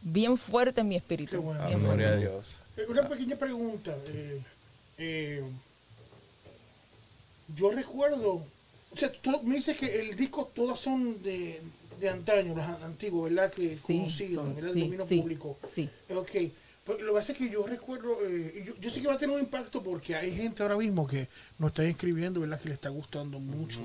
bien 0.02 0.36
fuerte 0.36 0.80
en 0.82 0.88
mi 0.88 0.94
Qué 0.94 0.98
espíritu. 0.98 1.42
bueno. 1.42 1.66
bien 1.66 1.80
fuerte. 1.80 2.02
Gloria 2.04 2.08
a 2.08 2.16
Dios. 2.16 2.58
Eh, 2.76 2.86
Una 2.88 3.08
pequeña 3.08 3.36
pregunta. 3.36 3.94
eh, 4.06 4.40
eh, 4.98 5.42
yo 7.56 7.70
recuerdo, 7.70 8.34
o 8.92 8.96
sea, 8.96 9.10
tú 9.12 9.42
me 9.42 9.56
dices 9.56 9.76
que 9.78 10.00
el 10.00 10.16
disco 10.16 10.50
todas 10.54 10.78
son 10.80 11.22
de, 11.22 11.60
de 12.02 12.08
antaño, 12.10 12.54
los 12.54 12.64
an- 12.64 12.82
antiguos, 12.82 13.30
¿verdad? 13.30 13.52
Que 13.52 13.74
Sí, 13.74 13.98
conocidos, 13.98 14.34
son- 14.44 14.54
¿verdad? 14.54 14.68
El 14.70 14.74
sí, 14.74 14.80
dominio 14.80 15.06
sí, 15.06 15.20
público. 15.20 15.58
sí. 15.72 15.88
Ok. 16.14 16.30
Pues 16.84 17.00
lo 17.00 17.12
que 17.12 17.18
pasa 17.20 17.32
es 17.32 17.38
que 17.38 17.48
yo 17.48 17.64
recuerdo, 17.64 18.18
eh, 18.26 18.60
y 18.60 18.66
yo, 18.66 18.74
yo 18.80 18.90
sé 18.90 19.00
que 19.00 19.06
va 19.06 19.14
a 19.14 19.18
tener 19.18 19.36
un 19.36 19.40
impacto 19.40 19.80
porque 19.82 20.16
hay 20.16 20.34
gente 20.36 20.64
ahora 20.64 20.76
mismo 20.76 21.06
que 21.06 21.28
nos 21.58 21.70
está 21.70 21.84
escribiendo, 21.84 22.40
¿verdad? 22.40 22.60
Que 22.60 22.68
le 22.70 22.74
está 22.74 22.88
gustando 22.88 23.38
mucho. 23.38 23.78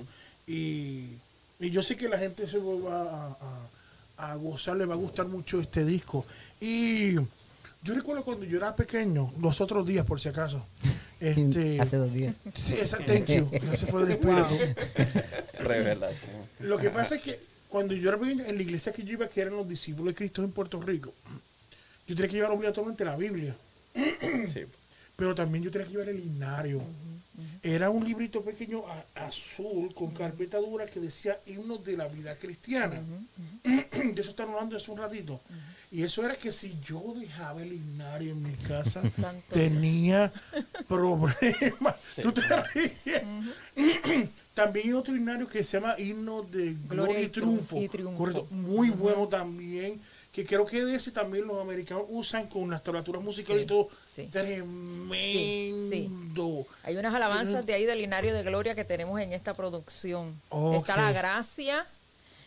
y, 0.48 1.10
y 1.60 1.70
yo 1.72 1.84
sé 1.84 1.96
que 1.96 2.08
la 2.10 2.18
gente 2.18 2.48
se 2.48 2.58
va 2.58 3.02
a, 3.02 3.38
a- 4.18 4.32
a 4.32 4.36
gozar, 4.36 4.76
le 4.78 4.86
va 4.86 4.96
a 4.96 4.98
gustar 4.98 5.28
mucho 5.28 5.60
este 5.62 5.86
disco. 5.86 6.26
Y 6.60 7.14
yo 7.14 7.94
recuerdo 7.94 8.24
cuando 8.24 8.46
yo 8.46 8.58
era 8.58 8.76
pequeño, 8.76 9.32
los 9.40 9.62
otros 9.62 9.86
días 9.86 10.06
por 10.06 10.20
si 10.20 10.30
acaso. 10.30 10.66
Este, 11.20 11.82
Hace 11.82 11.98
dos 11.98 12.14
días. 12.14 12.36
Sí, 12.54 12.76
esa, 12.80 12.98
thank 13.00 13.26
you. 13.26 13.50
Ese 13.74 13.88
fue 13.88 14.04
el 14.04 14.12
espíritu. 14.12 14.54
Revelación. 15.60 16.36
Lo 16.60 16.78
que 16.78 16.90
pasa 16.92 17.16
es 17.16 17.22
que 17.24 17.40
cuando 17.70 17.94
yo 17.94 18.10
era 18.10 18.18
pequeño, 18.18 18.46
en 18.46 18.56
la 18.56 18.62
iglesia 18.62 18.94
que 18.94 19.04
yo 19.04 19.14
iba, 19.14 19.28
que 19.30 19.42
eran 19.42 19.56
los 19.58 19.68
discípulos 19.68 20.14
de 20.14 20.16
Cristo 20.16 20.44
en 20.44 20.52
Puerto 20.52 20.82
Rico, 20.82 21.14
yo 22.08 22.16
tenía 22.16 22.30
que 22.30 22.36
llevar 22.38 22.52
obligatoriamente 22.52 23.04
la 23.06 23.16
Biblia, 23.16 23.56
Sí. 24.54 24.62
pero 25.16 25.36
también 25.36 25.64
yo 25.64 25.72
tenía 25.72 25.86
que 25.88 25.92
llevar 25.94 26.10
el 26.10 26.20
himnario. 26.20 26.82
Era 27.62 27.90
un 27.92 28.04
librito 28.04 28.42
pequeño 28.42 28.84
a- 28.88 29.26
azul 29.28 29.94
con 29.94 30.12
carpeta 30.12 30.58
dura 30.58 30.86
que 30.88 31.00
decía 31.00 31.40
himnos 31.46 31.84
de 31.84 31.96
la 31.98 32.08
vida 32.08 32.36
cristiana. 32.36 33.00
De 33.64 34.22
eso 34.22 34.30
están 34.32 34.50
hablando 34.50 34.76
hace 34.78 34.90
un 34.90 34.98
ratito. 34.98 35.40
Y 35.92 36.02
eso 36.04 36.24
era 36.26 36.36
que 36.36 36.52
si 36.52 36.76
yo 36.86 37.14
dejaba 37.20 37.62
el 37.62 37.74
himnario 37.74 38.32
en 38.32 38.42
mi 38.44 38.54
casa, 38.54 39.02
tenía 39.50 40.32
problemas. 40.88 41.36
Tú 42.22 42.32
te 42.32 42.42
ríes. 42.74 42.94
También 44.58 44.88
hay 44.88 44.94
otro 44.94 45.16
himnario 45.16 45.48
que 45.48 45.64
se 45.64 45.80
llama 45.80 45.94
Himno 46.00 46.42
de 46.42 46.76
Gloria, 46.90 47.22
y, 47.22 47.30
triunfo. 47.30 47.78
y 47.80 47.88
Triunfo. 47.88 48.18
Correcto. 48.18 48.48
Muy 48.50 48.90
bueno 48.90 49.28
también. 49.28 50.02
Que 50.34 50.44
creo 50.46 50.66
que 50.66 50.84
de 50.84 50.96
ese 50.96 51.12
también 51.12 51.48
los 51.48 51.60
americanos 51.62 52.04
usan 52.10 52.48
con 52.48 52.70
las 52.70 52.84
tablaturas 52.84 53.24
musicales 53.24 53.62
Sí, 53.62 53.66
y 53.66 53.68
todo. 53.68 53.90
sí. 54.06 54.28
Tremendo. 54.32 54.66
Hay 56.84 56.96
unas 56.98 57.14
alabanzas 57.14 57.66
de 57.66 57.74
ahí 57.74 57.86
del 57.86 58.00
Linario 58.00 58.34
de 58.34 58.44
Gloria 58.44 58.76
que 58.76 58.84
tenemos 58.84 59.20
en 59.20 59.34
esta 59.34 59.54
producción. 59.56 60.40
Está 60.76 60.96
la 60.98 61.12
gracia. 61.12 61.86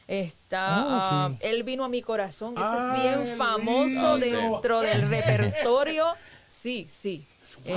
Está 0.08 0.66
Ah, 0.68 1.26
ah, 1.26 1.32
Él 1.40 1.62
vino 1.62 1.84
a 1.84 1.88
mi 1.88 2.02
corazón. 2.02 2.54
Ese 2.54 2.62
Ah, 2.64 2.94
es 2.96 3.02
bien 3.02 3.20
Él 3.32 3.36
famoso 3.36 4.18
vino. 4.18 4.52
dentro 4.52 4.80
del 4.80 5.02
repertorio. 5.08 6.06
Sí, 6.48 6.86
sí. 6.90 7.24
Wow. 7.64 7.74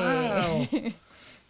Eh, 0.71 0.93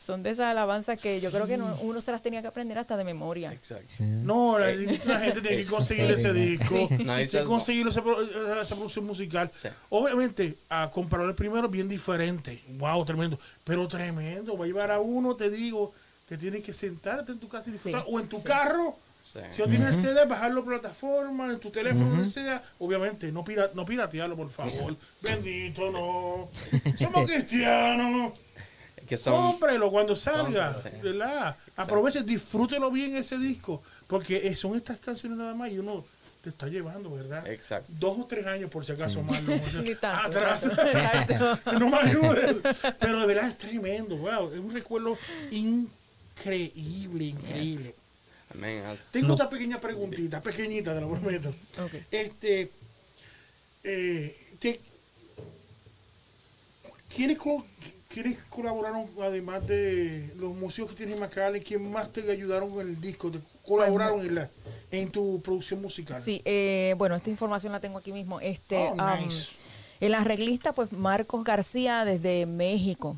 son 0.03 0.21
de 0.23 0.31
esas 0.31 0.47
alabanzas 0.47 1.01
que 1.01 1.19
yo 1.21 1.31
creo 1.31 1.47
que 1.47 1.57
no- 1.57 1.75
uno 1.81 2.01
se 2.01 2.11
las 2.11 2.21
tenía 2.21 2.41
que 2.41 2.47
aprender 2.47 2.77
hasta 2.77 2.97
de 2.97 3.03
memoria. 3.03 3.51
Exacto. 3.53 4.03
No, 4.03 4.59
la, 4.59 4.67
la 4.71 5.19
gente 5.19 5.41
tiene 5.41 5.57
que 5.57 5.65
conseguir 5.69 6.11
ese 6.11 6.33
disco. 6.33 6.87
Tiene 6.89 7.27
que 7.27 7.43
conseguir 7.43 7.87
esa, 7.87 8.03
pro- 8.03 8.21
esa 8.61 8.75
producción 8.75 9.05
musical. 9.05 9.49
Sí. 9.49 9.69
Obviamente, 9.89 10.57
a 10.69 10.89
compararlo 10.91 11.31
el 11.31 11.35
primero, 11.35 11.69
bien 11.69 11.87
diferente. 11.87 12.61
Wow, 12.77 13.05
tremendo. 13.05 13.39
Pero 13.63 13.87
tremendo. 13.87 14.57
Va 14.57 14.65
a 14.65 14.67
llevar 14.67 14.91
a 14.91 14.99
uno, 14.99 15.35
te 15.35 15.49
digo, 15.49 15.93
que 16.27 16.37
tiene 16.37 16.61
que 16.61 16.73
sentarte 16.73 17.31
en 17.31 17.39
tu 17.39 17.47
casa 17.47 17.69
y 17.69 17.73
disfrutar. 17.73 18.03
Sí, 18.03 18.07
o 18.11 18.19
en 18.19 18.27
tu 18.27 18.37
sí. 18.37 18.43
carro. 18.43 18.97
Sí. 19.31 19.39
Si 19.49 19.61
no 19.61 19.67
tienes 19.67 19.95
el 19.95 20.01
CD, 20.01 20.25
bajarlo 20.25 20.63
por 20.63 20.73
plataforma, 20.73 21.47
en 21.51 21.59
tu 21.59 21.71
teléfono, 21.71 22.09
donde 22.09 22.29
sea. 22.29 22.61
Obviamente, 22.77 23.31
no, 23.31 23.43
pira, 23.43 23.71
no 23.73 23.83
piratearlo, 23.85 24.35
por 24.35 24.49
favor. 24.49 24.95
Bendito, 25.21 25.89
no. 25.89 26.49
Somos 26.99 27.25
cristianos. 27.31 28.33
Que 29.07 29.17
son, 29.17 29.33
Cómprelo 29.51 29.91
cuando 29.91 30.15
salga. 30.15 30.73
Cómprelo, 30.73 30.97
sí. 30.97 31.01
¿verdad? 31.07 31.57
Aproveche, 31.75 32.23
disfrútelo 32.23 32.89
bien 32.91 33.15
ese 33.15 33.37
disco. 33.37 33.81
Porque 34.07 34.47
eh, 34.47 34.55
son 34.55 34.75
estas 34.75 34.97
canciones 34.99 35.37
nada 35.37 35.53
más 35.53 35.71
y 35.71 35.79
uno 35.79 36.05
te 36.41 36.49
está 36.49 36.67
llevando, 36.67 37.09
¿verdad? 37.11 37.47
Exacto. 37.47 37.91
Dos 37.97 38.17
o 38.19 38.25
tres 38.25 38.45
años, 38.45 38.69
por 38.69 38.83
si 38.85 38.91
acaso, 38.91 39.21
más. 39.23 39.41
no, 39.43 39.55
Ni 39.83 39.95
tanto. 39.95 40.27
Atrás. 40.39 40.65
No 41.79 41.89
me 41.89 41.97
ayudes. 41.97 42.57
Pero 42.99 43.19
de 43.21 43.25
verdad 43.27 43.49
es 43.49 43.57
tremendo. 43.57 44.15
Wow, 44.17 44.51
es 44.53 44.59
un 44.59 44.73
recuerdo 44.73 45.17
increíble, 45.51 47.25
increíble. 47.25 47.95
Amén. 48.53 48.83
Tengo 49.11 49.33
otra 49.33 49.49
pequeña 49.49 49.79
preguntita, 49.79 50.41
pequeñita, 50.41 50.93
te 50.93 51.01
lo 51.01 51.09
prometo. 51.09 51.49
Ok. 51.83 51.93
Este, 52.11 52.69
eh, 53.83 54.55
te- 54.59 54.79
¿quiénes, 57.15 57.37
quiénes 58.13 58.37
colaboraron, 58.49 59.07
además 59.21 59.65
de 59.65 60.31
los 60.37 60.53
músicos 60.55 60.91
que 60.91 60.97
tienes 60.97 61.15
en 61.15 61.21
Macale, 61.21 61.61
quién 61.63 61.91
más 61.91 62.09
te 62.11 62.29
ayudaron 62.31 62.69
con 62.71 62.87
el 62.87 62.99
disco? 63.01 63.31
Te 63.31 63.39
colaboraron 63.65 64.19
en, 64.25 64.35
la, 64.35 64.49
en 64.91 65.09
tu 65.09 65.41
producción 65.41 65.81
musical? 65.81 66.21
Sí, 66.21 66.41
eh, 66.45 66.93
bueno, 66.97 67.15
esta 67.15 67.29
información 67.29 67.73
la 67.73 67.79
tengo 67.79 67.97
aquí 67.97 68.11
mismo. 68.11 68.39
Este, 68.39 68.77
Oh, 68.77 68.95
nice. 69.17 69.47
el 69.99 70.13
arreglista, 70.13 70.73
pues 70.73 70.91
Marcos 70.91 71.43
García 71.43 72.05
desde 72.05 72.45
México. 72.45 73.15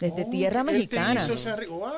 desde 0.00 0.24
Oh, 0.24 0.30
tierra 0.30 0.64
mexicana. 0.64 1.22
arreglo. 1.46 1.74
Wow. 1.76 1.90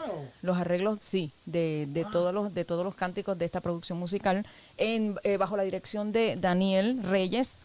Los 0.43 0.57
arreglos, 0.59 0.99
sí, 1.01 1.31
de, 1.47 1.87
de 1.89 2.05
todos 2.05 2.35
los 2.35 2.53
de 2.53 2.65
todos 2.65 2.85
los 2.85 2.95
cánticos 2.97 3.39
de 3.39 3.45
esta 3.45 3.61
producción 3.61 3.97
musical, 3.99 4.45
en, 4.77 5.15
eh, 5.23 5.37
bajo 5.37 5.57
la 5.57 5.63
dirección 5.63 6.11
de 6.13 6.35
Daniel 6.37 7.01
Reyes, 7.05 7.59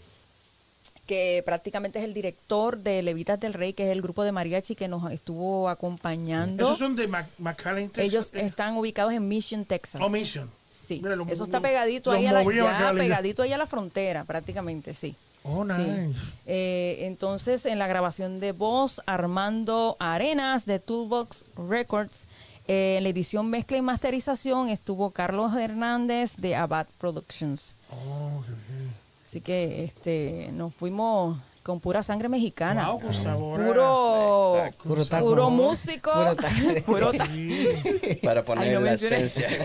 que 1.07 1.41
prácticamente 1.45 1.97
es 1.97 2.05
el 2.05 2.13
director 2.13 2.77
de 2.77 3.01
Levitas 3.01 3.39
del 3.39 3.53
Rey, 3.53 3.73
que 3.73 3.85
es 3.85 3.89
el 3.91 4.01
grupo 4.03 4.23
de 4.23 4.31
mariachi 4.31 4.75
que 4.75 4.87
nos 4.87 5.09
estuvo 5.11 5.69
acompañando. 5.69 6.63
Esos 6.65 6.77
son 6.77 6.95
de 6.95 7.07
Mac- 7.07 7.29
McAllen, 7.39 7.89
Texas. 7.89 8.05
Ellos 8.05 8.33
están 8.35 8.77
ubicados 8.77 9.13
en 9.13 9.27
Mission, 9.27 9.65
Texas. 9.65 10.01
Oh, 10.03 10.09
Mission. 10.09 10.51
Sí, 10.69 10.99
Mira, 11.01 11.15
eso 11.29 11.45
está 11.45 11.59
pegadito 11.59 12.11
ahí 12.11 12.27
a 12.27 12.31
la, 12.33 12.43
ya 12.43 12.91
pegadito 12.93 13.41
ahí 13.41 13.51
a 13.53 13.57
la 13.57 13.65
frontera, 13.65 14.25
prácticamente, 14.25 14.93
sí. 14.93 15.15
Oh, 15.43 15.63
Sí. 15.65 15.81
nice. 15.81 16.19
Eh, 16.45 16.97
entonces, 17.07 17.65
en 17.65 17.79
la 17.79 17.87
grabación 17.87 18.39
de 18.41 18.51
voz, 18.51 19.01
Armando 19.05 19.95
Arenas 19.99 20.65
de 20.65 20.79
Toolbox 20.79 21.45
Records. 21.69 22.27
Eh, 22.69 22.95
en 22.97 23.03
la 23.03 23.09
edición 23.09 23.49
mezcla 23.49 23.77
y 23.77 23.81
masterización 23.81 24.67
estuvo 24.67 25.11
Carlos 25.11 25.55
Hernández 25.55 26.35
de 26.35 26.57
Abad 26.57 26.85
Productions. 26.99 27.75
Oh, 27.89 28.43
qué 28.45 28.51
bien. 28.73 28.93
Así 29.27 29.41
que 29.41 29.83
este 29.83 30.51
nos 30.53 30.73
fuimos 30.73 31.37
con 31.67 31.81
pura 31.81 32.01
sangre 32.01 32.29
mexicana. 32.29 32.89
Wow, 32.91 33.01
con 33.01 33.13
sabor. 33.13 33.59
a- 33.59 33.65
Puro, 33.65 34.55
Exacto. 34.57 34.83
Puro 34.87 35.05
taco. 35.05 35.25
puro 35.25 35.49
músico. 35.49 36.11
Puro 36.15 36.35
taco. 36.35 36.55
Puro 36.85 37.11
ta- 37.11 37.25
Sí. 37.27 37.67
Para 38.23 38.39
Ay, 38.39 38.45
poner 38.45 38.73
no 38.75 38.79
la 38.79 38.93
esencia. 38.93 39.47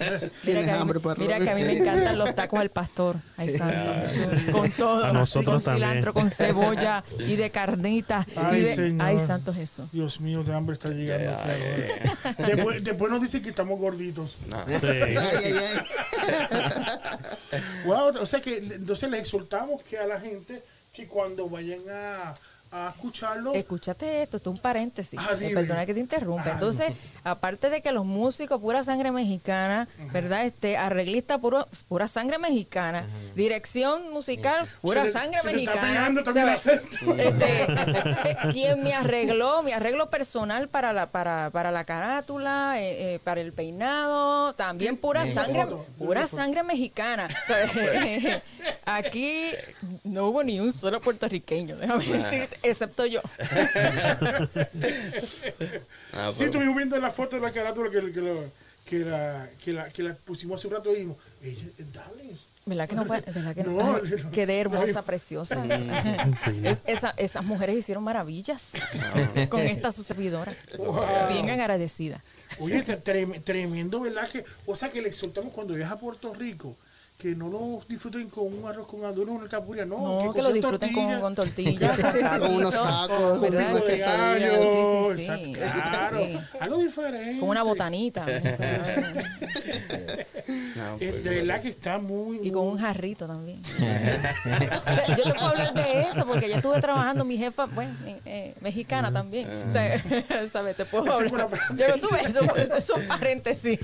Mira 0.00 0.20
Tienes 0.42 0.64
que, 0.64 0.70
a 0.70 0.74
mí, 0.74 0.80
hambre, 0.80 0.98
perro. 1.00 1.14
mira 1.18 1.38
que 1.38 1.50
a 1.50 1.54
mí 1.54 1.62
me 1.62 1.78
encantan 1.78 2.18
los 2.18 2.34
tacos 2.34 2.58
al 2.58 2.70
pastor. 2.70 3.16
Ay, 3.36 3.56
santo. 3.56 3.90
Jesús. 4.08 4.50
Con 4.52 4.70
todo. 4.72 5.04
A 5.04 5.12
nosotros 5.12 5.62
con 5.62 5.74
cilantro, 5.74 6.12
con 6.12 6.28
cebolla 6.30 7.04
y 7.20 7.36
de 7.36 7.50
carnita. 7.50 8.26
y 8.28 8.32
Ay, 8.36 8.60
de- 8.62 8.74
señor. 8.74 9.06
Ay, 9.06 9.18
santo 9.24 9.54
Jesús. 9.54 9.88
Dios 9.92 10.20
mío, 10.20 10.42
de 10.42 10.52
hambre 10.54 10.74
está 10.74 10.88
llegando. 10.88 11.24
Ya, 11.24 11.40
aquí 11.40 11.50
ahora. 12.36 12.46
Después, 12.54 12.82
después 12.84 13.12
nos 13.12 13.20
dicen 13.22 13.42
que 13.42 13.50
estamos 13.50 13.78
gorditos. 13.78 14.38
No. 14.48 14.56
Sí. 14.66 14.86
Ay, 14.88 15.16
ay, 15.16 15.54
ay. 15.54 16.80
Wow, 17.84 18.12
o 18.20 18.26
sea 18.26 18.40
que 18.40 18.56
entonces 18.58 19.08
les 19.10 19.20
exhortamos 19.20 19.82
que 19.84 19.98
a 19.98 20.06
la 20.06 20.18
gente 20.20 20.62
que 21.00 21.06
cuando 21.08 21.48
vayan 21.48 21.80
a, 21.88 22.34
a 22.72 22.90
escucharlo, 22.94 23.52
Escúchate 23.54 24.22
esto, 24.22 24.36
esto 24.36 24.50
es 24.50 24.56
un 24.56 24.62
paréntesis. 24.62 25.18
Ah, 25.20 25.30
Eh, 25.40 25.50
perdona 25.54 25.86
que 25.86 25.94
te 25.94 26.00
interrumpa. 26.00 26.44
Ah, 26.46 26.52
Entonces, 26.52 26.92
aparte 27.24 27.68
de 27.68 27.82
que 27.82 27.90
los 27.92 28.04
músicos, 28.04 28.60
pura 28.60 28.82
sangre 28.84 29.10
mexicana, 29.10 29.88
¿verdad? 30.12 30.44
Este, 30.44 30.76
arreglista, 30.76 31.38
puro, 31.38 31.66
pura 31.88 32.06
sangre 32.08 32.38
mexicana. 32.38 33.04
Dirección 33.34 34.12
musical, 34.12 34.68
pura 34.82 35.04
Se 35.04 35.12
sangre 35.12 35.40
se 35.40 35.48
te 35.50 35.58
está 35.64 35.72
mexicana. 35.72 35.88
pegando 35.88 36.22
también. 36.22 36.48
Este, 37.18 37.66
quien 38.52 38.82
me 38.82 38.94
arregló, 38.94 39.62
mi 39.62 39.72
arreglo 39.72 40.08
personal 40.10 40.68
para 40.68 40.92
la, 40.92 41.06
para, 41.06 41.50
para 41.50 41.70
la 41.70 41.84
carátula, 41.84 42.74
eh, 42.80 43.14
eh, 43.14 43.18
para 43.24 43.40
el 43.40 43.52
peinado, 43.52 44.52
también 44.54 44.96
pura 44.96 45.26
sangre, 45.26 45.66
pura 45.98 46.26
sangre 46.26 46.62
mexicana. 46.62 47.28
Aquí 48.84 49.50
no 50.04 50.26
hubo 50.28 50.42
ni 50.42 50.60
un 50.60 50.72
solo 50.72 51.00
puertorriqueño, 51.00 51.76
déjame 51.76 52.04
decirte, 52.04 52.58
excepto 52.62 53.06
yo. 53.06 53.20
Ah, 56.12 56.30
sí, 56.32 56.44
estuvimos 56.44 56.76
viendo 56.76 56.96
la 56.98 57.10
foto 57.10 57.36
de 57.36 57.42
la 57.42 57.52
carátula 57.52 57.90
que, 57.90 58.12
que, 58.12 58.20
lo- 58.20 58.44
que 58.84 58.98
la, 59.00 59.48
que, 59.64 59.72
la, 59.72 59.88
que 59.90 60.02
la 60.02 60.14
pusimos 60.14 60.58
hace 60.60 60.66
un 60.66 60.74
rato 60.74 60.90
y 60.90 60.94
dijimos, 60.96 61.16
ella 61.42 61.62
es 61.78 61.92
Dallas. 61.92 62.40
¿Verdad 62.66 62.88
que 62.88 62.94
no 62.96 63.04
fue? 63.04 63.20
¿Verdad 63.20 63.54
que 63.54 63.62
no? 63.64 63.70
No, 63.72 63.96
Ay, 63.96 64.02
no. 64.24 64.30
quedé 64.32 64.60
hermosa, 64.60 65.02
preciosa. 65.02 65.62
Sí. 66.44 66.60
Es- 66.64 66.78
esa- 66.86 67.14
esas 67.16 67.44
mujeres 67.44 67.76
hicieron 67.76 68.02
maravillas 68.04 68.72
con 69.48 69.60
esta 69.60 69.92
su 69.92 70.02
servidora. 70.02 70.54
Bien 71.30 71.48
agradecida. 71.50 72.22
Oye, 72.58 72.84
tre- 72.84 73.00
trem- 73.02 73.42
tremendo, 73.44 74.00
¿verdad? 74.00 74.28
Que, 74.28 74.44
o 74.66 74.74
sea, 74.76 74.90
que 74.90 75.00
le 75.00 75.12
soltamos 75.12 75.52
cuando 75.54 75.74
viaja 75.74 75.94
a 75.94 75.98
Puerto 75.98 76.34
Rico, 76.34 76.76
que 77.20 77.34
no 77.36 77.48
lo 77.50 77.80
disfruten 77.86 78.30
con 78.30 78.46
un 78.46 78.64
arroz 78.64 78.86
con 78.86 79.04
en 79.04 79.42
el 79.42 79.48
capuria, 79.48 79.84
no. 79.84 80.24
No, 80.24 80.32
que 80.32 80.38
lo 80.38 80.48
cocen 80.48 80.54
disfruten 80.54 80.92
con, 80.94 81.34
tortilla, 81.34 81.90
con 81.90 81.94
tortillas, 81.98 81.98
con, 81.98 82.10
Con 82.40 82.54
unos 82.54 82.72
tacos, 82.74 83.42
quesadillas. 83.84 84.50
gallo, 84.50 85.16
Sí, 85.16 85.26
sí, 85.26 85.44
sí. 85.44 85.52
claro, 85.52 86.18
Sí. 86.26 86.38
algo 86.60 86.78
diferente. 86.78 87.40
con 87.40 87.48
una 87.50 87.62
botanita. 87.62 88.24
no, 90.76 90.80
pues, 90.98 91.24
de 91.24 91.30
verdad 91.30 91.62
que 91.62 91.68
está 91.68 91.98
muy... 91.98 92.40
Y 92.42 92.50
con 92.50 92.66
un 92.66 92.78
jarrito 92.78 93.26
también. 93.26 93.60
O 93.70 94.94
sea, 94.94 95.16
yo 95.16 95.24
te 95.24 95.32
puedo 95.34 95.46
hablar 95.48 95.74
de 95.74 96.00
eso 96.02 96.26
porque 96.26 96.48
ya 96.48 96.56
estuve 96.56 96.80
trabajando, 96.80 97.24
mi 97.24 97.36
jefa, 97.36 97.66
bueno, 97.66 97.92
eh, 98.06 98.20
eh, 98.24 98.54
mexicana 98.60 99.12
también. 99.12 99.48
O 99.68 99.72
sea, 99.72 99.98
¿sabes? 100.50 100.76
Te 100.76 100.84
puedo 100.84 101.12
hablar. 101.12 101.48
la- 101.50 101.76
Yo, 101.76 102.00
tú 102.00 102.08
ves, 102.12 102.26
eso, 102.30 102.40
eso 102.56 102.96
es 102.96 103.06
paréntesis. 103.06 103.78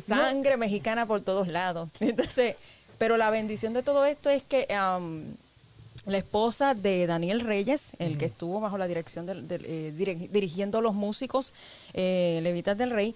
Sangre 0.00 0.56
mexicana 0.56 1.06
por 1.06 1.20
todos 1.20 1.48
lados. 1.48 1.88
Entonces, 2.00 2.56
pero 2.98 3.16
la 3.16 3.30
bendición 3.30 3.72
de 3.72 3.82
todo 3.82 4.04
esto 4.04 4.30
es 4.30 4.42
que 4.42 4.66
la 4.68 6.18
esposa 6.18 6.74
de 6.74 7.06
Daniel 7.06 7.40
Reyes, 7.40 7.92
el 7.98 8.16
que 8.16 8.26
estuvo 8.26 8.60
bajo 8.60 8.78
la 8.78 8.86
dirección 8.86 9.26
del, 9.26 9.46
eh, 9.50 9.92
dirigiendo 10.30 10.80
los 10.80 10.94
músicos 10.94 11.52
eh, 11.94 12.40
Levitas 12.42 12.78
del 12.78 12.90
Rey, 12.90 13.14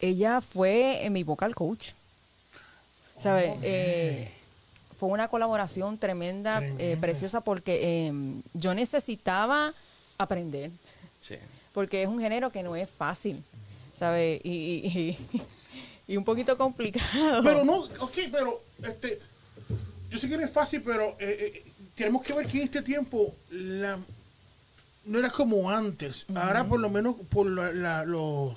ella 0.00 0.40
fue 0.40 1.04
eh, 1.04 1.10
mi 1.10 1.22
vocal 1.22 1.54
coach. 1.54 1.90
¿Sabes? 3.18 3.52
Fue 4.98 5.10
una 5.10 5.28
colaboración 5.28 5.98
tremenda, 5.98 6.62
preciosa, 7.00 7.40
porque 7.40 8.06
em, 8.06 8.42
yo 8.54 8.74
necesitaba 8.74 9.72
aprender 10.18 10.70
sí. 11.20 11.36
porque 11.72 12.02
es 12.02 12.08
un 12.08 12.18
género 12.18 12.50
que 12.50 12.62
no 12.62 12.76
es 12.76 12.88
fácil, 12.88 13.42
¿sabes? 13.98 14.40
Y, 14.44 14.50
y, 14.50 15.18
y- 15.32 15.42
y 16.12 16.16
un 16.16 16.24
poquito 16.24 16.56
complicado. 16.56 17.42
Pero 17.42 17.64
no, 17.64 17.78
ok, 17.80 18.18
pero 18.30 18.62
este, 18.82 19.20
yo 20.10 20.18
sé 20.18 20.28
que 20.28 20.36
no 20.36 20.44
es 20.44 20.50
fácil, 20.52 20.82
pero 20.82 21.16
eh, 21.18 21.62
eh, 21.64 21.72
tenemos 21.94 22.22
que 22.22 22.32
ver 22.32 22.46
que 22.46 22.58
en 22.58 22.64
este 22.64 22.82
tiempo 22.82 23.34
la, 23.50 23.98
no 25.06 25.18
era 25.18 25.30
como 25.30 25.70
antes. 25.70 26.26
Ahora 26.34 26.64
por 26.66 26.80
lo 26.80 26.88
menos 26.90 27.16
por 27.28 27.46
la- 27.46 27.72
la- 27.72 28.04
los 28.04 28.54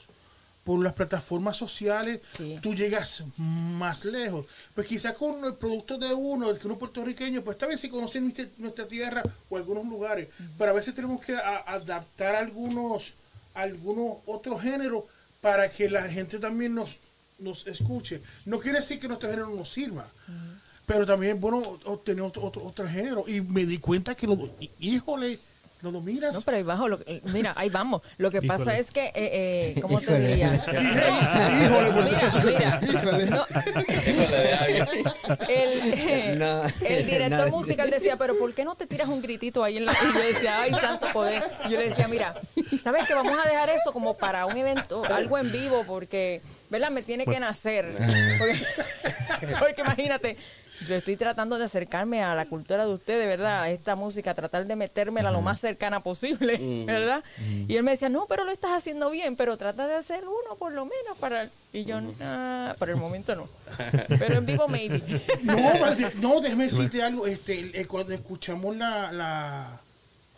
por 0.66 0.84
las 0.84 0.94
plataformas 0.94 1.58
sociales 1.58 2.20
Sí. 2.38 2.60
tú 2.62 2.76
llegas 2.76 3.24
más 3.38 4.06
lejos. 4.06 4.46
Pues 4.76 4.86
quizás 4.86 5.14
con 5.16 5.44
el 5.44 5.56
producto 5.56 5.98
de 5.98 6.14
uno, 6.14 6.52
el 6.52 6.60
que 6.60 6.68
uno 6.68 6.74
es 6.76 6.80
puertorriqueño, 6.80 7.42
pues 7.42 7.58
tal 7.58 7.70
vez 7.70 7.80
se 7.80 7.90
conoce 7.90 8.22
nuestra, 8.22 8.88
tierra 8.88 9.24
o 9.50 9.58
algunos 9.58 9.86
lugares, 9.86 10.28
pero 10.60 10.70
a 10.70 10.74
veces 10.76 10.94
tenemos 10.94 11.26
que 11.26 11.34
a- 11.36 11.64
adaptar 11.66 12.36
algunos 12.36 13.14
algunos 13.56 14.18
otros 14.28 14.62
géneros 14.62 15.06
para 15.42 15.70
que 15.70 15.90
la 15.90 16.04
gente 16.10 16.40
también 16.40 16.76
nos, 16.76 16.98
nos 17.40 17.66
escuche. 17.68 18.22
No 18.46 18.60
quiere 18.60 18.80
decir 18.80 19.00
que 19.00 19.08
nuestro 19.08 19.30
género 19.30 19.50
no 19.50 19.66
sirva, 19.66 20.08
pero 20.86 21.06
también 21.06 21.40
bueno 21.40 21.58
obtener 21.86 22.24
otro, 22.24 22.44
otro, 22.44 22.64
otro 22.66 22.88
género. 22.88 23.24
Y 23.28 23.42
me 23.42 23.66
di 23.66 23.78
cuenta 23.78 24.16
que, 24.16 24.28
lo, 24.28 24.36
hí- 24.60 24.70
híjole, 25.80 25.92
lo 25.92 25.92
dominas. 25.92 26.34
No, 26.34 26.42
pero 26.42 26.58
ahí 26.58 26.64
bajo, 26.64 26.88
lo- 26.88 27.00
mira, 27.26 27.54
ahí 27.56 27.70
vamos. 27.70 28.02
Lo 28.18 28.30
que 28.32 28.42
pasa 28.42 28.64
Híjole. 28.64 28.80
es 28.80 28.92
que, 28.92 29.06
eh, 29.08 29.14
eh, 29.76 29.76
¿cómo 29.82 30.00
te 30.00 30.06
Híjole. 30.12 30.28
diría? 30.28 30.56
Híjole, 31.66 31.92
pues. 31.92 32.46
Mira, 32.46 32.80
mira, 32.82 33.26
no, 33.26 33.46
el, 35.48 35.94
eh, 35.98 36.36
No. 36.38 36.64
el 36.86 37.06
director 37.06 37.50
No. 37.50 37.58
musical 37.58 37.90
decía, 37.90 38.16
pero 38.18 38.38
¿por 38.38 38.54
qué 38.54 38.64
no 38.66 38.76
te 38.76 38.86
tiras 38.88 39.08
un 39.08 39.22
gritito 39.22 39.64
ahí 39.64 39.78
en 39.78 39.86
la... 39.86 39.94
Y 39.94 40.14
yo 40.14 40.20
decía, 40.20 40.62
ay, 40.62 40.72
santo 40.72 41.08
poder. 41.14 41.44
Yo 41.70 41.78
le 41.78 41.90
decía, 41.90 42.08
mira, 42.08 42.36
¿sabes 42.84 43.08
que 43.08 43.14
Vamos 43.14 43.38
a 43.44 43.48
dejar 43.50 43.70
eso 43.70 43.92
como 43.92 44.16
para 44.18 44.46
un 44.46 44.56
evento, 44.58 45.04
algo 45.06 45.38
en 45.38 45.52
vivo, 45.52 45.84
porque, 45.86 46.42
¿verdad? 46.70 46.90
Me 46.90 47.02
tiene 47.02 47.26
que 47.26 47.38
nacer. 47.40 47.92
Porque, 48.38 49.56
porque 49.60 49.82
imagínate, 49.82 50.38
yo 50.88 50.96
estoy 50.96 51.16
tratando 51.18 51.58
de 51.58 51.66
acercarme 51.66 52.24
a 52.24 52.34
la 52.36 52.46
cultura 52.46 52.86
de 52.86 52.94
ustedes, 52.94 53.28
¿verdad? 53.28 53.64
A 53.64 53.70
esta 53.70 53.96
música, 53.96 54.34
tratar 54.34 54.66
de 54.66 54.76
metérmela 54.76 55.32
lo 55.32 55.42
más 55.42 55.60
cercana 55.60 56.00
posible, 56.02 56.58
¿verdad? 56.86 57.24
Y 57.68 57.76
él 57.76 57.84
me 57.84 57.92
decía, 57.92 58.10
no, 58.10 58.26
pero 58.28 58.44
lo 58.46 58.52
estás 58.52 58.72
haciendo 58.72 59.10
bien, 59.10 59.36
pero 59.36 59.58
trata 59.58 59.88
de 59.88 59.96
hacer 59.96 60.24
uno 60.26 60.56
por 60.58 60.72
lo 60.72 60.86
menos 60.86 61.18
para... 61.20 61.50
Y 61.72 61.86
yo, 61.86 62.00
"Ah, 62.22 62.76
por 62.80 62.90
el 62.90 62.96
momento 62.96 63.36
no. 63.36 63.48
Pero 64.20 64.38
en 64.38 64.46
vivo 64.48 64.68
maybe. 64.68 65.04
No, 65.44 65.56
no, 66.16 66.42
déjeme 66.42 66.64
decirte 66.64 67.04
algo. 67.04 67.28
Este, 67.28 67.80
eh, 67.80 67.86
cuando 67.86 68.12
escuchamos 68.12 68.76
la, 68.76 69.12
la, 69.12 69.80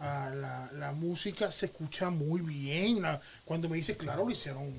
ah, 0.02 0.30
la, 0.36 0.70
la 0.78 0.92
música, 0.92 1.50
se 1.50 1.68
escucha 1.68 2.10
muy 2.10 2.42
bien. 2.42 3.02
La- 3.02 3.22
cuando 3.46 3.70
me 3.70 3.78
dice, 3.78 3.96
claro, 3.96 4.26
lo 4.26 4.32
hicieron 4.32 4.74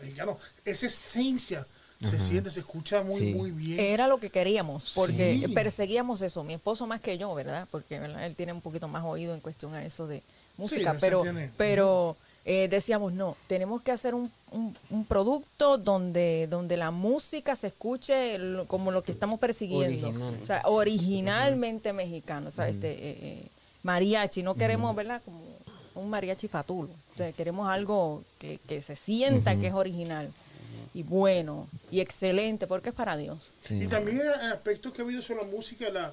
mexicano. 0.00 0.38
Esa 0.64 0.86
esencia 0.86 1.66
se 2.00 2.20
siente, 2.20 2.50
se 2.50 2.60
escucha 2.60 3.02
muy, 3.02 3.18
Sí. 3.18 3.34
muy 3.34 3.50
bien. 3.50 3.80
Era 3.80 4.06
lo 4.06 4.18
que 4.18 4.30
queríamos, 4.30 4.92
porque 4.94 5.40
Sí. 5.44 5.48
perseguíamos 5.52 6.22
eso, 6.22 6.44
mi 6.44 6.54
esposo 6.54 6.86
más 6.86 7.00
que 7.00 7.18
yo, 7.18 7.34
¿verdad? 7.34 7.66
Porque 7.70 7.98
¿verdad? 7.98 8.24
él 8.26 8.34
tiene 8.36 8.52
un 8.52 8.60
poquito 8.60 8.86
más 8.88 9.04
oído 9.04 9.34
en 9.34 9.40
cuestión 9.40 9.74
a 9.74 9.84
eso 9.84 10.06
de 10.06 10.22
música, 10.56 10.96
pero, 11.00 11.24
pero 11.56 12.16
eh, 12.44 12.66
decíamos, 12.70 13.12
no, 13.12 13.36
tenemos 13.46 13.82
que 13.82 13.90
hacer 13.92 14.14
un, 14.14 14.30
un- 14.52 14.74
un 14.90 15.04
producto 15.04 15.76
donde, 15.76 16.46
donde 16.48 16.76
la 16.78 16.90
música 16.90 17.54
se 17.56 17.66
escuche 17.66 18.38
lo- 18.38 18.66
como 18.66 18.90
lo 18.90 19.02
que 19.02 19.12
estamos 19.12 19.38
persiguiendo, 19.38 20.08
Original. 20.08 20.38
o 20.42 20.46
sea, 20.46 20.62
originalmente 20.66 21.92
mexicano, 21.92 22.48
o 22.48 22.50
sea, 22.50 22.68
este, 22.68 22.90
eh, 22.92 23.18
eh, 23.20 23.46
mariachi, 23.82 24.42
no 24.42 24.54
queremos, 24.54 24.94
¿verdad? 24.94 25.20
Como 25.24 25.40
un 25.94 26.10
mariachi 26.10 26.48
fatulo. 26.48 26.90
O 27.14 27.18
sea, 27.18 27.32
queremos 27.32 27.68
algo 27.68 28.22
que, 28.38 28.58
que 28.68 28.80
se 28.82 28.94
sienta 28.96 29.56
que 29.56 29.66
es 29.66 29.74
original 29.74 30.30
y 30.94 31.02
bueno 31.02 31.68
y 31.90 32.00
excelente 32.00 32.66
porque 32.66 32.90
es 32.90 32.94
para 32.94 33.16
Dios. 33.16 33.52
Y 33.70 33.86
también 33.86 34.20
el 34.20 34.28
aspecto 34.52 34.92
que 34.92 35.02
ha 35.02 35.04
habido 35.04 35.22
sobre 35.22 35.44
la 35.44 35.48
música, 35.50 35.88
la, 35.90 36.12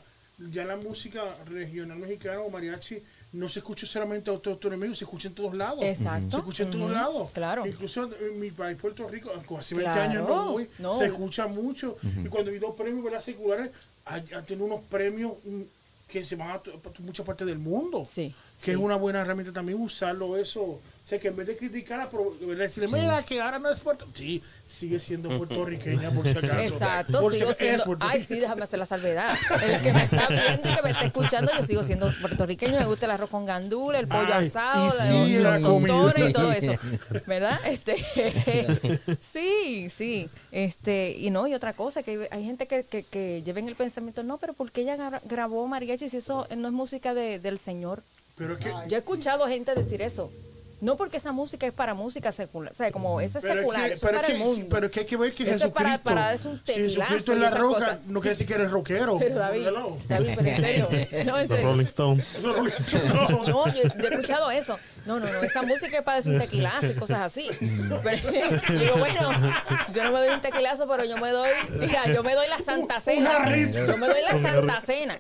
ya 0.51 0.65
la 0.65 0.75
música 0.77 1.21
regional 1.47 1.97
mexicana 1.97 2.41
o 2.41 2.49
mariachi 2.49 3.01
no 3.33 3.49
se 3.49 3.59
escucha 3.59 3.85
solamente 3.85 4.29
autóctono 4.29 4.77
se 4.95 5.03
escucha 5.03 5.27
en 5.27 5.35
todos 5.35 5.55
lados. 5.55 5.83
Exacto. 5.83 6.31
Se 6.31 6.37
escucha 6.37 6.63
en 6.63 6.71
todos 6.71 6.91
lados. 6.91 7.31
claro. 7.31 7.65
Incluso 7.67 8.09
en 8.19 8.39
mi 8.39 8.51
país, 8.51 8.77
Puerto 8.77 9.07
Rico, 9.07 9.31
hace 9.57 9.75
20 9.75 9.91
Claro, 9.91 10.01
años 10.11 10.27
no 10.27 10.51
voy, 10.51 10.69
no. 10.79 10.97
se 10.97 11.05
escucha 11.07 11.47
mucho. 11.47 11.97
Y 12.23 12.29
cuando 12.29 12.51
he 12.51 12.55
ido 12.55 12.69
a 12.69 12.75
premios 12.75 13.03
¿verdad? 13.03 13.21
seculares, 13.21 13.71
han 14.05 14.45
tenido 14.45 14.65
unos 14.67 14.81
premios 14.89 15.33
mm, 15.43 15.61
que 16.07 16.23
se 16.23 16.35
van 16.35 16.49
a 16.51 16.53
a 16.55 16.61
muchas 16.99 17.25
partes 17.25 17.45
del 17.47 17.59
mundo. 17.59 18.05
Sí. 18.05 18.33
Que 18.63 18.71
es 18.71 18.77
una 18.77 18.95
buena 18.95 19.21
herramienta 19.21 19.53
también 19.53 19.79
usarlo 19.81 20.37
eso. 20.37 20.61
O 20.61 21.07
sea, 21.07 21.19
que 21.19 21.27
en 21.27 21.35
vez 21.35 21.45
de 21.45 21.55
criticar, 21.55 22.09
decirle, 22.57 22.87
mira, 22.87 23.21
que 23.21 23.39
ahora 23.39 23.59
no 23.59 23.69
es 23.69 23.79
Puerto 23.79 24.07
Sí, 24.15 24.41
sigue 24.65 24.99
siendo 24.99 25.29
puertorriqueña 25.37 26.09
por 26.09 26.23
si 26.27 26.31
acaso. 26.35 26.59
Exacto, 26.61 27.19
Por 27.21 27.31
si 27.31 27.37
sigo 27.39 27.51
es 27.51 27.57
siendo. 27.57 27.97
Ay, 27.99 28.21
sí, 28.21 28.39
déjame 28.39 28.63
hacer 28.63 28.79
la 28.79 28.85
salvedad. 28.87 29.37
El 29.63 29.81
que 29.83 29.93
me 29.93 30.03
está 30.05 30.27
viendo 30.29 30.67
y 30.67 30.73
que 30.73 30.81
me 30.81 30.89
está 30.89 31.03
escuchando, 31.05 31.51
yo 31.55 31.63
sigo 31.63 31.83
siendo 31.83 32.11
puertorriqueño. 32.21 32.79
Me 32.79 32.85
gusta 32.87 33.05
el 33.05 33.11
arroz 33.11 33.29
con 33.29 33.45
gandula, 33.45 33.99
el 33.99 34.07
pollo 34.07 34.33
Ay, 34.33 34.47
asado, 34.47 34.87
la- 34.97 35.05
sí, 35.05 35.33
los 35.35 35.43
la 35.43 35.61
tostones 35.61 36.29
y 36.29 36.33
todo 36.33 36.51
eso. 36.51 36.71
¿Verdad? 37.27 37.59
Este, 37.65 37.95
sí, 39.19 39.89
sí. 39.91 40.27
Este, 40.51 41.15
y 41.19 41.29
no, 41.29 41.45
y 41.47 41.53
otra 41.53 41.73
cosa, 41.73 42.01
que 42.01 42.27
hay, 42.31 42.43
gente 42.45 42.65
que, 42.67 42.83
que, 42.83 43.03
que 43.03 43.43
lleva 43.43 43.59
en 43.59 43.67
el 43.67 43.75
pensamiento, 43.75 44.23
no, 44.23 44.37
pero 44.39 44.53
¿por 44.53 44.71
qué 44.71 44.81
ella 44.81 44.97
gra- 44.97 45.21
grabó 45.25 45.67
mariachi 45.67 46.09
si 46.09 46.17
eso 46.17 46.47
no 46.57 46.67
es 46.67 46.73
música 46.73 47.13
de- 47.13 47.37
del 47.39 47.59
Señor? 47.59 48.01
Pero 48.37 48.53
es 48.53 48.59
que, 48.59 48.69
Yo 48.87 48.95
he 48.95 48.99
escuchado 48.99 49.47
gente 49.47 49.73
decir 49.75 50.01
eso. 50.01 50.31
No 50.81 50.97
porque 50.97 51.17
esa 51.17 51.31
música 51.31 51.65
es 51.65 51.71
para 51.71 51.93
música 51.93 52.33
secular. 52.33 52.71
O 52.73 52.75
sea, 52.75 52.91
como 52.91 53.21
eso 53.21 53.39
es 53.39 53.45
pero 53.45 53.61
secular, 53.61 53.81
es 53.83 53.87
que, 53.87 53.93
eso 53.93 54.05
es 54.05 54.11
pero 54.11 54.21
para 54.21 54.27
es 54.27 54.33
el 54.33 54.39
que, 54.39 54.45
sí, 54.45 54.51
mundo. 54.59 54.67
pero 54.75 54.85
es 54.87 54.91
que 54.91 54.99
hay 54.99 55.05
que 55.05 55.17
ver 55.17 55.33
que 55.33 55.43
Eso 55.43 55.51
es 55.53 55.57
Jesucristo, 55.61 55.83
para- 55.83 56.03
para 56.03 56.21
darse 56.27 56.47
un 56.49 56.61
si 56.65 56.73
Jesucristo 56.73 57.31
es 57.33 57.39
la 57.39 57.49
roca, 57.51 57.79
cosas. 57.79 57.99
no 58.07 58.19
quiere 58.19 58.29
decir 58.31 58.45
que 58.47 58.53
eres 58.55 58.71
rockero. 58.71 59.17
Pero 59.19 59.35
David. 59.35 59.67
David, 60.09 60.29
pero 60.35 60.49
en 60.49 60.55
serio. 60.57 60.89
No, 61.25 61.39
en 61.39 61.47
serio. 61.47 61.63
Rolling 61.63 61.85
Stones. 61.85 62.37
No, 62.43 63.45
yo, 63.45 63.65
yo 63.67 63.81
he 63.81 64.13
escuchado 64.13 64.51
eso. 64.51 64.77
No, 65.05 65.19
no, 65.19 65.31
no, 65.31 65.41
esa 65.43 65.61
música 65.61 65.97
es 65.99 66.03
para 66.03 66.17
darse 66.17 66.29
un 66.31 66.39
tequilazo 66.39 66.87
y 66.87 66.95
cosas 66.95 67.21
así. 67.21 67.49
Pero, 68.03 68.31
digo, 68.79 68.95
bueno, 68.97 69.31
yo 69.93 70.03
no 70.03 70.11
me 70.11 70.19
doy 70.19 70.29
un 70.29 70.41
tequilazo, 70.41 70.87
pero 70.87 71.03
yo 71.05 71.17
me 71.17 71.29
doy, 71.29 71.49
mira, 71.79 72.05
yo 72.13 72.23
me 72.23 72.33
doy 72.33 72.47
la 72.47 72.59
Santa 72.59 72.99
Cena. 72.99 73.55
Yo 73.71 73.97
me 73.97 74.07
doy 74.07 74.21
la 74.23 74.41
Santa 74.41 74.81
Cena. 74.81 75.19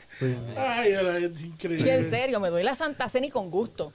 Ay, 0.57 0.91
es 0.93 1.39
Sí, 1.39 1.47
increíble. 1.47 1.95
en 1.95 2.09
serio, 2.09 2.39
me 2.39 2.49
doy 2.49 2.63
la 2.63 2.73
Santa 2.75 3.07
Cena 3.09 3.27
y 3.27 3.29
con 3.29 3.49
gusto. 3.51 3.93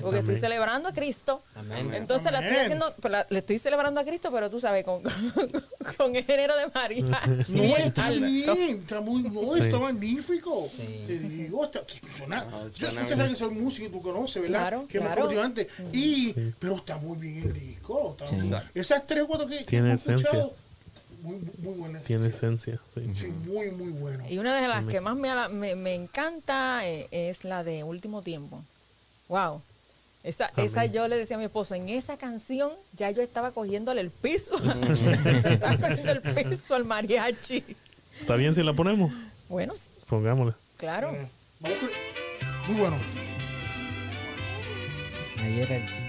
Porque 0.00 0.18
estoy 0.20 0.36
celebrando 0.36 0.88
a 0.88 0.92
Cristo. 0.92 1.42
Amén. 1.54 1.92
Entonces 1.94 2.32
la 2.32 2.40
estoy 2.40 2.56
haciendo, 2.58 2.94
la- 3.08 3.26
le 3.30 3.38
estoy 3.38 3.58
celebrando 3.58 4.00
a 4.00 4.04
Cristo, 4.04 4.30
pero 4.32 4.50
tú 4.50 4.58
sabes, 4.60 4.84
con, 4.84 5.02
con 5.96 6.16
el 6.16 6.24
género 6.24 6.56
de 6.56 6.66
María. 6.74 7.04
No, 7.48 7.62
está 7.76 8.06
Alberto. 8.06 8.54
bien, 8.54 8.78
está 8.82 9.00
muy, 9.00 9.22
no, 9.22 9.54
Sí. 9.54 9.60
está 9.60 9.78
magnífico. 9.78 10.68
Sí. 10.74 11.04
Te 11.06 11.18
digo, 11.18 11.64
está, 11.64 11.80
yo 11.86 11.96
suena 12.16 12.46
usted 13.02 13.16
sabe 13.16 13.28
que 13.30 13.36
soy 13.36 13.50
músico 13.54 13.86
y 13.86 13.90
tú 13.90 14.02
conoces, 14.02 14.42
¿verdad? 14.42 14.58
Claro, 14.60 14.86
claro. 14.88 15.27
Contigo 15.28 15.42
antes. 15.42 15.66
Y, 15.92 16.32
pero 16.58 16.76
está 16.76 16.96
muy 16.98 17.16
bien 17.18 17.44
el 17.44 17.52
disco. 17.54 18.16
está 18.18 18.34
muy- 18.36 18.56
esas 18.74 19.06
tres 19.06 19.22
o 19.22 19.26
cuatro 19.26 19.46
que, 19.46 19.64
Tiene 19.64 19.94
esencia. 19.94 20.48
Muy, 21.22 21.36
muy 21.58 21.74
buenas. 21.74 22.04
Tiene 22.04 22.28
esencia. 22.28 22.78
Sí. 22.94 23.02
Sí, 23.14 23.26
muy, 23.26 23.70
muy 23.72 23.90
bueno. 23.90 24.24
Y 24.28 24.38
una 24.38 24.60
de 24.60 24.68
las 24.68 24.86
que 24.86 25.00
más 25.00 25.16
me, 25.16 25.30
me, 25.48 25.74
me 25.74 25.94
encanta 25.94 26.86
eh, 26.86 27.08
es 27.10 27.44
la 27.44 27.64
de 27.64 27.82
Último 27.82 28.22
Tiempo. 28.22 28.62
Wow. 29.28 29.60
Esa, 30.24 30.50
esa 30.56 30.84
yo 30.86 31.06
le 31.08 31.16
decía 31.16 31.36
a 31.36 31.38
mi 31.38 31.44
esposo, 31.46 31.74
en 31.74 31.88
esa 31.88 32.16
canción 32.18 32.70
ya 32.96 33.10
yo 33.10 33.22
estaba 33.22 33.52
cogiéndole 33.52 34.00
el 34.00 34.10
piso. 34.10 34.56
estaba 35.44 35.76
cogiendo 35.76 36.12
el 36.12 36.20
piso 36.48 36.74
al 36.74 36.84
mariachi. 36.84 37.64
¿Está 38.20 38.36
bien 38.36 38.54
si 38.54 38.62
la 38.62 38.72
ponemos? 38.72 39.14
Bueno, 39.48 39.74
sí, 39.74 39.88
Pongámosla. 40.06 40.56
claro. 40.76 41.12
Muy 41.60 42.76
bueno. 42.76 42.96
Ayer 45.44 45.70
el- 45.72 45.82
Este 45.82 46.07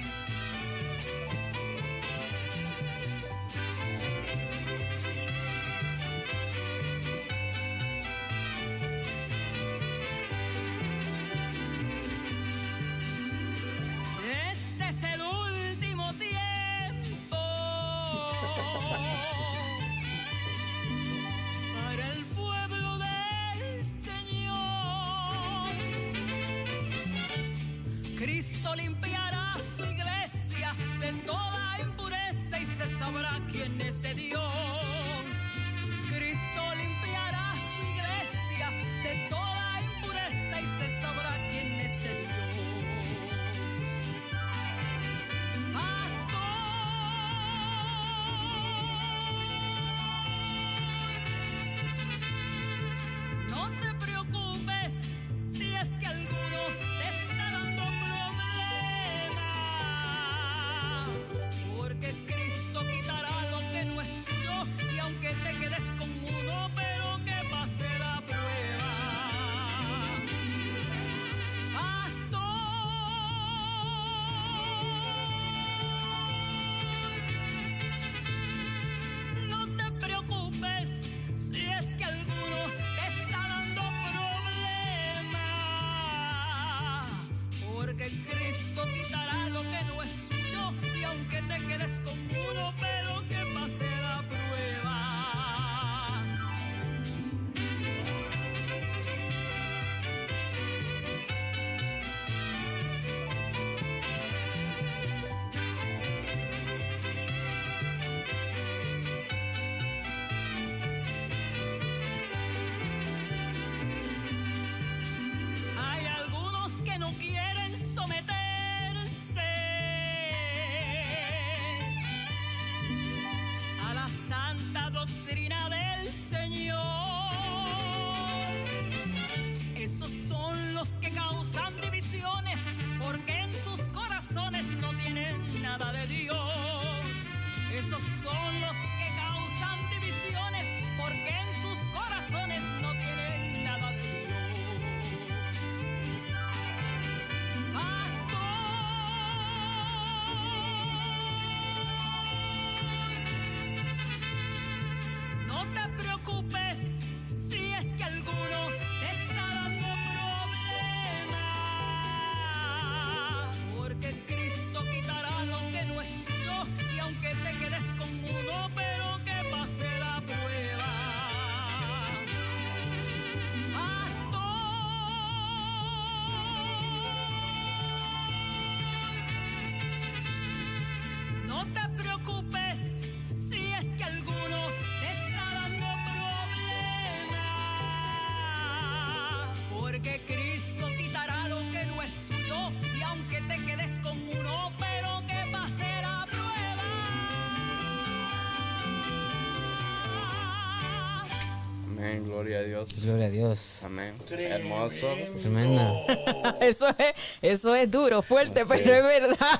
gloria 202.40 202.60
a 202.60 202.64
Dios. 202.64 202.90
Gloria 203.04 203.26
a 203.28 203.30
Dios. 203.30 203.80
Amén. 203.84 204.14
Hermoso. 204.30 205.08
Tremenda. 205.42 205.92
Eso 206.62 206.88
es, 206.98 207.14
eso 207.42 207.76
es 207.76 207.90
duro, 207.92 208.22
fuerte, 208.22 208.64
pero 208.66 208.82
es 208.96 209.04
verdad. 209.04 209.60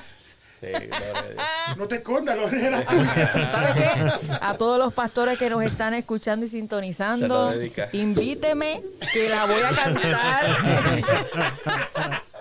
Sí, 0.60 0.66
gloria 0.66 1.18
a 1.18 1.22
Dios. 1.22 1.44
No 1.76 1.86
te 1.88 1.96
escondas, 1.96 2.36
Lorena. 2.36 2.82
tuya. 2.84 3.48
¿Sabes 3.50 3.74
qué? 3.76 4.12
A 4.40 4.54
todos 4.58 4.78
los 4.78 4.92
pastores 4.92 5.38
que 5.38 5.48
nos 5.50 5.62
están 5.62 5.94
escuchando 5.94 6.44
y 6.46 6.48
sintonizando, 6.48 7.52
lo 7.54 7.88
invíteme 7.98 8.82
que 9.12 9.28
la 9.28 9.44
voy 9.46 9.62
a 9.62 9.70
cantar 9.70 10.46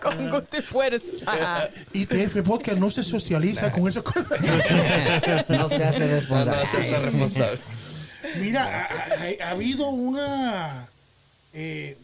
con 0.01 0.29
gusto 0.29 0.57
y 0.57 0.61
fuerza. 0.61 1.69
ITF 1.93 2.41
Podcast 2.45 2.77
no 2.79 2.89
se 2.91 3.03
socializa 3.03 3.71
con 3.71 3.87
esas 3.87 4.03
cosas. 4.03 4.39
no 5.47 5.67
se 5.69 5.83
hace 5.83 5.99
No, 5.99 6.05
no, 6.07 6.11
responsable. 6.13 6.65
se 6.65 6.77
hace 6.77 6.99
responsable. 6.99 7.59
Mira, 8.37 8.65
ha, 8.65 9.13
ha- 9.13 9.47
ha 9.47 9.51
habido 9.51 9.89
una. 9.89 10.87
eh, 11.53 11.97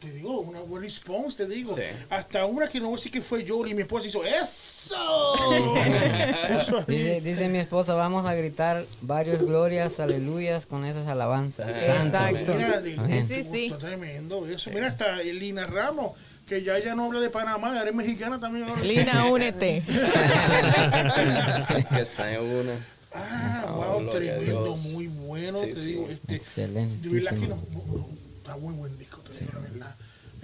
te 0.00 0.10
digo, 0.12 0.40
una 0.40 0.60
buen 0.60 0.82
response, 0.82 1.36
te 1.38 1.46
digo. 1.48 1.74
Sí. 1.74 1.82
Hasta 2.10 2.44
una 2.44 2.68
que 2.68 2.78
no 2.78 2.86
voy 2.88 2.94
a 2.94 2.96
decir 2.98 3.10
que 3.12 3.22
fue 3.22 3.44
yo 3.44 3.66
y 3.66 3.74
mi 3.74 3.80
esposa 3.82 4.06
hizo 4.06 4.24
¡Eso! 4.24 4.46
Eso. 6.60 6.84
Dice, 6.86 7.20
dice 7.20 7.48
mi 7.48 7.58
esposa, 7.58 7.94
vamos 7.94 8.24
a 8.26 8.34
gritar 8.34 8.84
varios 9.00 9.42
glorias, 9.42 9.98
aleluyas 9.98 10.66
con 10.66 10.84
esas 10.84 11.08
alabanzas. 11.08 11.66
Santo. 11.84 12.18
Exacto. 12.18 12.54
Mira. 12.54 12.82
Sí, 13.26 13.42
sí. 13.42 13.66
está 13.66 13.78
tremendo 13.78 14.46
eso. 14.46 14.70
Mira, 14.70 14.86
hasta 14.88 15.16
Lina 15.22 15.64
Ramos, 15.64 16.12
que 16.46 16.62
ya 16.62 16.78
ya 16.78 16.94
no 16.94 17.06
habla 17.06 17.18
de 17.20 17.30
Panamá, 17.30 17.68
ahora 17.76 17.88
es 17.88 17.94
mexicana 17.94 18.38
también. 18.38 18.66
Lina, 18.86 19.24
únete. 19.26 19.82
que 21.96 22.06
sea 22.06 22.40
una. 22.42 22.74
Ah, 23.18 23.72
Oh, 23.74 24.00
wow, 24.00 24.10
tremendo, 24.10 24.76
muy 24.76 25.06
bueno, 25.08 25.60
Sí, 25.62 25.66
te 25.72 25.80
sí. 25.80 25.86
digo. 25.88 26.08
Este, 26.08 26.12
de 26.12 26.18
verdad 26.18 26.20
que 26.28 26.36
Excelentísimo. 26.36 27.46
no, 27.46 28.08
está 28.38 28.56
muy 28.56 28.74
buen 28.74 28.96
disco, 28.98 29.18
te 29.20 29.38
digo 29.38 29.52
la 29.54 29.60
verdad. 29.60 29.96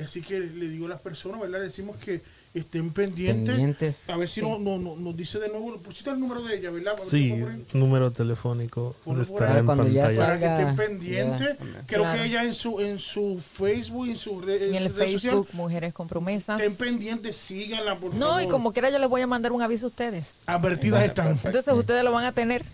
Así 0.03 0.23
que 0.23 0.41
le 0.41 0.69
digo 0.69 0.87
a 0.87 0.89
las 0.91 1.01
personas, 1.01 1.41
¿verdad? 1.41 1.61
Decimos 1.61 1.97
que 1.99 2.21
estén 2.55 2.91
pendientes. 2.93 3.49
Pendientes. 3.49 4.11
A 4.11 4.17
ver 4.19 4.29
si 4.29 4.43
no, 4.43 4.59
no, 4.59 4.77
no- 4.79 4.97
nos 4.97 5.17
dice 5.17 5.39
de 5.39 5.49
nuevo, 5.49 5.75
pusiste 5.79 6.11
el 6.11 6.21
número 6.21 6.43
de 6.43 6.59
ella, 6.59 6.71
¿verdad? 6.71 6.97
Sí, 6.99 7.35
número 7.73 8.11
telefónico 8.11 8.95
está 9.21 9.59
en 9.59 9.67
pantalla. 9.67 10.09
para 10.17 10.39
que 10.39 10.45
estén 10.47 10.77
pendientes. 10.77 11.57
Creo 11.87 12.03
Claro. 12.03 12.19
que 12.21 12.27
ella 12.29 12.45
en 12.45 12.53
su 12.55 12.79
en 12.81 12.99
su 12.99 13.41
Facebook 13.41 14.07
en 14.09 14.17
su 14.17 14.41
re- 14.41 14.69
En 14.69 14.75
el 14.75 14.95
red 14.95 15.13
social, 15.13 15.33
Facebook, 15.35 15.49
Mujeres 15.55 15.93
con 15.95 16.09
Promesas. 16.09 16.61
estén 16.61 16.77
pendientes, 16.89 17.37
síganla, 17.37 17.99
por 17.99 18.15
No, 18.15 18.27
favor. 18.29 18.43
y 18.43 18.49
como 18.49 18.73
quiera 18.73 18.91
yo 18.91 18.99
les 18.99 19.09
voy 19.09 19.23
a 19.23 19.27
mandar 19.27 19.53
un 19.53 19.63
aviso 19.63 19.87
a 19.87 19.89
ustedes. 19.89 20.35
Advertidas 20.47 21.05
están. 21.05 21.39
Entonces 21.45 21.73
ustedes 21.73 22.05
lo 22.05 22.13
van 22.13 22.25
a 22.27 22.33
tener 22.33 22.65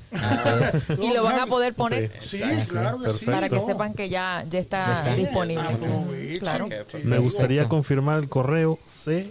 y 1.00 1.12
lo 1.14 1.22
van 1.22 1.38
a 1.38 1.46
poder 1.46 1.74
poner 1.74 2.10
Sí, 2.20 2.40
claro 2.68 2.98
que 3.00 3.10
sí. 3.12 3.24
Para 3.26 3.48
que 3.48 3.56
no. 3.56 3.66
sepan 3.66 3.94
que 3.94 4.08
ya, 4.08 4.44
ya 4.50 4.58
está 4.58 4.86
Ya 4.86 4.98
está. 5.00 5.14
disponible. 5.14 6.38
Claro. 6.40 6.68
Pues, 6.90 7.04
Me 7.04 7.18
gustaría 7.18 7.68
confirmar 7.68 8.18
el 8.18 8.28
correo 8.28 8.78
C. 8.84 9.30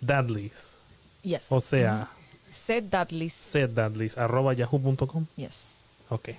Dadleys. 0.00 0.76
Yes. 1.22 1.46
O 1.50 1.60
sea, 1.60 2.08
Seth 2.50 2.84
Dudley. 2.84 3.30
C. 3.30 3.66
Dadleys, 3.68 4.16
arroba 4.16 4.54
yahoo.com. 4.54 5.26
Yes. 5.36 5.80
Ok. 6.08 6.30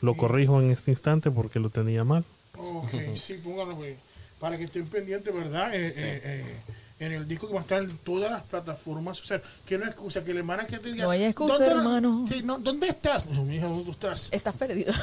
Lo 0.00 0.16
corrijo 0.16 0.60
en 0.60 0.72
este 0.72 0.90
instante 0.90 1.30
porque 1.30 1.60
lo 1.60 1.70
tenía 1.70 2.02
mal. 2.02 2.24
Ok, 2.58 2.90
sí, 3.16 3.34
póngalo 3.34 3.76
pues, 3.76 3.96
para 4.40 4.58
que 4.58 4.64
estén 4.64 4.86
pendientes, 4.86 5.32
¿verdad? 5.32 5.72
Eh, 5.72 5.92
eh, 5.96 6.20
eh, 6.24 6.56
en 6.98 7.12
el 7.12 7.28
disco 7.28 7.46
que 7.46 7.54
va 7.54 7.60
a 7.60 7.62
estar 7.62 7.80
en 7.82 7.96
todas 7.98 8.30
las 8.30 8.42
plataformas. 8.42 9.20
O 9.20 9.24
sea, 9.24 9.40
que 9.64 9.78
no 9.78 9.84
hay 9.84 9.90
excusa, 9.90 10.24
que 10.24 10.34
la 10.34 10.40
hermana 10.40 10.66
que 10.66 10.78
te 10.78 10.92
diga. 10.92 11.04
No 11.04 11.10
hay 11.10 11.22
excusa, 11.22 11.54
"¿Dónde 11.54 11.68
la-?" 11.74 11.80
hermano. 11.80 12.26
Sí, 12.28 12.42
no, 12.42 12.58
¿Dónde 12.58 12.88
estás? 12.88 13.26
No, 13.26 13.44
mija, 13.44 13.66
¿dónde 13.66 13.84
tú 13.84 13.90
estás? 13.92 14.28
Estás 14.32 14.54
perdido. 14.54 14.92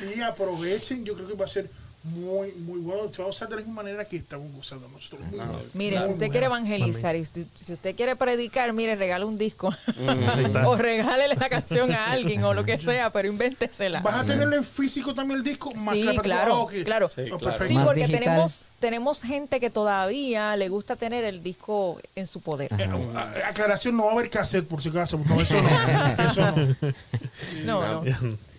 Sí, 0.00 0.20
aprovechen. 0.20 1.04
Yo 1.04 1.14
creo 1.14 1.28
que 1.28 1.34
va 1.34 1.44
a 1.44 1.48
ser 1.48 1.70
muy, 2.02 2.52
muy 2.52 2.80
bueno. 2.80 3.12
Se 3.14 3.20
va 3.20 3.28
a 3.28 3.30
usar 3.30 3.48
de 3.48 3.56
la 3.56 3.60
misma 3.60 3.82
manera 3.82 4.04
que 4.06 4.16
estamos 4.16 4.50
gozando 4.54 4.88
nosotros. 4.88 5.20
Mire, 5.74 6.00
si 6.00 6.12
usted 6.12 6.28
quiere 6.30 6.46
evangelizar 6.46 7.14
y 7.14 7.24
si 7.26 7.46
si 7.54 7.72
usted 7.74 7.94
quiere 7.94 8.16
predicar, 8.16 8.72
mire, 8.72 8.96
regale 8.96 9.26
un 9.26 9.36
disco. 9.36 9.74
Está. 10.42 10.66
o 10.68 10.76
regálele 10.76 11.34
la 11.34 11.48
canción 11.50 11.92
a 11.92 12.10
alguien 12.10 12.42
o 12.44 12.54
lo 12.54 12.64
que 12.64 12.78
sea, 12.78 13.10
pero 13.10 13.28
invéntesela. 13.28 14.00
¿Vas 14.00 14.14
a 14.20 14.24
tenerlo 14.24 14.56
en 14.56 14.64
físico 14.64 15.14
también 15.14 15.38
el 15.40 15.44
disco? 15.44 15.74
Más 15.74 15.94
Sí, 15.94 16.04
la 16.04 16.22
claro, 16.22 16.66
claro. 16.84 17.08
Sí, 17.08 17.22
Oh, 17.32 17.38
claro. 17.38 17.66
Sí, 17.66 17.76
porque 17.84 18.00
digital. 18.06 18.24
tenemos, 18.24 18.68
tenemos 18.80 19.22
gente 19.22 19.60
que 19.60 19.68
todavía 19.68 20.56
le 20.56 20.68
gusta 20.70 20.96
tener 20.96 21.24
el 21.24 21.42
disco 21.42 22.00
en 22.16 22.26
su 22.26 22.40
poder. 22.40 22.70
Eh, 22.78 22.88
a- 23.14 23.48
aclaración, 23.48 23.96
no 23.96 24.04
va 24.06 24.10
a 24.10 24.14
haber 24.14 24.30
cassette 24.30 24.66
por 24.66 24.82
si 24.82 24.88
acaso. 24.88 25.18
No, 25.18 25.38
eso 25.40 25.60
no. 25.60 25.68
Eso 26.30 26.40
no. 26.40 26.76
No, 27.64 28.02
no. 28.04 28.49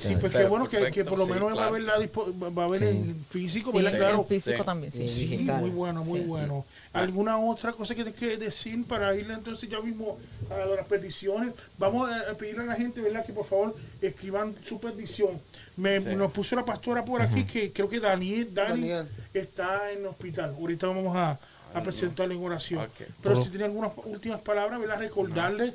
Sí, 0.00 0.16
pues 0.20 0.32
qué 0.32 0.44
bueno 0.44 0.68
que, 0.68 0.90
que 0.90 1.04
por 1.04 1.18
lo 1.18 1.24
sí, 1.26 1.32
menos 1.32 1.48
va 1.48 1.52
a 1.52 1.54
claro. 1.54 1.68
haber, 1.70 1.82
la 1.82 1.98
dispo- 1.98 2.56
va 2.56 2.62
a 2.62 2.66
haber 2.66 2.82
en 2.82 3.24
físico, 3.24 3.70
Sí, 3.72 3.78
¿verdad? 3.78 3.96
Claro. 3.98 4.18
en 4.20 4.26
físico 4.26 4.58
Sí. 4.58 4.64
también, 4.64 4.92
sí. 4.92 5.46
Muy 5.58 5.70
bueno, 5.70 6.04
muy 6.04 6.20
Sí. 6.20 6.26
bueno. 6.26 6.66
¿Alguna 6.92 7.38
otra 7.38 7.72
cosa 7.72 7.94
que 7.94 8.04
te 8.04 8.12
que 8.12 8.36
decir 8.36 8.84
para 8.86 9.14
irle 9.14 9.34
entonces 9.34 9.68
ya 9.68 9.80
mismo 9.80 10.18
a 10.50 10.74
las 10.74 10.86
peticiones? 10.86 11.52
Vamos 11.78 12.10
a 12.10 12.34
pedirle 12.34 12.62
a 12.62 12.66
la 12.66 12.74
gente, 12.74 13.00
¿verdad? 13.00 13.24
Que 13.24 13.32
por 13.32 13.46
favor 13.46 13.74
escriban 14.02 14.54
su 14.66 14.78
petición. 14.80 15.40
Me, 15.76 16.00
Sí. 16.00 16.16
Nos 16.16 16.32
puso 16.32 16.54
la 16.56 16.64
pastora 16.64 17.04
por 17.04 17.22
aquí 17.22 17.44
que 17.44 17.72
creo 17.72 17.88
que 17.88 18.00
Daniel, 18.00 18.52
Dani 18.52 18.88
Daniel. 18.88 19.06
está 19.32 19.90
en 19.92 20.00
el 20.00 20.06
hospital. 20.06 20.54
Ahorita 20.58 20.86
vamos 20.88 21.16
a, 21.16 21.38
a 21.74 21.82
presentarle 21.82 22.34
en 22.34 22.42
oración. 22.44 22.86
Pero 23.22 23.42
si 23.42 23.50
tiene 23.50 23.64
algunas 23.66 23.92
últimas 24.04 24.40
palabras, 24.40 24.80
¿verdad? 24.80 24.98
Recordarle. 24.98 25.72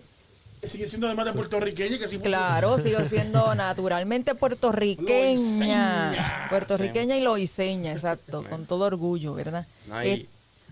Sigue 0.66 0.88
siendo 0.88 1.08
además 1.08 1.26
de 1.26 1.34
puertorriqueña, 1.34 1.98
que 1.98 2.08
sí 2.08 2.20
Claro, 2.20 2.78
sigo 2.80 3.04
siendo 3.06 3.54
naturalmente 3.56 4.34
puertorriqueña. 4.36 5.36
Loiseña. 5.36 6.48
Puertorriqueña 6.50 7.18
y 7.18 7.22
loiseña, 7.24 7.92
exacto, 7.92 8.44
con 8.50 8.66
todo 8.66 8.86
orgullo, 8.86 9.34
¿verdad? 9.34 9.66
No, 9.88 10.02
Eh, 10.02 10.26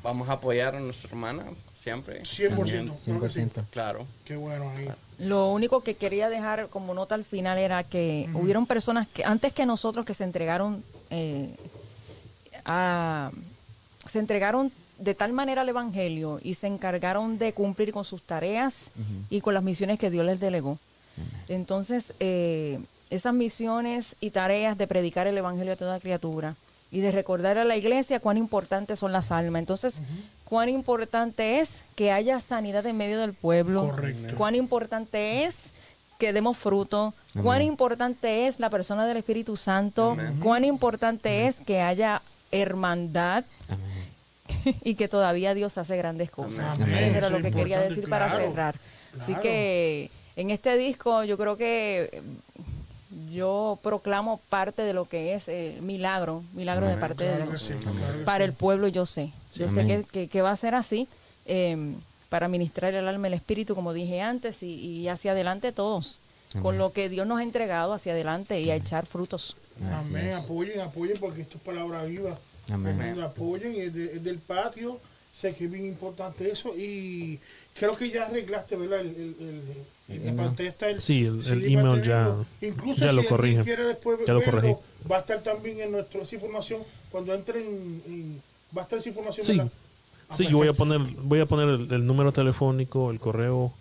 vamos 0.03 0.29
a 0.29 0.33
apoyar 0.33 0.75
a 0.75 0.79
nuestra 0.79 1.09
hermana 1.09 1.43
siempre. 1.73 2.21
100%. 2.23 2.49
También, 2.55 2.87
claro 3.03 3.21
que 3.21 3.29
sí. 3.29 3.39
100%. 3.41 3.63
Claro. 3.71 4.05
Qué 4.25 4.35
bueno 4.35 4.69
ahí. 4.77 4.87
Lo 5.19 5.49
único 5.51 5.81
que 5.81 5.95
quería 5.95 6.29
dejar 6.29 6.67
como 6.69 6.93
nota 6.93 7.15
al 7.15 7.23
final 7.25 7.57
era 7.59 7.83
que 7.83 8.29
hubieron 8.33 8.65
personas 8.65 9.07
que 9.07 9.23
antes 9.25 9.53
que 9.53 9.65
nosotros 9.65 10.05
que 10.05 10.13
se 10.13 10.23
entregaron 10.23 10.83
eh, 11.09 11.49
a- 12.65 13.31
se 14.07 14.19
entregaron 14.19 14.71
de 15.01 15.15
tal 15.15 15.33
manera 15.33 15.61
al 15.61 15.69
evangelio 15.69 16.39
y 16.43 16.53
se 16.53 16.67
encargaron 16.67 17.37
de 17.37 17.53
cumplir 17.53 17.91
con 17.91 18.05
sus 18.05 18.21
tareas 18.21 18.91
y 19.29 19.41
con 19.41 19.53
las 19.53 19.63
misiones 19.63 19.99
que 19.99 20.09
Dios 20.09 20.25
les 20.25 20.39
delegó. 20.39 20.77
Entonces, 21.47 22.13
eh, 22.19 22.79
esas 23.09 23.33
misiones 23.33 24.15
y 24.21 24.29
tareas 24.29 24.77
de 24.77 24.87
predicar 24.87 25.27
el 25.27 25.37
evangelio 25.37 25.73
a 25.73 25.75
toda 25.75 25.99
criatura 25.99 26.55
y 26.91 26.99
de 26.99 27.11
recordar 27.11 27.57
a 27.57 27.65
la 27.65 27.75
iglesia 27.75 28.19
cuán 28.19 28.37
importantes 28.37 28.99
son 28.99 29.11
las 29.11 29.31
almas. 29.31 29.59
Entonces, 29.59 30.01
cuán 30.45 30.69
importante 30.69 31.59
es 31.59 31.83
que 31.95 32.11
haya 32.11 32.39
sanidad 32.39 32.85
en 32.85 32.97
medio 32.97 33.19
del 33.19 33.33
pueblo. 33.33 33.89
Correcto. 33.89 34.35
Cuán 34.37 34.55
importante 34.55 35.45
es 35.45 35.71
que 36.19 36.33
demos 36.33 36.57
fruto. 36.57 37.13
Cuán 37.41 37.63
importante 37.63 38.47
es 38.47 38.59
la 38.59 38.69
persona 38.69 39.07
del 39.07 39.17
Espíritu 39.17 39.57
Santo. 39.57 40.15
Cuán 40.41 40.63
importante 40.63 41.47
es 41.47 41.61
que 41.61 41.81
haya 41.81 42.21
hermandad 42.51 43.45
y 44.83 44.95
que 44.95 45.07
todavía 45.07 45.53
Dios 45.53 45.77
hace 45.77 45.97
grandes 45.97 46.31
cosas. 46.31 46.79
Amén. 46.79 47.03
Eso 47.05 47.17
era 47.17 47.29
lo 47.29 47.41
que 47.41 47.51
quería 47.51 47.79
decir 47.79 48.07
para 48.09 48.27
claro, 48.27 48.43
cerrar. 48.43 48.75
Así 49.19 49.35
que 49.35 50.09
en 50.35 50.49
este 50.49 50.77
disco 50.77 51.23
yo 51.23 51.37
creo 51.37 51.57
que 51.57 52.09
eh, 52.13 52.21
yo 53.31 53.77
proclamo 53.81 54.39
parte 54.49 54.81
de 54.83 54.93
lo 54.93 55.05
que 55.05 55.33
es 55.33 55.47
eh, 55.47 55.77
milagro, 55.81 56.43
milagro 56.53 56.87
de 56.87 56.95
parte 56.97 57.23
de 57.25 57.35
Claro 57.35 57.49
Dios. 57.51 57.61
sí, 57.61 57.73
claro 57.73 58.17
que 58.19 58.23
Para 58.23 58.45
sí. 58.45 58.49
el 58.49 58.53
pueblo 58.53 58.87
yo 58.87 59.05
sé, 59.05 59.31
yo 59.55 59.67
sé 59.67 59.75
que, 59.85 59.93
Amén. 59.93 60.07
que- 60.11 60.27
que 60.27 60.41
va 60.41 60.51
a 60.51 60.55
ser 60.55 60.75
así, 60.75 61.07
eh, 61.45 61.93
para 62.29 62.47
ministrar 62.47 62.93
el 62.93 63.07
alma 63.07 63.27
y 63.27 63.31
el 63.31 63.33
espíritu, 63.33 63.75
como 63.75 63.91
dije 63.91 64.21
antes, 64.21 64.63
y, 64.63 64.73
y 64.75 65.07
hacia 65.09 65.31
adelante 65.33 65.73
todos, 65.73 66.19
con 66.61 66.77
lo 66.77 66.91
que 66.93 67.09
Dios 67.09 67.27
nos 67.27 67.39
ha 67.39 67.43
entregado 67.43 67.93
hacia 67.93 68.13
adelante 68.13 68.59
y 68.61 68.69
a 68.71 68.75
echar 68.75 69.05
frutos. 69.05 69.57
Amén, 69.91 70.33
apoyen, 70.33 70.79
apoyen 70.81 71.17
porque 71.19 71.41
esto 71.41 71.57
es 71.57 71.63
palabra 71.63 72.03
viva. 72.03 72.37
Amén. 72.69 72.95
Tremendo, 72.97 73.23
Apoyen, 73.25 73.73
es, 73.75 73.93
de- 73.93 74.15
es 74.15 74.23
del 74.23 74.37
patio, 74.39 74.99
sé 75.33 75.53
que 75.55 75.65
es 75.65 75.71
bien 75.71 75.85
importante 75.85 76.49
eso 76.51 76.73
y 76.77 77.39
creo 77.73 77.95
que 77.97 78.09
ya 78.09 78.27
arreglaste, 78.27 78.75
¿verdad? 78.75 78.99
El, 79.01 79.07
el, 79.07 79.35
el, 79.39 80.27
el, 80.89 81.01
Sí, 81.01 81.25
el- 81.25 81.63
email 81.65 82.03
ya-. 82.03 82.35
Incluso 82.61 83.01
ya 83.01 83.09
si 83.11 83.15
lo 83.15 83.25
corrige. 83.25 83.63
quiere 83.63 83.85
después 83.85 84.19
Ya 84.27 84.33
lo 84.33 84.39
verlo, 84.39 84.51
corregí. 84.61 84.75
va 85.11 85.17
a 85.17 85.19
estar 85.21 85.41
también 85.41 85.79
en 85.81 85.91
nuestro, 85.91 86.21
esa 86.21 86.35
información, 86.35 86.81
cuando 87.11 87.33
entren, 87.33 87.63
en- 88.05 88.41
va 88.75 88.81
a 88.81 88.83
estar 88.83 88.99
esa 88.99 89.09
información, 89.09 89.45
Sí. 89.45 89.51
¿verdad? 89.57 89.71
Ah, 90.29 90.35
Sí, 90.35 90.47
yo 90.49 90.57
voy 90.57 90.67
a 90.69 90.73
poner, 90.73 90.99
voy 91.23 91.39
a 91.41 91.45
poner 91.45 91.67
el, 91.69 91.91
el 91.91 92.05
número 92.05 92.31
telefónico, 92.31 93.11
el 93.11 93.19
correo 93.19 93.73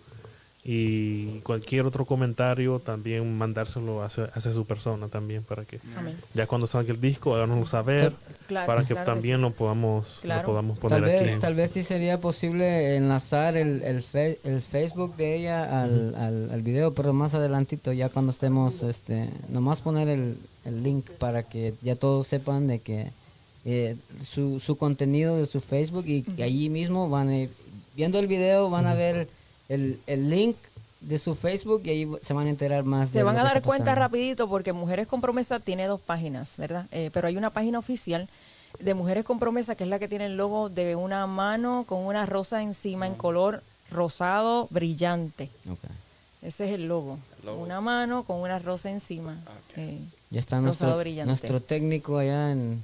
y 0.63 1.39
cualquier 1.39 1.87
otro 1.87 2.05
comentario 2.05 2.77
también 2.79 3.35
mandárselo 3.35 4.03
hacia, 4.03 4.25
hacia 4.25 4.53
su 4.53 4.65
persona 4.65 5.07
también 5.07 5.41
para 5.43 5.65
que 5.65 5.79
Amén. 5.97 6.15
ya 6.35 6.45
cuando 6.45 6.67
salga 6.67 6.93
el 6.93 7.01
disco 7.01 7.33
háganoslo 7.35 7.65
saber 7.65 8.13
Claro, 8.47 8.67
para 8.67 8.81
que 8.81 8.87
claro 8.93 9.05
que 9.05 9.11
también 9.11 9.37
sí. 9.37 9.41
lo 9.41 9.51
podamos 9.51 10.19
Claro. 10.21 10.41
lo 10.41 10.45
podamos 10.47 10.77
poner 10.77 11.01
Tal 11.01 11.09
aquí 11.09 11.25
vez, 11.25 11.39
tal 11.39 11.55
vez 11.55 11.71
sí 11.71 11.83
sería 11.83 12.19
posible 12.21 12.95
enlazar 12.95 13.57
el, 13.57 13.81
el, 13.81 14.03
fe- 14.03 14.39
el 14.43 14.61
Facebook 14.61 15.15
de 15.15 15.37
ella 15.37 15.81
al, 15.83 16.13
al, 16.15 16.51
al 16.51 16.61
video, 16.61 16.93
pero 16.93 17.11
más 17.13 17.33
adelantito, 17.33 17.91
ya 17.93 18.09
cuando 18.09 18.31
estemos, 18.31 18.83
este, 18.83 19.29
nomás 19.49 19.81
poner 19.81 20.09
el, 20.09 20.37
el 20.65 20.83
link 20.83 21.09
para 21.11 21.41
que 21.43 21.73
ya 21.81 21.95
todos 21.95 22.27
sepan 22.27 22.67
de 22.67 22.79
que 22.79 23.07
eh, 23.65 23.95
su, 24.23 24.59
su 24.59 24.75
contenido 24.77 25.37
de 25.37 25.45
su 25.47 25.59
Facebook 25.61 26.03
y 26.07 26.21
que 26.23 26.43
allí 26.43 26.69
mismo 26.69 27.09
van 27.09 27.29
a 27.29 27.37
ir, 27.37 27.49
viendo 27.95 28.19
el 28.19 28.27
video, 28.27 28.69
van 28.69 28.85
a 28.85 28.93
ver 28.93 29.27
el, 29.73 29.99
el 30.07 30.29
link 30.29 30.55
de 31.01 31.17
su 31.17 31.33
Facebook 31.35 31.81
y 31.85 31.89
ahí 31.89 32.07
se 32.21 32.33
van 32.33 32.47
a 32.47 32.49
enterar 32.49 32.83
más. 32.83 33.09
Se 33.09 33.19
de 33.19 33.23
van 33.23 33.35
lo 33.35 33.41
a 33.41 33.43
dar 33.45 33.61
cuenta 33.63 33.85
pasando. 33.85 34.01
rapidito 34.01 34.47
porque 34.49 34.71
Mujeres 34.73 35.07
con 35.07 35.19
Promesa 35.21 35.59
tiene 35.59 35.87
dos 35.87 35.99
páginas, 35.99 36.57
¿verdad? 36.57 36.85
Eh, 36.91 37.09
pero 37.13 37.27
hay 37.27 37.37
una 37.37 37.49
página 37.49 37.79
oficial 37.79 38.29
de 38.79 38.93
Mujeres 38.93 39.23
con 39.25 39.39
Promesa 39.39 39.75
que 39.75 39.83
es 39.83 39.89
la 39.89 39.97
que 39.99 40.07
tiene 40.07 40.27
el 40.27 40.37
logo 40.37 40.69
de 40.69 40.95
una 40.95 41.25
mano 41.27 41.85
con 41.87 42.05
una 42.05 42.25
rosa 42.25 42.61
encima 42.61 43.07
en 43.07 43.15
color 43.15 43.63
rosado 43.89 44.67
brillante. 44.69 45.49
Ese 46.41 46.65
es 46.65 46.71
el 46.71 46.87
logo. 46.87 47.17
El 47.39 47.47
logo. 47.47 47.63
Una 47.63 47.81
mano 47.81 48.23
con 48.23 48.37
una 48.37 48.59
rosa 48.59 48.89
encima. 48.89 49.37
Eh, 49.75 49.99
Ya 50.29 50.39
está 50.39 50.57
Rosado 50.57 50.67
nuestro, 50.91 50.97
brillante. 50.99 51.27
nuestro 51.27 51.61
técnico 51.61 52.17
allá 52.17 52.51
en 52.51 52.81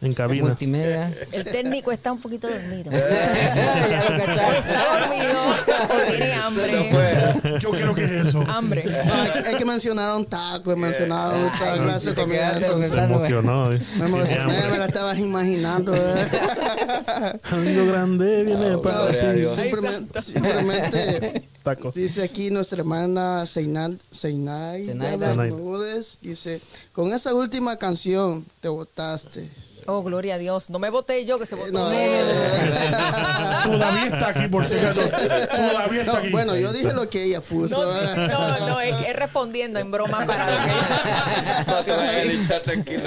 en 0.00 0.14
cabinas 0.14 0.48
multimedia. 0.48 1.12
el 1.32 1.44
técnico 1.44 1.92
está 1.92 2.12
un 2.12 2.20
poquito 2.20 2.48
dormido. 2.48 2.90
ya 2.92 4.10
lo 4.10 4.26
cachaste. 4.26 4.58
está 4.58 5.00
dormido 5.00 5.40
o 5.88 6.10
tiene 6.10 6.32
hambre. 6.34 7.58
Yo 7.60 7.70
creo 7.70 7.94
que 7.94 8.04
es 8.04 8.28
eso. 8.28 8.44
Hambre. 8.48 8.84
hay, 9.44 9.54
que 9.56 9.64
mencionar 9.64 10.16
un 10.16 10.26
taco, 10.26 10.72
he 10.72 10.76
mencionado 10.76 11.48
otra 11.48 11.74
clase 11.74 12.10
de 12.10 12.14
comida. 12.14 12.58
entonces, 12.58 12.90
pensando, 12.90 13.14
emocionó. 13.16 13.70
Me 13.70 14.06
emocioné, 14.06 14.70
me 14.70 14.78
la 14.78 14.86
estabas 14.86 15.18
imaginando. 15.18 15.94
Amigo 17.50 17.86
grande 17.86 18.44
viene 18.44 18.68
Oh, 18.74 18.82
para 18.82 19.08
ti. 19.08 19.44
Simplemente, 19.44 20.22
simplemente 20.22 21.48
Tacos. 21.62 21.94
dice 21.94 22.22
aquí 22.22 22.50
nuestra 22.50 22.78
hermana 22.78 23.44
Seinal-. 23.46 23.98
Bermúdez, 25.18 26.18
dice, 26.20 26.60
con 26.92 27.12
esa 27.12 27.34
última 27.34 27.76
canción 27.76 28.44
te 28.60 28.68
votaste. 28.68 29.48
Oh, 29.86 30.02
gloria 30.02 30.34
a 30.34 30.38
Dios. 30.38 30.70
No 30.70 30.78
me 30.78 30.90
voté 30.90 31.24
yo 31.24 31.38
que 31.38 31.46
se 31.46 31.54
votó 31.54 31.72
No. 31.72 31.88
Todavía 33.64 34.06
está 34.06 34.28
aquí, 34.28 34.48
por 34.48 34.66
si 34.66 34.74
acaso. 34.74 35.00
Todavía 35.08 36.00
está 36.00 36.18
aquí. 36.18 36.30
bueno, 36.30 36.56
yo 36.56 36.72
dije 36.72 36.92
lo 36.92 37.08
que 37.08 37.24
ella 37.24 37.40
puso. 37.40 37.82
No, 37.82 37.92
sí, 37.92 38.08
no, 38.16 38.68
no, 38.68 38.80
es, 38.80 38.94
es 39.06 39.16
respondiendo 39.16 39.78
en 39.78 39.90
broma 39.90 40.26
para 40.26 40.50
lo 40.50 40.64
que 40.64 41.64
Para 41.66 41.84
que 41.84 41.90
vayan 41.92 42.28
a 42.28 42.32
echar 42.42 42.62
tranquilo. 42.62 43.02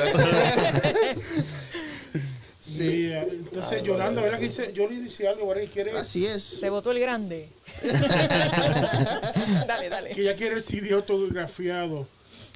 Sí, 2.62 3.12
entonces 3.12 3.84
Yolanda, 3.84 4.22
¿verdad 4.22 4.40
que 4.40 4.46
dice? 4.46 4.72
Yo 4.72 4.88
le 4.88 5.00
dice 5.02 5.28
algo, 5.28 5.48
¿verdad? 5.48 5.64
Que 5.64 5.70
quiere, 5.70 5.92
Así 5.98 6.26
es. 6.26 6.42
se 6.44 6.70
votó 6.70 6.92
el 6.92 7.00
grande. 7.00 7.50
dale, 9.68 9.90
dale. 9.90 10.12
que 10.12 10.24
ya 10.24 10.36
quiere 10.36 10.56
el 10.56 10.62
CD 10.62 10.94
autografiado. 10.94 12.08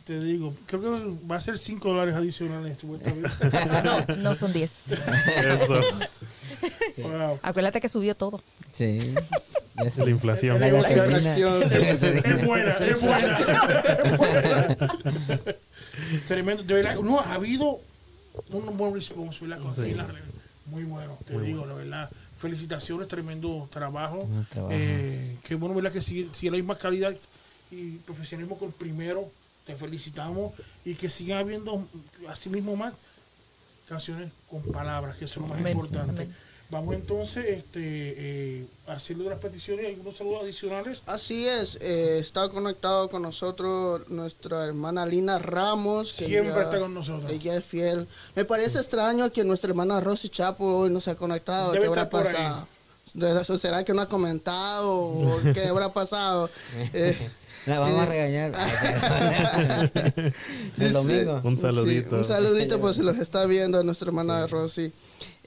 Te 0.05 0.19
digo, 0.19 0.53
creo 0.67 0.81
que 0.81 1.17
va 1.29 1.37
a 1.37 1.41
ser 1.41 1.57
5 1.57 1.89
dólares 1.89 2.15
adicionales. 2.15 2.77
supuestamente. 2.79 3.27
No, 3.83 4.15
no 4.17 4.35
son 4.35 4.53
10. 4.53 4.91
Eso. 4.91 5.81
Wow. 6.97 7.39
Acuérdate 7.41 7.81
que 7.81 7.89
subió 7.89 8.13
todo. 8.15 8.41
Sí. 8.71 9.13
Se- 9.91 10.05
La 10.05 10.11
inflación. 10.11 10.59
La 10.59 10.67
La 10.67 10.81
gasolina. 10.81 11.35
Es 11.35 12.45
buena, 12.45 12.71
es 12.73 13.01
buena. 13.01 13.37
Es 14.03 14.17
buena. 14.17 14.77
Tremendo. 16.27 16.63
De 16.63 16.73
verdad, 16.75 16.95
no, 16.99 17.19
ha 17.19 17.33
habido 17.33 17.79
un 18.51 18.77
buen 18.77 18.93
response, 18.93 19.39
¿verdad? 19.45 19.59
Con 19.63 19.73
Sí. 19.75 19.93
la- 19.93 20.07
Muy 20.67 20.83
bueno, 20.83 21.17
te 21.25 21.39
digo, 21.39 21.65
la 21.65 21.73
verdad. 21.73 22.09
Felicitaciones, 22.37 23.07
tremendo 23.07 23.67
trabajo. 23.71 24.27
Trabajo. 24.49 24.73
Eh, 24.73 25.37
qué 25.43 25.55
bueno, 25.55 25.75
¿verdad? 25.75 25.91
Que 25.91 26.01
sigue, 26.01 26.27
sigue 26.33 26.51
la 26.51 26.57
misma 26.57 26.75
calidad 26.77 27.13
y 27.71 27.97
profesionalismo 27.97 28.57
con 28.57 28.69
el 28.69 28.73
primero. 28.73 29.29
Te 29.65 29.75
felicitamos 29.75 30.53
y 30.83 30.95
que 30.95 31.09
sigan 31.09 31.39
habiendo 31.39 31.85
así 32.29 32.49
mismo 32.49 32.75
más 32.75 32.93
canciones 33.87 34.31
con 34.49 34.61
palabras, 34.63 35.17
que 35.17 35.25
eso 35.25 35.39
es 35.39 35.41
lo 35.43 35.47
más 35.47 35.59
Amén, 35.59 35.73
importante. 35.73 36.23
amén. 36.23 36.35
Vamos 36.71 36.95
entonces 36.95 37.45
este, 37.47 37.79
eh, 37.83 38.65
a 38.87 38.93
hacerle 38.93 39.25
de 39.25 39.29
las 39.29 39.39
peticiones 39.39 39.85
y 39.85 39.89
algunos 39.93 40.17
saludos 40.17 40.41
adicionales. 40.43 40.99
Así 41.05 41.47
es, 41.47 41.77
eh, 41.79 42.17
está 42.17 42.49
conectado 42.49 43.07
con 43.07 43.21
nosotros 43.21 44.09
nuestra 44.09 44.65
hermana 44.65 45.05
Lina 45.05 45.37
Ramos. 45.37 46.13
que 46.13 46.25
Siempre 46.25 46.53
ella- 46.53 46.63
está 46.63 46.79
con 46.79 46.93
nosotros. 46.95 47.31
Ella 47.31 47.55
es 47.57 47.63
fiel. 47.65 48.07
Me 48.35 48.45
parece 48.45 48.79
extraño 48.79 49.31
que 49.31 49.43
nuestra 49.43 49.69
hermana 49.69 50.01
Rosy 50.01 50.29
Chapo 50.29 50.65
hoy 50.65 50.89
no 50.89 50.99
se 50.99 51.11
ha 51.11 51.15
conectado. 51.15 51.71
Debe 51.71 51.83
¿Qué 51.85 51.89
habrá 51.89 52.09
pasado? 52.09 52.67
¿De 53.13 53.39
eso 53.39 53.57
¿Será 53.59 53.83
que 53.85 53.93
no 53.93 54.01
ha 54.01 54.09
comentado 54.09 54.91
o 54.91 55.39
qué 55.53 55.67
habrá 55.67 55.93
pasado? 55.93 56.49
Eh, 56.93 57.29
La 57.65 57.79
vamos 57.79 57.99
a 58.01 58.05
regañar. 58.05 58.51
El 60.79 60.93
domingo. 60.93 61.41
Un 61.43 61.57
saludito. 61.57 62.09
Sí, 62.09 62.15
un 62.15 62.23
saludito, 62.23 62.79
pues 62.79 62.95
si 62.97 63.01
los 63.03 63.17
está 63.17 63.45
viendo 63.45 63.79
a 63.79 63.83
nuestra 63.83 64.07
hermana 64.07 64.45
Rosy. 64.47 64.91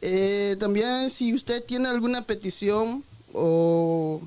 Eh, 0.00 0.56
también, 0.58 1.10
si 1.10 1.34
usted 1.34 1.62
tiene 1.64 1.88
alguna 1.88 2.22
petición 2.24 3.04
o 3.32 4.20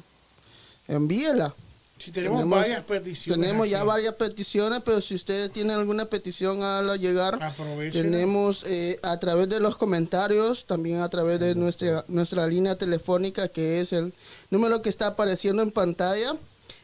envíela. 0.88 1.54
Si 1.98 2.12
tenemos, 2.12 2.40
Tenemos- 2.40 2.60
varias 2.62 2.84
peticiones. 2.84 3.46
Tenemos 3.48 3.70
ya 3.70 3.84
varias 3.84 4.16
peticiones, 4.16 4.82
pero 4.84 5.02
si 5.02 5.14
usted 5.14 5.52
tiene 5.52 5.74
alguna 5.74 6.06
petición 6.06 6.64
a 6.64 6.82
llegar, 6.96 7.36
Aprovechen. 7.44 7.92
tenemos 8.02 8.64
eh, 8.66 9.00
a 9.04 9.20
través 9.20 9.50
de 9.50 9.60
los 9.60 9.78
comentarios, 9.78 10.66
también 10.66 11.02
a 11.02 11.10
través 11.10 11.40
de 11.40 11.54
nuestra, 11.54 12.04
nuestra 12.08 12.48
línea 12.48 12.76
telefónica, 12.76 13.50
que 13.50 13.82
es 13.82 13.94
el 13.94 14.14
número 14.50 14.82
que 14.82 14.90
está 14.90 15.08
apareciendo 15.08 15.62
en 15.62 15.70
pantalla, 15.70 16.36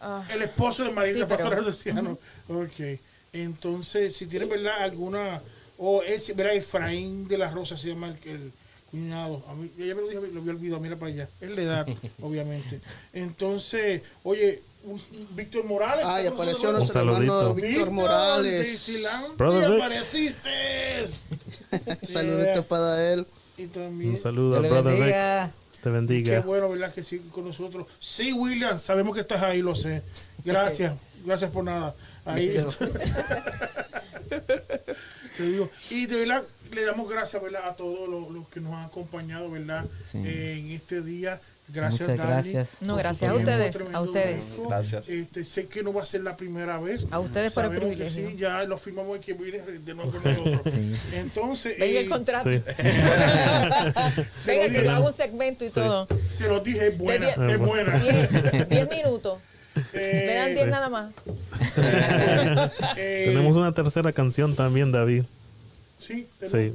ah, 0.01 0.27
El 0.31 0.43
esposo 0.43 0.83
de 0.85 0.91
Sí, 1.13 1.19
la 1.21 1.29
pastora 1.29 1.51
pero- 1.57 1.63
Luciano. 1.63 2.19
Ok. 2.49 2.99
Entonces, 3.33 4.17
si 4.17 4.27
tienen, 4.27 4.49
¿verdad? 4.49 4.83
Alguna. 4.83 5.41
O 5.79 6.03
es, 6.03 6.35
¿verdad? 6.37 6.55
Efraín 6.55 7.27
de 7.27 7.39
la 7.39 7.51
Rosa 7.51 7.77
se 7.77 7.89
llama 7.89 8.09
el, 8.09 8.29
el 8.31 8.53
cuñado. 8.91 9.43
A 9.49 9.55
mí, 9.55 9.71
ella 9.79 9.95
me 9.95 10.03
lo 10.03 10.09
dijo, 10.09 10.21
lo 10.23 10.41
había 10.41 10.53
olvidado, 10.53 10.81
mira 10.81 10.97
para 10.97 11.13
allá. 11.13 11.29
Es 11.41 11.51
la 11.51 11.63
edad, 11.63 11.89
obviamente. 12.21 12.81
Entonces, 13.13 14.03
oye, 14.23 14.63
Víctor 15.31 15.65
Morales. 15.65 16.05
Ay, 16.07 16.25
¿está 16.27 16.37
con 16.37 16.43
apareció 16.49 16.73
nuestro 16.73 17.01
hermano 17.01 17.19
saludito. 17.19 17.55
Víctor 17.55 17.91
Morales. 17.91 18.91
Brother 19.37 19.71
Vic. 19.71 19.81
apareciste! 19.81 21.07
Saludito 22.07 22.45
Yeah. 22.53 22.63
para 22.63 23.13
él. 23.13 23.27
Y 23.57 23.67
también. 23.67 24.11
Un 24.11 24.17
saludo 24.17 24.57
al 24.57 24.63
brother 24.63 24.93
Vic. 24.95 25.01
bendiga. 25.01 25.53
Te 25.73 25.81
Qué 25.83 25.91
bendiga. 25.91 26.41
bueno, 26.41 26.69
¿verdad? 26.71 26.93
Que 26.95 27.03
sigue 27.05 27.29
con 27.31 27.45
nosotros. 27.47 27.87
Sí, 28.01 28.33
William, 28.33 28.79
sabemos 28.79 29.15
que 29.15 29.21
estás 29.21 29.43
ahí, 29.43 29.63
lo 29.63 29.75
sé. 29.75 30.03
Gracias, 30.45 30.95
gracias 31.25 31.51
por 31.51 31.65
nada. 31.65 31.95
Ahí. 32.25 32.49
Te 35.37 35.43
digo, 35.43 35.69
y 35.91 36.07
de 36.07 36.17
verdad 36.17 36.45
le 36.73 36.85
damos 36.85 37.09
gracias 37.11 37.43
¿verdad? 37.43 37.69
a 37.69 37.75
todos 37.75 38.09
los, 38.09 38.31
los 38.31 38.49
que 38.49 38.61
nos 38.61 38.73
han 38.73 38.85
acompañado 38.85 39.51
¿verdad? 39.51 39.85
Sí. 40.09 40.19
Eh, 40.25 40.59
en 40.59 40.71
este 40.71 41.03
día. 41.03 41.41
Gracias, 41.67 42.01
Muchas 42.09 42.19
Dani, 42.19 42.31
gracias. 42.53 42.83
No, 42.83 42.95
gracias 42.97 43.31
a 43.31 43.35
ustedes, 43.35 43.77
a 43.95 44.01
ustedes. 44.03 44.61
Gracias. 44.69 45.09
Este, 45.09 45.45
sé 45.45 45.67
que 45.67 45.83
no 45.83 45.95
va 45.95 46.03
a 46.03 46.05
ser 46.05 46.21
la 46.21 46.37
primera 46.37 46.79
vez. 46.79 47.07
A 47.11 47.19
ustedes 47.21 47.55
por 47.55 47.65
el 47.65 47.71
privilegio. 47.71 48.29
Sí, 48.31 48.37
ya 48.37 48.63
lo 48.65 48.77
firmamos 48.77 49.19
viene 49.33 49.59
de 49.63 49.95
nuevo 49.95 50.13
con 50.13 50.23
nosotros. 50.25 50.75
Sí. 50.75 50.93
Entonces, 51.15 51.79
Venga 51.79 52.01
eh, 52.01 52.03
el 52.03 52.09
contrato. 52.11 52.51
Sí. 52.51 52.61
Venga, 54.47 54.67
lo 54.67 54.73
que 54.73 54.85
yo 54.85 54.91
hago 54.91 55.07
un 55.07 55.13
segmento 55.13 55.65
y 55.65 55.69
Sí. 55.71 55.75
todo. 55.77 56.07
se 56.29 56.49
lo 56.49 56.61
dije, 56.61 56.89
es 56.89 56.99
buena, 56.99 57.31
es 57.31 57.59
buena. 57.59 57.99
Diez, 57.99 58.69
diez 58.69 58.91
minutos. 59.05 59.39
Eh, 59.95 60.25
Me 60.27 60.35
dan 60.35 60.53
diez 60.55 60.65
Sí. 60.67 60.71
nada 60.71 60.89
más. 60.91 61.13
eh, 62.97 63.23
Tenemos 63.27 63.57
una 63.57 63.73
tercera 63.73 64.13
canción 64.13 64.55
también, 64.55 64.93
David. 64.93 65.25
Sí, 65.99 66.29
Sí, 66.47 66.75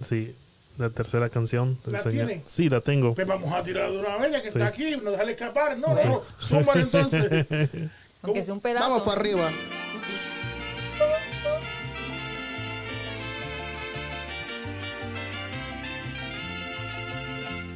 sí. 0.00 0.34
La 0.80 0.88
tercera 0.90 1.28
canción. 1.28 1.78
del 1.84 1.92
¿La 1.92 1.98
Señor. 2.00 2.26
tiene? 2.26 2.42
Sí, 2.46 2.68
la 2.70 2.80
tengo. 2.80 3.14
Pues 3.14 3.26
vamos 3.26 3.52
a 3.52 3.62
tirar 3.62 3.90
de 3.90 3.98
una 3.98 4.16
vez, 4.16 4.32
ya 4.32 4.38
que 4.42 4.50
Sí. 4.50 4.58
está 4.58 4.66
aquí, 4.68 4.96
no 5.02 5.10
dejarle 5.10 5.32
escapar. 5.32 5.78
No, 5.78 5.88
no, 5.94 6.04
no, 6.04 6.22
súmalo 6.38 6.80
entonces. 6.80 7.46
Aunque 8.22 8.42
sea 8.42 8.54
un 8.54 8.60
pedazo. 8.60 8.88
Vamos 8.88 9.02
para 9.02 9.20
arriba. 9.20 9.50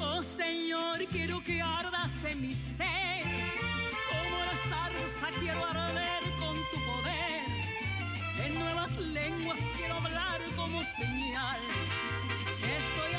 Oh 0.01 0.23
Señor, 0.23 1.05
quiero 1.11 1.43
que 1.43 1.61
ardas 1.63 2.11
en 2.29 2.41
mi 2.41 2.55
ser. 2.55 3.25
Como 4.11 4.39
la 4.39 4.57
zarza 4.69 5.39
quiero 5.41 5.65
arder 5.65 6.23
con 6.39 6.55
tu 6.55 6.79
poder. 6.85 7.45
En 8.45 8.59
nuevas 8.59 8.97
lenguas 8.99 9.59
quiero 9.77 9.95
hablar 9.95 10.41
como 10.57 10.83
señal. 10.97 11.59
Estoy 12.77 13.14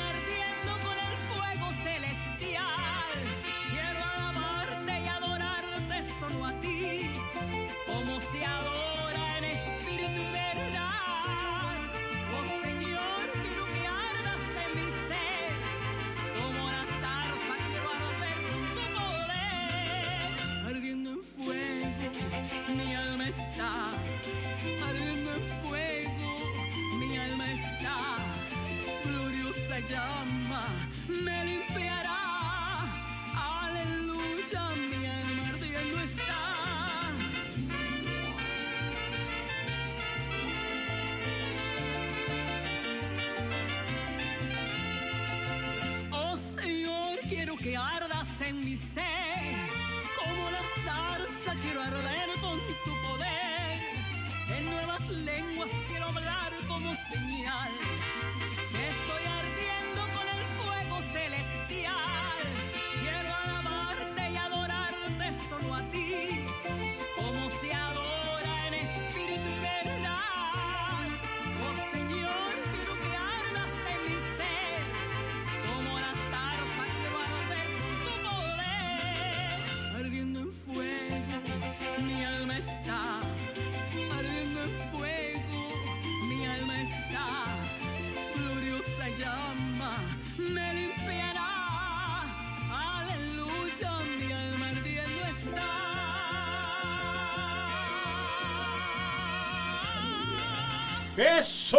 está. 101.16 101.38
¡Eso! 101.38 101.78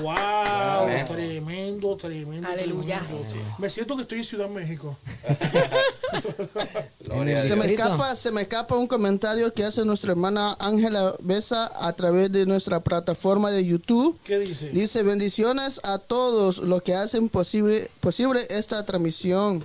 ¡Wow! 0.00 0.14
Amén. 0.16 1.06
Tremendo, 1.06 1.96
tremendo. 1.96 2.48
Aleluya. 2.48 3.02
tremendo. 3.04 3.54
Me 3.58 3.68
siento 3.68 3.96
que 3.96 4.02
estoy 4.02 4.18
en 4.18 4.24
Ciudad 4.24 4.48
México. 4.48 4.96
Gloria 7.00 7.38
a 7.38 7.40
Se 7.42 7.46
Dios. 7.46 7.58
me 7.58 7.66
escapa, 7.72 8.16
se 8.16 8.30
me 8.30 8.42
escapa 8.42 8.76
un 8.76 8.86
comentario 8.86 9.52
que 9.52 9.64
hace 9.64 9.84
nuestra 9.84 10.12
hermana 10.12 10.56
Ángela 10.60 11.14
Besa 11.20 11.70
a 11.80 11.92
través 11.94 12.30
de 12.32 12.46
nuestra 12.46 12.80
plataforma 12.80 13.50
de 13.50 13.64
YouTube. 13.64 14.18
¿Qué 14.24 14.38
dice? 14.38 14.70
Dice 14.70 15.02
bendiciones 15.02 15.80
a 15.84 15.98
todos 15.98 16.58
los 16.58 16.82
que 16.82 16.94
hacen 16.94 17.28
posible, 17.28 17.90
posible 18.00 18.46
esta 18.50 18.84
transmisión. 18.84 19.62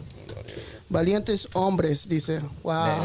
Valientes 0.94 1.50
hombres, 1.54 2.08
dice. 2.08 2.40
Wow. 2.62 3.02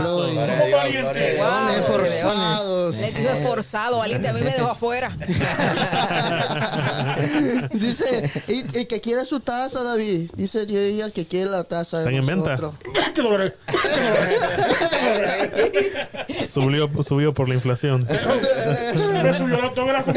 Gloria 0.00 0.44
a 0.44 0.84
Dios. 0.84 1.16
Wow. 1.38 1.68
Esforzados. 1.78 2.96
Le 2.96 3.12
digo 3.12 3.30
esforzado, 3.30 3.98
valiente. 3.98 4.26
A 4.26 4.32
mí 4.32 4.40
me 4.40 4.50
dejó 4.50 4.66
afuera. 4.66 5.16
Dice, 7.72 8.28
y, 8.48 8.80
y 8.80 8.86
que 8.86 9.00
quiere 9.00 9.24
su 9.24 9.38
taza, 9.38 9.84
David. 9.84 10.32
Dice 10.34 10.66
ella 10.68 11.12
que 11.12 11.24
quiere 11.24 11.50
la 11.50 11.62
taza 11.62 12.00
de 12.00 12.16
¿Están 12.16 12.16
en 12.16 12.26
venta? 12.26 12.56
Te. 12.56 12.62
Subió, 16.48 16.90
subió 17.04 17.32
por 17.32 17.48
la 17.48 17.54
inflación. 17.54 18.08
Me 18.08 19.32
subió 19.34 19.58
el 19.58 19.64
autógrafo. 19.66 20.12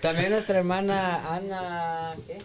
También 0.00 0.30
nuestra 0.30 0.58
hermana 0.58 1.34
Ana 1.34 2.12
¿qué? 2.28 2.40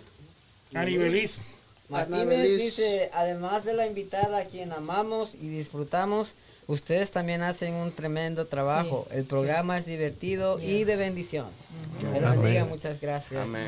Anibeliz. 0.76 1.44
Martínez 1.90 2.58
dice, 2.58 3.10
además 3.14 3.66
de 3.66 3.74
la 3.74 3.86
invitada 3.88 4.40
a 4.40 4.46
quien 4.46 4.72
amamos 4.72 5.36
y 5.36 5.50
disfrutamos, 5.50 6.34
ustedes 6.68 7.12
también 7.12 7.42
hacen 7.42 7.74
un 7.74 7.92
tremendo 7.92 8.46
trabajo. 8.46 9.08
El 9.12 9.26
programa 9.26 9.78
es 9.78 9.86
divertido 9.86 10.60
y 10.60 10.84
de 10.84 10.96
bendición. 10.96 11.48
Que 12.00 12.22
los 12.22 12.32
bendiga, 12.38 12.66
muchas 12.66 13.02
gracias. 13.02 13.42
Amén. 13.42 13.68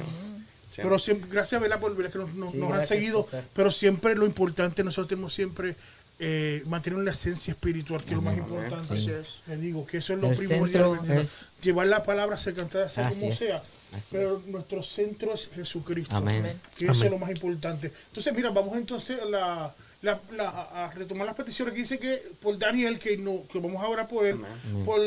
Siempre. 0.70 0.84
Pero 0.84 1.00
siempre, 1.00 1.30
gracias 1.32 1.60
¿verdad? 1.60 1.80
por 1.80 1.96
ver 1.96 2.10
que 2.12 2.18
nos, 2.20 2.34
nos- 2.34 2.52
Sí, 2.52 2.58
nos 2.58 2.72
han 2.72 2.86
seguido. 2.88 3.28
Pero 3.54 3.72
siempre 3.72 4.16
lo 4.16 4.26
importante, 4.26 4.84
nosotros 4.84 5.10
tenemos 5.10 5.34
siempre 5.34 5.76
eh, 6.24 6.62
mantener 6.68 7.00
una 7.00 7.12
esencia 7.12 7.52
espiritual, 7.52 8.02
que 8.04 8.12
es 8.12 8.16
lo 8.16 8.22
más 8.22 8.38
importante. 8.38 8.96
Sí. 8.98 9.12
Le 9.48 9.58
digo 9.58 9.86
que 9.88 9.98
eso 9.98 10.14
es 10.14 10.20
lo 10.20 10.30
El 10.30 10.38
primordial. 10.38 11.28
Llevar 11.62 11.88
la 11.88 12.04
palabra, 12.04 12.38
se 12.38 12.54
cantada, 12.54 12.88
sea 12.88 13.08
Así 13.08 13.22
como 13.22 13.32
es, 13.32 13.38
sea. 13.40 13.64
Así 13.94 14.08
Pero 14.12 14.38
es. 14.38 14.46
nuestro 14.48 14.82
centro 14.84 15.34
es 15.34 15.50
Jesucristo. 15.54 16.16
Amén. 16.16 16.60
Que 16.78 16.86
eso 16.86 16.94
Amén. 16.94 17.06
es 17.06 17.12
lo 17.12 17.18
más 17.18 17.30
importante. 17.32 17.92
Entonces, 18.08 18.34
mira, 18.36 18.50
vamos 18.50 18.76
entonces 18.78 19.22
a, 19.22 19.26
la, 19.26 19.76
la- 20.02 20.20
la- 20.36 20.50
a 20.50 20.86
a 20.86 20.92
retomar 20.94 21.26
las 21.28 21.36
peticiones 21.36 21.74
que 21.74 21.82
dice 21.82 22.00
que 22.00 22.22
por 22.42 22.58
Daniel, 22.58 22.98
que 23.00 23.18
no 23.18 23.44
que 23.52 23.60
vamos 23.60 23.82
a 23.84 23.88
orar 23.88 24.08
por 24.08 24.26
él, 24.26 24.38
por 24.86 25.00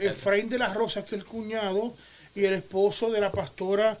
Efraín 0.00 0.48
de 0.48 0.58
las 0.58 0.74
Rosas, 0.74 1.04
que 1.04 1.14
es 1.16 1.22
el 1.22 1.26
cuñado, 1.26 1.94
y 2.34 2.46
el 2.46 2.54
esposo 2.54 3.10
de 3.10 3.20
la 3.20 3.30
pastora 3.30 3.98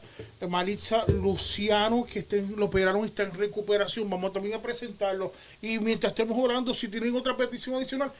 Malitza 0.48 1.04
Luciano, 1.06 2.04
que 2.06 2.20
estén, 2.20 2.56
lo 2.56 2.64
operaron 2.64 3.02
y 3.02 3.08
está 3.08 3.24
en 3.24 3.34
recuperación. 3.34 4.08
Vamos 4.08 4.32
también 4.32 4.54
a 4.54 4.62
presentarlo. 4.62 5.34
Y 5.60 5.78
mientras 5.78 6.12
estemos 6.12 6.38
orando, 6.38 6.72
si 6.72 6.88
tienen 6.88 7.14
otra 7.14 7.36
petición 7.36 7.74
adicional, 7.76 8.10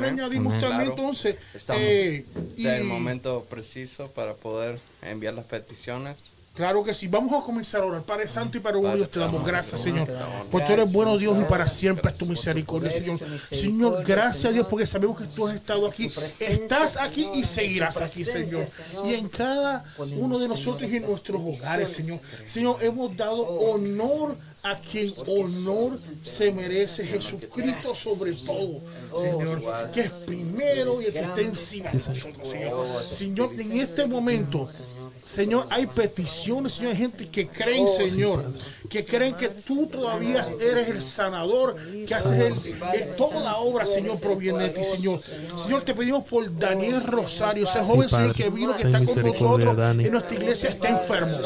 Amén. 0.00 0.20
añadimos 0.20 0.52
Amén. 0.54 0.60
también 0.60 0.86
Claro. 0.90 1.00
entonces. 1.02 1.36
Estamos. 1.54 1.82
eh, 1.82 2.24
es 2.58 2.64
el 2.64 2.82
y- 2.82 2.84
momento 2.84 3.46
preciso 3.48 4.10
para 4.12 4.34
poder 4.34 4.78
enviar 5.02 5.34
las 5.34 5.44
peticiones. 5.46 6.32
Claro 6.54 6.84
que 6.84 6.92
sí. 6.92 7.08
Vamos 7.08 7.32
a 7.32 7.42
comenzar 7.42 7.80
a 7.80 7.86
orar. 7.86 8.02
Padre 8.02 8.28
Santo 8.28 8.58
y 8.58 8.60
Padre 8.60 8.78
bueno, 8.78 8.96
Dios, 8.96 9.10
te 9.10 9.18
damos 9.18 9.44
gracias, 9.44 9.80
Señor. 9.80 10.06
Porque 10.50 10.66
tú 10.66 10.72
eres 10.74 10.92
bueno 10.92 11.16
Dios 11.16 11.38
y 11.40 11.44
para 11.44 11.66
siempre 11.66 12.10
es 12.10 12.18
tu 12.18 12.26
misericordia, 12.26 12.90
Señor. 12.90 13.18
Señor, 13.48 14.04
gracias 14.04 14.44
a 14.46 14.50
Dios 14.50 14.66
porque 14.68 14.86
sabemos 14.86 15.18
que 15.18 15.26
tú 15.26 15.46
has 15.46 15.54
estado 15.54 15.86
aquí. 15.86 16.12
Estás 16.40 16.98
aquí 16.98 17.26
y 17.34 17.44
seguirás 17.44 17.96
aquí, 18.02 18.24
Señor. 18.24 18.66
Señor. 18.66 19.06
Y 19.06 19.14
en 19.14 19.28
cada 19.30 19.84
uno 19.96 20.38
de 20.38 20.46
nosotros 20.46 20.92
y 20.92 20.96
en 20.96 21.04
nuestros 21.04 21.40
hogares, 21.40 21.90
Señor. 21.90 22.20
Señor, 22.46 22.76
hemos 22.82 23.16
dado 23.16 23.42
honor 23.48 24.36
a 24.62 24.78
quien 24.78 25.14
honor 25.26 25.98
se 26.22 26.52
merece. 26.52 27.06
Jesucristo 27.06 27.94
sobre 27.94 28.34
todo, 28.34 28.80
Señor. 29.18 29.90
Que 29.94 30.02
es 30.02 30.12
primero 30.26 31.00
y 31.00 31.06
el 31.06 31.12
que 31.14 31.20
está 31.20 31.40
encima 31.40 31.90
de 31.90 31.94
nosotros, 31.94 32.48
Señor. 32.48 33.02
Señor, 33.02 33.48
en 33.58 33.80
este 33.80 34.06
momento. 34.06 34.68
Señor, 35.24 35.66
hay 35.70 35.86
peticiones, 35.86 36.74
Señor, 36.74 36.90
hay 36.92 36.98
gente 36.98 37.28
que 37.28 37.48
creen, 37.48 37.86
Señor, 37.96 38.44
que 38.90 39.02
creen 39.04 39.34
que 39.34 39.48
tú 39.48 39.86
todavía 39.86 40.46
eres 40.60 40.88
el 40.88 41.00
sanador, 41.00 41.74
que 42.06 42.14
haces 42.14 42.32
el, 42.32 43.00
el- 43.00 43.16
toda 43.16 43.40
la 43.40 43.56
obra, 43.56 43.86
Señor, 43.86 44.20
proviene 44.20 44.64
de 44.64 44.68
ti, 44.70 44.84
Señor. 44.84 45.20
Señor, 45.56 45.82
te 45.82 45.94
pedimos 45.94 46.24
por 46.24 46.54
Daniel 46.58 47.02
Rosario, 47.04 47.64
ese 47.66 47.80
joven, 47.80 48.08
Señor, 48.10 48.34
que 48.34 48.50
vino, 48.50 48.76
que 48.76 48.82
está 48.82 48.98
con 48.98 49.06
nosotros 49.22 49.76
en 50.06 50.10
nuestra 50.12 50.34
iglesia, 50.36 50.68
está 50.68 50.88
enfermo. 50.90 51.38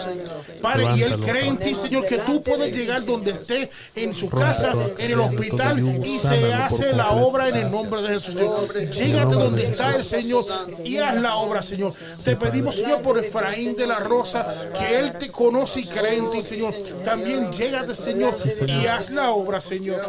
Padre, 0.60 0.86
y 0.96 1.02
él 1.02 1.16
cree 1.20 1.46
en 1.46 1.56
ti, 1.58 1.74
Señor, 1.76 2.06
que 2.06 2.18
tú 2.18 2.42
puedes 2.42 2.76
llegar 2.76 3.04
donde 3.04 3.32
esté, 3.32 3.70
en 3.94 4.14
su 4.14 4.28
casa, 4.28 4.72
en 4.98 5.10
el 5.12 5.20
hospital, 5.20 5.78
y 6.04 6.18
se 6.18 6.52
hace 6.54 6.92
la 6.92 7.10
obra 7.10 7.48
en 7.50 7.56
el 7.56 7.70
nombre 7.70 8.02
de 8.02 8.08
Jesús. 8.08 8.34
Señor. 8.34 8.90
Llégate 8.94 9.34
donde 9.34 9.64
está 9.64 9.94
el 9.94 10.02
Señor 10.04 10.44
y 10.84 10.96
haz 10.96 11.14
la 11.20 11.36
obra, 11.36 11.62
Señor. 11.62 11.92
Te 12.24 12.34
pedimos, 12.36 12.74
Señor, 12.76 13.00
por 13.02 13.18
Efraín 13.18 13.55
de 13.64 13.86
la 13.86 13.98
Rosa, 14.00 14.46
que 14.78 14.98
él 14.98 15.12
te 15.18 15.30
conoce 15.30 15.80
y 15.80 15.86
cree 15.86 16.18
en 16.18 16.30
ti, 16.30 16.42
Señor. 16.42 16.74
También 17.04 17.52
llégate, 17.52 17.94
Señor, 17.94 18.34
y 18.66 18.86
haz 18.86 19.10
la 19.10 19.30
obra, 19.30 19.60
Señor. 19.60 20.00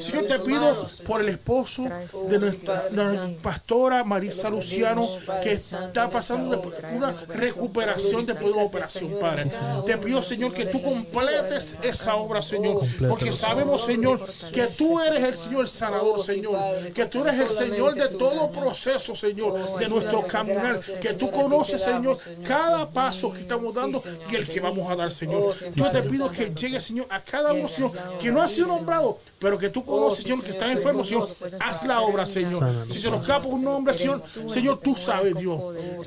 Señor, 0.00 0.26
te 0.26 0.38
pido 0.40 0.88
por 1.06 1.20
el 1.20 1.28
esposo 1.28 1.84
de 2.28 2.38
nuestra, 2.38 2.82
nuestra 2.92 3.28
pastora 3.42 4.04
Marisa 4.04 4.48
Luciano, 4.50 5.06
que 5.42 5.52
está 5.52 6.08
pasando 6.10 6.62
una 6.94 7.14
recuperación 7.28 8.26
después 8.26 8.46
de 8.46 8.52
una 8.52 8.62
operación, 8.62 9.16
Padre. 9.20 9.50
Te 9.86 9.98
pido, 9.98 10.22
Señor, 10.22 10.54
que 10.54 10.66
tú 10.66 10.80
completes 10.82 11.78
esa 11.82 12.16
obra, 12.16 12.42
Señor, 12.42 12.82
porque 13.08 13.32
sabemos, 13.32 13.84
Señor, 13.84 14.20
que 14.52 14.66
tú 14.68 15.00
eres 15.00 15.22
el 15.22 15.34
Señor 15.34 15.68
sanador, 15.68 16.22
Señor, 16.24 16.58
que 16.94 17.06
tú 17.06 17.24
eres 17.24 17.40
el 17.40 17.50
Señor 17.50 17.94
de 17.94 18.08
todo 18.08 18.50
proceso, 18.50 19.14
Señor, 19.14 19.78
de 19.78 19.88
nuestro 19.88 20.26
caminar, 20.26 20.78
que 21.02 21.14
tú 21.14 21.30
conoces, 21.30 21.82
Señor, 21.82 22.18
cada 22.44 22.69
paso 22.92 23.32
que 23.32 23.40
estamos 23.40 23.74
dando 23.74 24.02
y 24.30 24.36
el 24.36 24.48
que 24.48 24.60
vamos 24.60 24.90
a 24.90 24.96
dar, 24.96 25.12
Señor. 25.12 25.54
Yo 25.74 25.90
te 25.90 26.02
pido 26.02 26.30
que 26.30 26.52
llegue, 26.54 26.80
Señor, 26.80 27.06
a 27.10 27.20
cada 27.20 27.52
uno, 27.52 27.68
Señor, 27.68 27.92
que 28.20 28.30
no 28.30 28.42
ha 28.42 28.48
sido 28.48 28.68
nombrado, 28.68 29.18
pero 29.40 29.58
que 29.58 29.70
tú 29.70 29.82
conoces, 29.82 30.22
Señor, 30.22 30.44
que 30.44 30.50
está 30.50 30.70
enfermo, 30.70 31.02
Señor, 31.02 31.26
haz 31.60 31.86
la 31.86 32.02
obra, 32.02 32.26
Señor. 32.26 32.76
Si 32.76 33.00
se 33.00 33.10
nos 33.10 33.22
escapa 33.22 33.46
un 33.46 33.64
nombre, 33.64 33.96
Señor, 33.96 34.22
Señor, 34.46 34.80
tú 34.80 34.94
sabes, 34.94 35.34
Dios. 35.34 35.58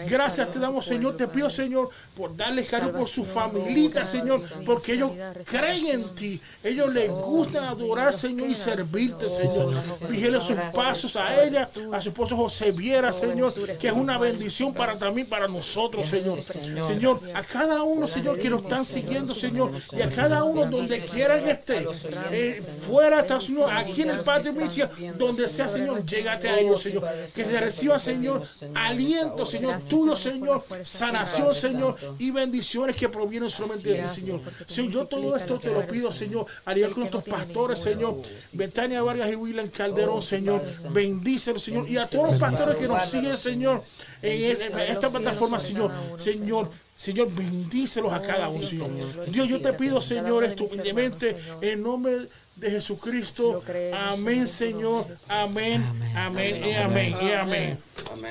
Gracias 0.07 0.51
te 0.51 0.60
damos, 0.60 0.85
Señor. 0.85 1.18
Te 1.18 1.27
pido, 1.27 1.49
Señor, 1.49 1.89
por 2.15 2.35
darles 2.38 2.69
cariño 2.69 2.93
por 2.93 3.07
su 3.07 3.26
familia, 3.26 4.05
Señor, 4.05 4.39
porque 4.64 4.93
ellos 4.93 5.11
creen 5.45 5.88
en 5.88 6.15
ti. 6.15 6.39
Ellos 6.64 6.93
les 6.93 7.10
gusta 7.10 7.69
adorar, 7.69 8.14
Señor, 8.14 8.49
y 8.49 8.55
servirte, 8.55 9.27
Señor. 9.27 9.73
Vigile 10.07 10.39
sus 10.39 10.55
pasos 10.72 11.15
a 11.15 11.43
ella, 11.43 11.69
a 11.91 11.99
su 12.01 12.10
esposo 12.10 12.38
José 12.38 12.72
Viera, 12.72 13.11
Señor, 13.11 13.51
que 13.80 13.88
es 13.88 13.93
una 13.93 14.19
bendición 14.19 14.76
para 14.76 14.95
también 14.95 15.27
para 15.27 15.47
nosotros, 15.47 16.05
Señor. 16.05 16.39
Señor, 16.39 17.19
a 17.34 17.41
cada 17.41 17.81
uno, 17.81 18.07
Señor, 18.07 18.38
que 18.38 18.51
nos 18.51 18.61
están 18.61 18.85
siguiendo, 18.85 19.34
Señor, 19.34 19.72
y 19.91 20.03
a 20.03 20.10
cada 20.10 20.43
uno 20.43 20.68
donde 20.68 21.03
quiera 21.05 21.43
que 21.43 21.49
esté, 21.49 21.88
eh, 22.31 22.61
fuera, 22.85 23.22
Estados 23.23 23.49
Unidos, 23.49 23.71
aquí 23.73 24.01
en 24.03 24.09
el 24.11 24.19
patio 24.21 24.53
Michia, 24.53 24.89
donde 25.17 25.49
sea, 25.49 25.67
Señor, 25.67 26.05
llégate 26.05 26.49
a 26.49 26.59
ellos, 26.59 26.81
Señor. 26.81 27.03
Que 27.33 27.43
se 27.45 27.59
reciba, 27.59 27.99
Señor, 27.99 28.43
aliento, 28.75 29.45
Señor, 29.45 29.79
tuyo, 29.89 30.15
Señor, 30.15 30.63
sanación, 30.83 31.53
Señor, 31.55 31.97
y 32.19 32.31
bendiciones 32.31 32.95
que 32.95 33.09
provienen 33.09 33.49
solamente 33.49 33.89
de 33.89 34.03
ti, 34.03 34.07
Señor. 34.07 34.41
Señor, 34.67 34.91
yo 34.91 35.05
todo 35.07 35.35
esto 35.35 35.59
te 35.59 35.71
lo 35.71 35.81
pido, 35.87 36.11
Señor, 36.11 36.45
al 36.65 36.77
igual 36.77 36.93
que 36.93 36.99
nuestros 36.99 37.23
pastores, 37.23 37.79
Señor, 37.79 38.17
Betania 38.53 39.01
Vargas 39.01 39.31
y 39.31 39.35
William 39.35 39.67
Calderón, 39.69 40.21
Señor, 40.21 40.63
bendícelos, 40.91 41.63
Señor, 41.63 41.87
y 41.89 41.97
a 41.97 42.07
todos 42.07 42.31
los 42.31 42.39
pastores 42.39 42.75
que 42.77 42.87
nos 42.87 43.03
siguen, 43.09 43.37
Señor, 43.37 43.83
en 44.21 44.43
es- 44.51 44.59
en 44.61 44.79
esta 44.79 45.09
plataforma, 45.09 45.59
Señor, 45.59 45.91
Señor. 46.17 46.69
Señor, 46.95 47.33
bendícelos 47.33 48.13
a 48.13 48.21
cada 48.21 48.47
uno, 48.49 48.63
Señor. 48.65 48.87
Dios, 49.27 49.47
yo 49.49 49.59
te 49.61 49.73
pido, 49.73 49.99
Señor, 50.01 50.43
esto 50.43 50.63
humildemente, 50.65 51.35
en 51.59 51.81
nombre 51.81 52.29
de 52.55 52.71
Jesucristo. 52.71 53.63
Amén, 53.93 54.47
Señor. 54.47 55.07
Amén, 55.30 55.84
amén, 56.15 56.65
y 56.65 56.73
amén, 56.73 57.15
y 57.21 57.31
amén. 57.31 57.80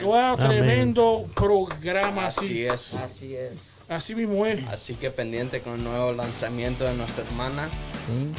Wow, 0.03 0.36
tremendo 0.36 1.24
programa 1.35 2.27
Así 2.27 2.65
es. 2.65 2.94
Así 2.94 3.35
es. 3.35 3.78
Así 3.89 4.15
mismo 4.15 4.47
es. 4.47 4.66
Así 4.69 4.94
que 4.94 5.11
pendiente 5.11 5.61
con 5.61 5.74
el 5.74 5.85
nuevo 5.85 6.12
lanzamiento 6.12 6.85
de 6.85 6.94
nuestra 6.94 7.24
hermana. 7.24 7.69
Sí. 8.07 8.32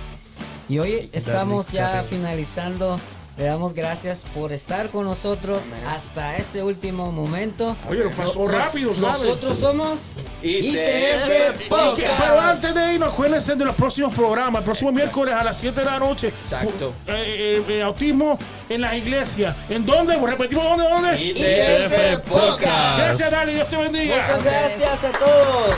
Y 0.73 0.79
hoy 0.79 1.09
estamos 1.11 1.71
ya 1.71 2.03
finalizando. 2.03 2.99
Le 3.35 3.45
damos 3.45 3.73
gracias 3.73 4.23
por 4.35 4.51
estar 4.53 4.89
con 4.89 5.05
nosotros 5.05 5.61
hasta 5.87 6.37
este 6.37 6.61
último 6.61 7.11
momento. 7.11 7.75
Oye, 7.89 8.03
lo 8.03 8.11
pasó 8.11 8.43
Nos- 8.43 8.51
rápido, 8.51 8.95
¿sabes? 8.95 9.23
Nosotros 9.23 9.57
somos 9.57 9.99
ITF 10.43 11.67
Podcast. 11.67 12.13
Pero 12.19 12.39
antes 12.39 12.75
de 12.75 12.93
irnos, 12.93 13.09
acuérdense 13.11 13.55
de 13.55 13.65
los 13.65 13.75
próximos 13.75 14.13
programas. 14.13 14.59
El 14.59 14.65
próximo 14.65 14.91
miércoles 14.91 15.33
a 15.33 15.43
las 15.43 15.57
7 15.57 15.79
de 15.81 15.85
la 15.85 15.97
noche. 15.97 16.27
Exacto. 16.27 16.93
Eh, 17.07 17.63
eh, 17.67 17.73
eh, 17.77 17.81
autismo 17.81 18.37
en 18.69 18.81
las 18.81 18.93
iglesias. 18.93 19.55
¿En 19.67 19.83
dónde? 19.83 20.15
Repetimos, 20.15 20.63
¿dónde? 20.65 20.83
¿Dónde? 20.87 21.23
ITF 21.23 22.19
Podcast. 22.29 22.97
Gracias, 22.99 23.31
Dani. 23.31 23.53
Dios 23.53 23.67
te 23.67 23.77
bendiga. 23.77 24.15
Muchas 24.15 24.43
gracias 24.43 25.03
a 25.05 25.11
todos. 25.11 25.75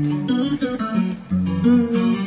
Thank 0.00 0.62
you. 1.62 2.17